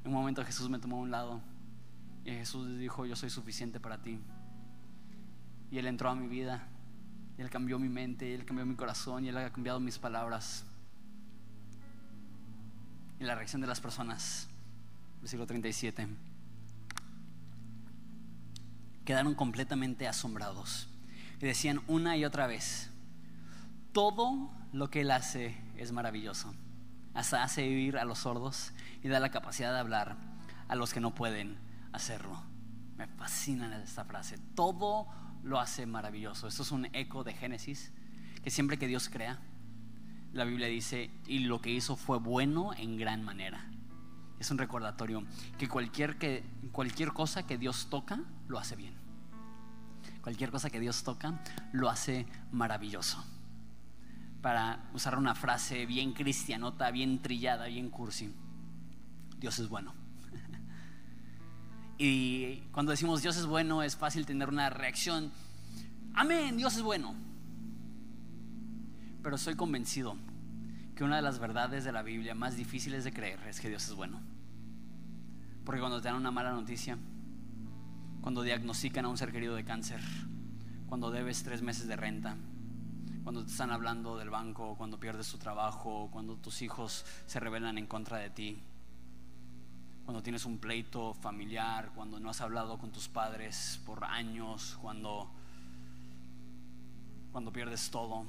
En 0.03 0.11
un 0.11 0.17
momento 0.19 0.45
Jesús 0.45 0.69
me 0.69 0.77
tomó 0.77 0.97
a 0.97 0.99
un 0.99 1.09
lado 1.09 1.41
y 2.23 2.29
Jesús 2.29 2.77
dijo, 2.77 3.07
yo 3.07 3.15
soy 3.15 3.31
suficiente 3.31 3.79
para 3.79 4.03
ti. 4.03 4.19
Y 5.71 5.77
Él 5.77 5.87
entró 5.87 6.09
a 6.09 6.15
mi 6.15 6.27
vida, 6.27 6.67
y 7.37 7.41
Él 7.41 7.49
cambió 7.49 7.79
mi 7.79 7.89
mente, 7.89 8.33
Él 8.33 8.45
cambió 8.45 8.65
mi 8.65 8.75
corazón, 8.75 9.25
y 9.25 9.29
Él 9.29 9.37
ha 9.37 9.51
cambiado 9.51 9.79
mis 9.79 9.97
palabras. 9.97 10.65
Y 13.19 13.23
la 13.23 13.35
reacción 13.35 13.61
de 13.61 13.67
las 13.67 13.79
personas, 13.79 14.47
versículo 15.21 15.47
37 15.47 16.07
quedaron 19.05 19.35
completamente 19.35 20.07
asombrados 20.07 20.87
y 21.39 21.45
decían 21.45 21.81
una 21.87 22.17
y 22.17 22.25
otra 22.25 22.47
vez, 22.47 22.89
todo 23.93 24.49
lo 24.73 24.89
que 24.89 25.01
Él 25.01 25.11
hace 25.11 25.55
es 25.77 25.91
maravilloso. 25.91 26.53
Hasta 27.13 27.43
hace 27.43 27.61
vivir 27.61 27.97
a 27.97 28.03
los 28.03 28.19
sordos 28.19 28.73
y 29.03 29.07
da 29.07 29.19
la 29.19 29.31
capacidad 29.31 29.71
de 29.71 29.79
hablar 29.79 30.17
a 30.67 30.75
los 30.75 30.93
que 30.93 30.99
no 30.99 31.13
pueden 31.13 31.57
hacerlo. 31.93 32.41
Me 32.97 33.07
fascina 33.07 33.81
esta 33.81 34.03
frase. 34.03 34.37
Todo 34.55 35.07
lo 35.45 35.59
hace 35.59 35.85
maravilloso. 35.85 36.47
Esto 36.47 36.63
es 36.63 36.71
un 36.71 36.87
eco 36.93 37.23
de 37.23 37.33
Génesis, 37.33 37.93
que 38.43 38.49
siempre 38.49 38.77
que 38.77 38.87
Dios 38.87 39.09
crea, 39.09 39.39
la 40.33 40.43
Biblia 40.43 40.67
dice, 40.67 41.11
y 41.27 41.39
lo 41.39 41.61
que 41.61 41.71
hizo 41.71 41.95
fue 41.95 42.17
bueno 42.17 42.73
en 42.73 42.97
gran 42.97 43.23
manera. 43.23 43.69
Es 44.39 44.51
un 44.51 44.57
recordatorio 44.57 45.23
que 45.57 45.69
cualquier, 45.69 46.17
que, 46.17 46.43
cualquier 46.71 47.13
cosa 47.13 47.47
que 47.47 47.57
Dios 47.57 47.87
toca, 47.89 48.19
lo 48.47 48.59
hace 48.59 48.75
bien. 48.75 48.95
Cualquier 50.21 50.49
cosa 50.49 50.69
que 50.69 50.79
Dios 50.79 51.03
toca, 51.03 51.39
lo 51.71 51.89
hace 51.89 52.25
maravilloso. 52.51 53.23
Para 54.41 54.89
usar 54.93 55.17
una 55.17 55.35
frase 55.35 55.85
bien 55.85 56.13
cristianota, 56.13 56.91
bien 56.91 57.21
trillada, 57.21 57.67
bien 57.67 57.89
cursi, 57.89 58.33
Dios 59.37 59.59
es 59.59 59.69
bueno. 59.69 59.93
Y 61.97 62.57
cuando 62.71 62.91
decimos 62.91 63.21
Dios 63.21 63.37
es 63.37 63.45
bueno, 63.45 63.83
es 63.83 63.95
fácil 63.95 64.25
tener 64.25 64.49
una 64.49 64.69
reacción, 64.69 65.31
amén, 66.13 66.57
Dios 66.57 66.75
es 66.75 66.81
bueno. 66.81 67.15
Pero 69.23 69.37
soy 69.37 69.55
convencido 69.55 70.17
que 70.95 71.03
una 71.03 71.17
de 71.17 71.21
las 71.21 71.39
verdades 71.39 71.83
de 71.83 71.91
la 71.91 72.03
Biblia 72.03 72.35
más 72.35 72.55
difíciles 72.55 73.03
de 73.03 73.11
creer 73.11 73.39
es 73.47 73.59
que 73.59 73.69
Dios 73.69 73.87
es 73.87 73.93
bueno. 73.93 74.21
Porque 75.65 75.79
cuando 75.79 76.01
te 76.01 76.07
dan 76.07 76.17
una 76.17 76.31
mala 76.31 76.51
noticia, 76.51 76.97
cuando 78.21 78.43
diagnostican 78.43 79.05
a 79.05 79.09
un 79.09 79.17
ser 79.17 79.31
querido 79.31 79.55
de 79.55 79.65
cáncer, 79.65 80.01
cuando 80.87 81.11
debes 81.11 81.43
tres 81.43 81.61
meses 81.61 81.87
de 81.87 81.95
renta, 81.95 82.37
cuando 83.23 83.43
te 83.43 83.51
están 83.51 83.71
hablando 83.71 84.17
del 84.17 84.29
banco, 84.29 84.75
cuando 84.77 84.99
pierdes 84.99 85.29
tu 85.31 85.37
trabajo, 85.37 86.09
cuando 86.11 86.37
tus 86.37 86.61
hijos 86.61 87.05
se 87.25 87.39
rebelan 87.39 87.77
en 87.77 87.87
contra 87.87 88.19
de 88.19 88.29
ti, 88.29 88.61
cuando 90.05 90.21
tienes 90.21 90.45
un 90.45 90.59
pleito 90.59 91.15
familiar, 91.15 91.91
cuando 91.95 92.19
no 92.19 92.29
has 92.29 92.39
hablado 92.39 92.77
con 92.77 92.91
tus 92.91 93.07
padres 93.07 93.81
por 93.85 94.05
años, 94.05 94.77
cuando, 94.79 95.31
cuando 97.31 97.51
pierdes 97.51 97.89
todo 97.89 98.23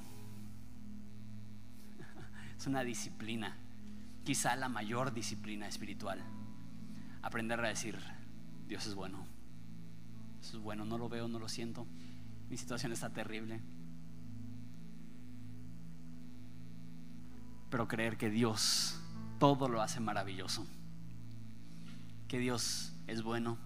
es 2.57 2.65
una 2.65 2.83
disciplina, 2.83 3.55
quizá 4.25 4.55
la 4.55 4.69
mayor 4.69 5.13
disciplina 5.13 5.67
espiritual. 5.67 6.19
Aprender 7.21 7.63
a 7.63 7.67
decir, 7.67 7.99
Dios 8.67 8.87
es 8.87 8.95
bueno. 8.95 9.25
Dios 10.41 10.55
es 10.55 10.59
bueno, 10.59 10.83
no 10.83 10.97
lo 10.97 11.09
veo, 11.09 11.27
no 11.27 11.37
lo 11.37 11.47
siento. 11.47 11.85
Mi 12.49 12.57
situación 12.57 12.91
está 12.91 13.11
terrible. 13.11 13.61
Pero 17.69 17.87
creer 17.87 18.17
que 18.17 18.31
Dios 18.31 18.99
todo 19.39 19.69
lo 19.69 19.81
hace 19.81 19.99
maravilloso. 19.99 20.65
Que 22.27 22.39
Dios 22.39 22.91
es 23.07 23.23
bueno 23.23 23.57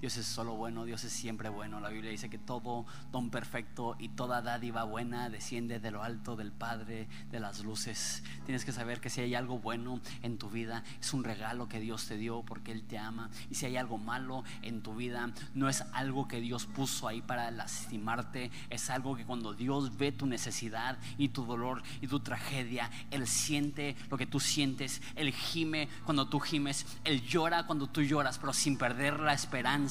Dios 0.00 0.16
es 0.16 0.24
solo 0.24 0.54
bueno, 0.54 0.86
Dios 0.86 1.04
es 1.04 1.12
siempre 1.12 1.50
bueno. 1.50 1.78
La 1.78 1.90
Biblia 1.90 2.10
dice 2.10 2.30
que 2.30 2.38
todo 2.38 2.86
don 3.12 3.28
perfecto 3.28 3.96
y 3.98 4.08
toda 4.08 4.40
dádiva 4.40 4.84
buena 4.84 5.28
desciende 5.28 5.78
de 5.78 5.90
lo 5.90 6.02
alto 6.02 6.36
del 6.36 6.52
Padre 6.52 7.06
de 7.30 7.38
las 7.38 7.62
luces. 7.62 8.22
Tienes 8.46 8.64
que 8.64 8.72
saber 8.72 9.02
que 9.02 9.10
si 9.10 9.20
hay 9.20 9.34
algo 9.34 9.58
bueno 9.58 10.00
en 10.22 10.38
tu 10.38 10.48
vida, 10.48 10.84
es 10.98 11.12
un 11.12 11.22
regalo 11.22 11.68
que 11.68 11.80
Dios 11.80 12.06
te 12.06 12.16
dio 12.16 12.42
porque 12.42 12.72
Él 12.72 12.84
te 12.84 12.96
ama. 12.96 13.28
Y 13.50 13.56
si 13.56 13.66
hay 13.66 13.76
algo 13.76 13.98
malo 13.98 14.42
en 14.62 14.82
tu 14.82 14.94
vida, 14.94 15.32
no 15.52 15.68
es 15.68 15.82
algo 15.92 16.26
que 16.28 16.40
Dios 16.40 16.64
puso 16.64 17.06
ahí 17.06 17.20
para 17.20 17.50
lastimarte, 17.50 18.50
es 18.70 18.88
algo 18.88 19.16
que 19.16 19.26
cuando 19.26 19.52
Dios 19.52 19.98
ve 19.98 20.12
tu 20.12 20.24
necesidad 20.24 20.96
y 21.18 21.28
tu 21.28 21.44
dolor 21.44 21.82
y 22.00 22.06
tu 22.06 22.20
tragedia, 22.20 22.90
Él 23.10 23.26
siente 23.26 23.96
lo 24.08 24.16
que 24.16 24.26
tú 24.26 24.40
sientes, 24.40 25.02
Él 25.14 25.30
gime 25.30 25.90
cuando 26.06 26.26
tú 26.26 26.40
gimes, 26.40 26.86
Él 27.04 27.20
llora 27.20 27.66
cuando 27.66 27.86
tú 27.86 28.00
lloras, 28.00 28.38
pero 28.38 28.54
sin 28.54 28.78
perder 28.78 29.20
la 29.20 29.34
esperanza 29.34 29.89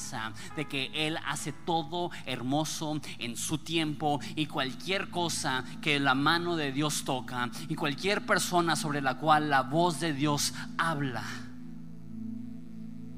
de 0.56 0.66
que 0.66 0.90
Él 0.94 1.18
hace 1.26 1.52
todo 1.52 2.10
hermoso 2.26 3.00
en 3.18 3.36
su 3.36 3.58
tiempo 3.58 4.20
y 4.34 4.46
cualquier 4.46 5.10
cosa 5.10 5.64
que 5.80 6.00
la 6.00 6.14
mano 6.14 6.56
de 6.56 6.72
Dios 6.72 7.04
toca 7.04 7.50
y 7.68 7.74
cualquier 7.74 8.24
persona 8.24 8.76
sobre 8.76 9.00
la 9.00 9.18
cual 9.18 9.50
la 9.50 9.62
voz 9.62 10.00
de 10.00 10.12
Dios 10.12 10.54
habla. 10.78 11.24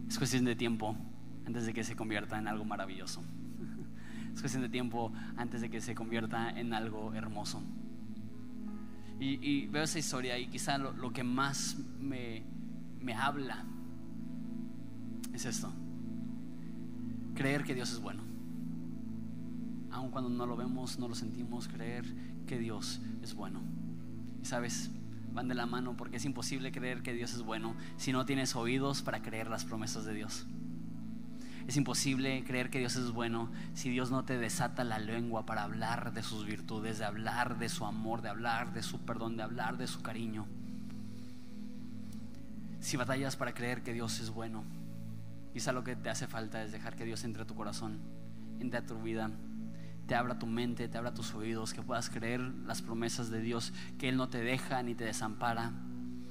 Es 0.09 0.19
cuestión 0.19 0.45
de 0.45 0.57
tiempo 0.57 0.97
antes 1.47 1.67
de 1.67 1.73
que 1.73 1.85
se 1.85 1.97
convierta 1.97 2.39
en 2.39 2.49
algo 2.49 2.65
maravilloso. 2.65 3.23
Es 4.35 4.41
cuestión 4.41 4.63
de 4.63 4.69
tiempo 4.69 5.13
antes 5.37 5.61
de 5.61 5.71
que 5.71 5.81
se 5.81 5.95
convierta 5.95 6.51
en 6.51 6.75
algo 6.75 7.15
hermoso. 7.15 7.63
Y, 9.21 9.67
veo 9.69 9.85
esa 9.85 10.01
historia 10.01 10.37
y 10.37 10.49
quizá 10.49 10.79
lo, 10.79 11.13
que 11.13 11.23
más 11.23 11.77
me, 12.01 12.43
me 13.01 13.15
habla 13.15 13.65
es 15.33 15.45
esto. 15.47 15.73
Creer 17.43 17.65
que 17.65 17.75
Dios 17.75 17.91
es 17.91 17.99
bueno. 17.99 18.23
Aun 19.91 20.13
cuando 20.13 20.31
no 20.31 20.47
lo 20.47 20.57
vemos, 20.57 21.01
no 21.01 21.09
lo 21.09 21.17
sentimos, 21.17 21.67
creer 21.67 22.05
que 22.47 22.57
Dios 22.57 23.01
es 23.21 23.35
bueno. 23.35 23.61
Sabes, 24.43 24.93
van 25.33 25.49
de 25.49 25.57
la 25.57 25.67
mano 25.67 25.97
porque 25.97 26.19
es 26.19 26.25
imposible 26.25 26.71
creer 26.71 27.03
que 27.03 27.13
Dios 27.13 27.35
es 27.35 27.43
bueno 27.43 27.75
si 27.97 28.13
no 28.13 28.25
tienes 28.27 28.55
oídos 28.55 29.03
para 29.03 29.23
creer 29.23 29.49
las 29.49 29.65
promesas 29.65 30.05
de 30.05 30.15
Dios. 30.15 30.47
Es 31.67 31.77
imposible 31.77 32.45
creer 32.45 32.71
que 32.71 32.79
Dios 32.79 32.95
es 32.95 33.11
bueno 33.11 33.51
si 33.75 33.91
Dios 33.91 34.13
no 34.13 34.25
te 34.25 34.39
desata 34.39 34.85
la 34.85 35.01
lengua 35.01 35.45
para 35.45 35.65
hablar 35.65 36.13
de 36.13 36.23
sus 36.23 36.47
virtudes, 36.47 37.01
de 37.01 37.07
hablar 37.07 37.59
de 37.59 37.69
su 37.69 37.85
amor, 37.85 38.23
de 38.23 38.29
hablar 38.29 38.73
de 38.73 38.85
su 38.85 39.01
perdón, 39.01 39.37
de 39.37 39.43
hablar 39.43 39.79
de 39.79 39.89
su 39.89 40.01
cariño. 40.01 40.47
Si 42.79 42.97
batallas 42.97 43.35
para 43.35 43.53
creer 43.53 43.83
que 43.83 43.93
Dios 43.93 44.21
es 44.21 44.31
bueno, 44.31 44.63
quizá 45.53 45.73
lo 45.73 45.85
que 45.85 45.97
te 45.97 46.11
hace 46.11 46.27
falta 46.27 46.63
es 46.63 46.73
dejar 46.73 46.97
que 46.97 47.05
Dios 47.05 47.25
entre 47.25 47.45
tu 47.45 47.55
corazón, 47.55 47.99
entre 48.61 48.83
tu 48.83 49.01
vida, 49.01 49.31
te 50.07 50.15
abra 50.15 50.39
tu 50.39 50.47
mente, 50.47 50.89
te 50.89 50.99
abra 50.99 51.15
tus 51.15 51.35
oídos, 51.35 51.73
que 51.73 51.83
puedas 51.83 52.11
creer 52.11 52.41
las 52.41 52.83
promesas 52.83 53.31
de 53.31 53.41
Dios, 53.41 53.73
que 53.99 54.09
Él 54.09 54.17
no 54.17 54.29
te 54.29 54.39
deja 54.39 54.83
ni 54.83 54.95
te 54.95 55.05
desampara, 55.05 55.73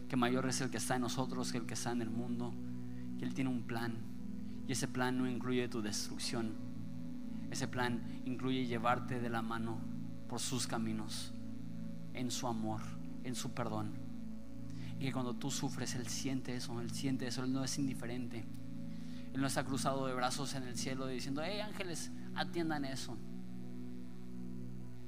que 0.09 0.15
mayor 0.15 0.47
es 0.47 0.61
el 0.61 0.69
que 0.69 0.77
está 0.77 0.95
en 0.95 1.01
nosotros 1.01 1.51
que 1.51 1.57
el 1.57 1.65
que 1.65 1.73
está 1.75 1.91
en 1.91 2.01
el 2.01 2.09
mundo, 2.09 2.53
que 3.17 3.25
Él 3.25 3.33
tiene 3.33 3.49
un 3.49 3.63
plan 3.63 4.11
y 4.67 4.73
ese 4.73 4.87
plan 4.87 5.17
no 5.17 5.29
incluye 5.29 5.67
tu 5.67 5.81
destrucción. 5.81 6.53
Ese 7.49 7.67
plan 7.67 8.21
incluye 8.25 8.65
llevarte 8.65 9.19
de 9.19 9.29
la 9.29 9.41
mano 9.41 9.79
por 10.29 10.39
sus 10.39 10.65
caminos, 10.65 11.33
en 12.13 12.31
su 12.31 12.47
amor, 12.47 12.79
en 13.25 13.35
su 13.35 13.51
perdón. 13.51 13.91
Y 14.97 15.05
que 15.05 15.11
cuando 15.11 15.33
tú 15.33 15.51
sufres, 15.51 15.95
Él 15.95 16.07
siente 16.07 16.55
eso, 16.55 16.79
Él 16.79 16.91
siente 16.91 17.27
eso, 17.27 17.43
Él 17.43 17.51
no 17.51 17.63
es 17.63 17.77
indiferente. 17.77 18.45
Él 19.33 19.41
no 19.41 19.47
está 19.47 19.63
cruzado 19.63 20.07
de 20.07 20.13
brazos 20.13 20.53
en 20.55 20.63
el 20.63 20.77
cielo 20.77 21.07
diciendo, 21.07 21.41
hey 21.43 21.59
ángeles, 21.61 22.11
atiendan 22.35 22.85
eso. 22.85 23.17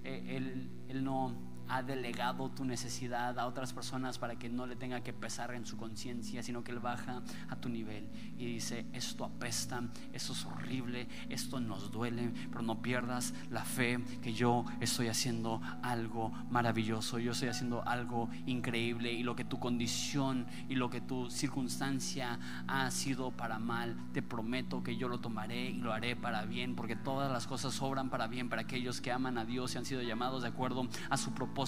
Eh, 0.03 0.37
él, 0.37 0.69
él 0.87 1.03
no 1.03 1.52
ha 1.73 1.81
delegado 1.81 2.49
tu 2.49 2.65
necesidad 2.65 3.39
a 3.39 3.47
otras 3.47 3.73
personas 3.73 4.19
para 4.19 4.35
que 4.35 4.47
no 4.47 4.67
le 4.67 4.75
tenga 4.75 5.01
que 5.01 5.11
pesar 5.11 5.55
en 5.55 5.65
su 5.65 5.75
conciencia, 5.75 6.43
sino 6.43 6.63
que 6.63 6.71
Él 6.71 6.79
baja 6.79 7.23
a 7.49 7.55
tu 7.55 7.67
nivel 7.67 8.07
y 8.37 8.45
dice, 8.45 8.85
esto 8.93 9.25
apesta, 9.25 9.81
esto 10.11 10.33
es 10.33 10.45
horrible, 10.45 11.07
esto 11.29 11.59
nos 11.59 11.91
duele, 11.91 12.31
pero 12.51 12.61
no 12.61 12.83
pierdas 12.83 13.33
la 13.49 13.65
fe 13.65 13.99
que 14.21 14.33
yo 14.33 14.65
estoy 14.81 15.07
haciendo 15.07 15.61
algo 15.81 16.29
maravilloso, 16.51 17.17
yo 17.17 17.31
estoy 17.31 17.49
haciendo 17.49 17.81
algo 17.87 18.29
increíble 18.45 19.11
y 19.11 19.23
lo 19.23 19.35
que 19.35 19.43
tu 19.43 19.59
condición 19.59 20.45
y 20.69 20.75
lo 20.75 20.91
que 20.91 21.01
tu 21.01 21.31
circunstancia 21.31 22.37
ha 22.67 22.91
sido 22.91 23.31
para 23.31 23.57
mal, 23.57 23.97
te 24.13 24.21
prometo 24.21 24.83
que 24.83 24.95
yo 24.95 25.07
lo 25.07 25.19
tomaré 25.19 25.71
y 25.71 25.77
lo 25.77 25.91
haré 25.91 26.15
para 26.15 26.45
bien, 26.45 26.75
porque 26.75 26.95
todas 26.95 27.31
las 27.31 27.47
cosas 27.47 27.73
sobran 27.73 28.11
para 28.11 28.27
bien 28.27 28.47
para 28.47 28.61
aquellos 28.61 29.01
que 29.01 29.11
aman 29.11 29.39
a 29.39 29.45
Dios 29.45 29.73
y 29.73 29.79
han 29.79 29.85
sido 29.85 30.03
llamados 30.03 30.43
de 30.43 30.49
acuerdo 30.49 30.87
a 31.09 31.17
su 31.17 31.33
propósito 31.33 31.62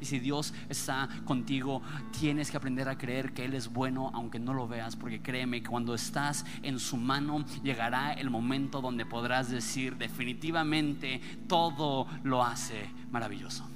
y 0.00 0.04
si 0.04 0.18
Dios 0.18 0.52
está 0.68 1.08
contigo, 1.24 1.82
tienes 2.18 2.50
que 2.50 2.56
aprender 2.56 2.88
a 2.88 2.98
creer 2.98 3.32
que 3.32 3.44
Él 3.44 3.54
es 3.54 3.72
bueno, 3.72 4.10
aunque 4.14 4.38
no 4.38 4.54
lo 4.54 4.68
veas, 4.68 4.96
porque 4.96 5.20
créeme 5.20 5.62
que 5.62 5.68
cuando 5.68 5.94
estás 5.94 6.44
en 6.62 6.78
su 6.78 6.96
mano, 6.96 7.44
llegará 7.62 8.12
el 8.12 8.30
momento 8.30 8.80
donde 8.80 9.06
podrás 9.06 9.50
decir 9.50 9.96
definitivamente 9.96 11.20
todo 11.48 12.06
lo 12.22 12.44
hace 12.44 12.90
maravilloso. 13.10 13.68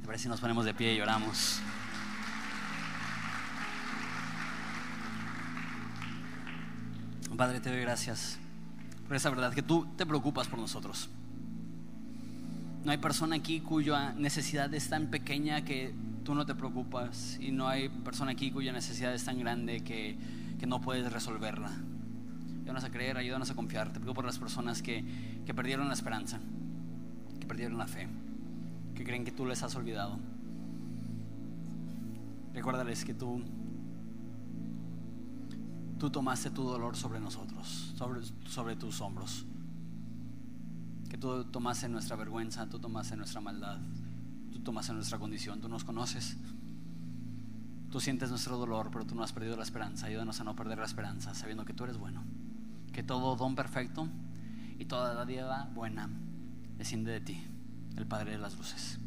¿Te 0.00 0.06
parece 0.06 0.24
si 0.24 0.28
nos 0.28 0.40
ponemos 0.40 0.64
de 0.64 0.74
pie 0.74 0.94
y 0.94 0.98
lloramos? 0.98 1.60
Padre, 7.36 7.60
te 7.60 7.68
doy 7.68 7.80
gracias 7.80 8.38
por 9.06 9.14
esa 9.14 9.28
verdad 9.28 9.52
que 9.52 9.62
tú 9.62 9.86
te 9.96 10.06
preocupas 10.06 10.48
por 10.48 10.58
nosotros. 10.58 11.10
No 12.86 12.92
hay 12.92 12.98
persona 12.98 13.34
aquí 13.34 13.58
cuya 13.58 14.12
necesidad 14.12 14.72
es 14.72 14.88
tan 14.88 15.08
pequeña 15.08 15.64
que 15.64 15.92
tú 16.22 16.36
no 16.36 16.46
te 16.46 16.54
preocupas. 16.54 17.36
Y 17.40 17.50
no 17.50 17.66
hay 17.66 17.88
persona 17.88 18.30
aquí 18.30 18.52
cuya 18.52 18.72
necesidad 18.72 19.12
es 19.12 19.24
tan 19.24 19.40
grande 19.40 19.82
que, 19.82 20.16
no 20.68 20.80
puedes 20.80 21.12
resolverla. 21.12 21.72
Ayúdanos 22.60 22.84
a 22.84 22.90
creer, 22.90 23.16
ayúdanos 23.16 23.50
a 23.50 23.56
confiar. 23.56 23.92
Te 23.92 23.98
pido 23.98 24.14
por 24.14 24.24
las 24.24 24.38
personas 24.38 24.82
que, 24.82 25.04
que 25.44 25.52
perdieron 25.52 25.88
la 25.88 25.94
esperanza, 25.94 26.38
que 27.40 27.46
perdieron 27.46 27.76
la 27.76 27.88
fe, 27.88 28.06
que 28.94 29.02
creen 29.02 29.24
que 29.24 29.32
tú 29.32 29.46
les 29.46 29.64
has 29.64 29.74
olvidado. 29.74 30.20
Recuérdales 32.54 33.04
que 33.04 33.14
tú, 33.14 33.42
tú 35.98 36.08
tomaste 36.10 36.50
tu 36.50 36.62
dolor 36.62 36.96
sobre 36.96 37.18
nosotros, 37.18 37.92
sobre, 37.96 38.20
sobre 38.46 38.76
tus 38.76 39.00
hombros 39.00 39.44
que 41.08 41.18
tú 41.18 41.44
tomaste 41.44 41.88
nuestra 41.88 42.16
vergüenza, 42.16 42.68
tú 42.68 42.78
tomaste 42.78 43.16
nuestra 43.16 43.40
maldad, 43.40 43.78
tú 44.52 44.60
tomaste 44.60 44.92
nuestra 44.92 45.18
condición, 45.18 45.60
tú 45.60 45.68
nos 45.68 45.84
conoces. 45.84 46.36
Tú 47.90 48.00
sientes 48.00 48.30
nuestro 48.30 48.58
dolor, 48.58 48.90
pero 48.90 49.06
tú 49.06 49.14
no 49.14 49.22
has 49.22 49.32
perdido 49.32 49.56
la 49.56 49.62
esperanza. 49.62 50.06
Ayúdanos 50.06 50.40
a 50.40 50.44
no 50.44 50.56
perder 50.56 50.78
la 50.78 50.84
esperanza, 50.84 51.34
sabiendo 51.34 51.64
que 51.64 51.72
tú 51.72 51.84
eres 51.84 51.96
bueno, 51.96 52.24
que 52.92 53.02
todo 53.02 53.36
don 53.36 53.54
perfecto 53.54 54.08
y 54.78 54.84
toda 54.86 55.14
dádiva 55.14 55.70
buena 55.74 56.10
desciende 56.76 57.12
de 57.12 57.20
ti, 57.20 57.46
el 57.96 58.06
Padre 58.06 58.32
de 58.32 58.38
las 58.38 58.56
luces. 58.56 58.98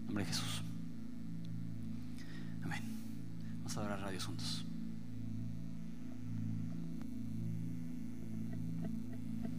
En 0.00 0.06
nombre 0.06 0.24
de 0.24 0.30
Jesús. 0.30 0.62
Amén. 2.62 2.82
Vamos 3.56 3.76
a 3.76 3.80
adorar 3.80 4.04
a 4.04 4.10
Dios 4.10 4.24
juntos. 4.24 4.64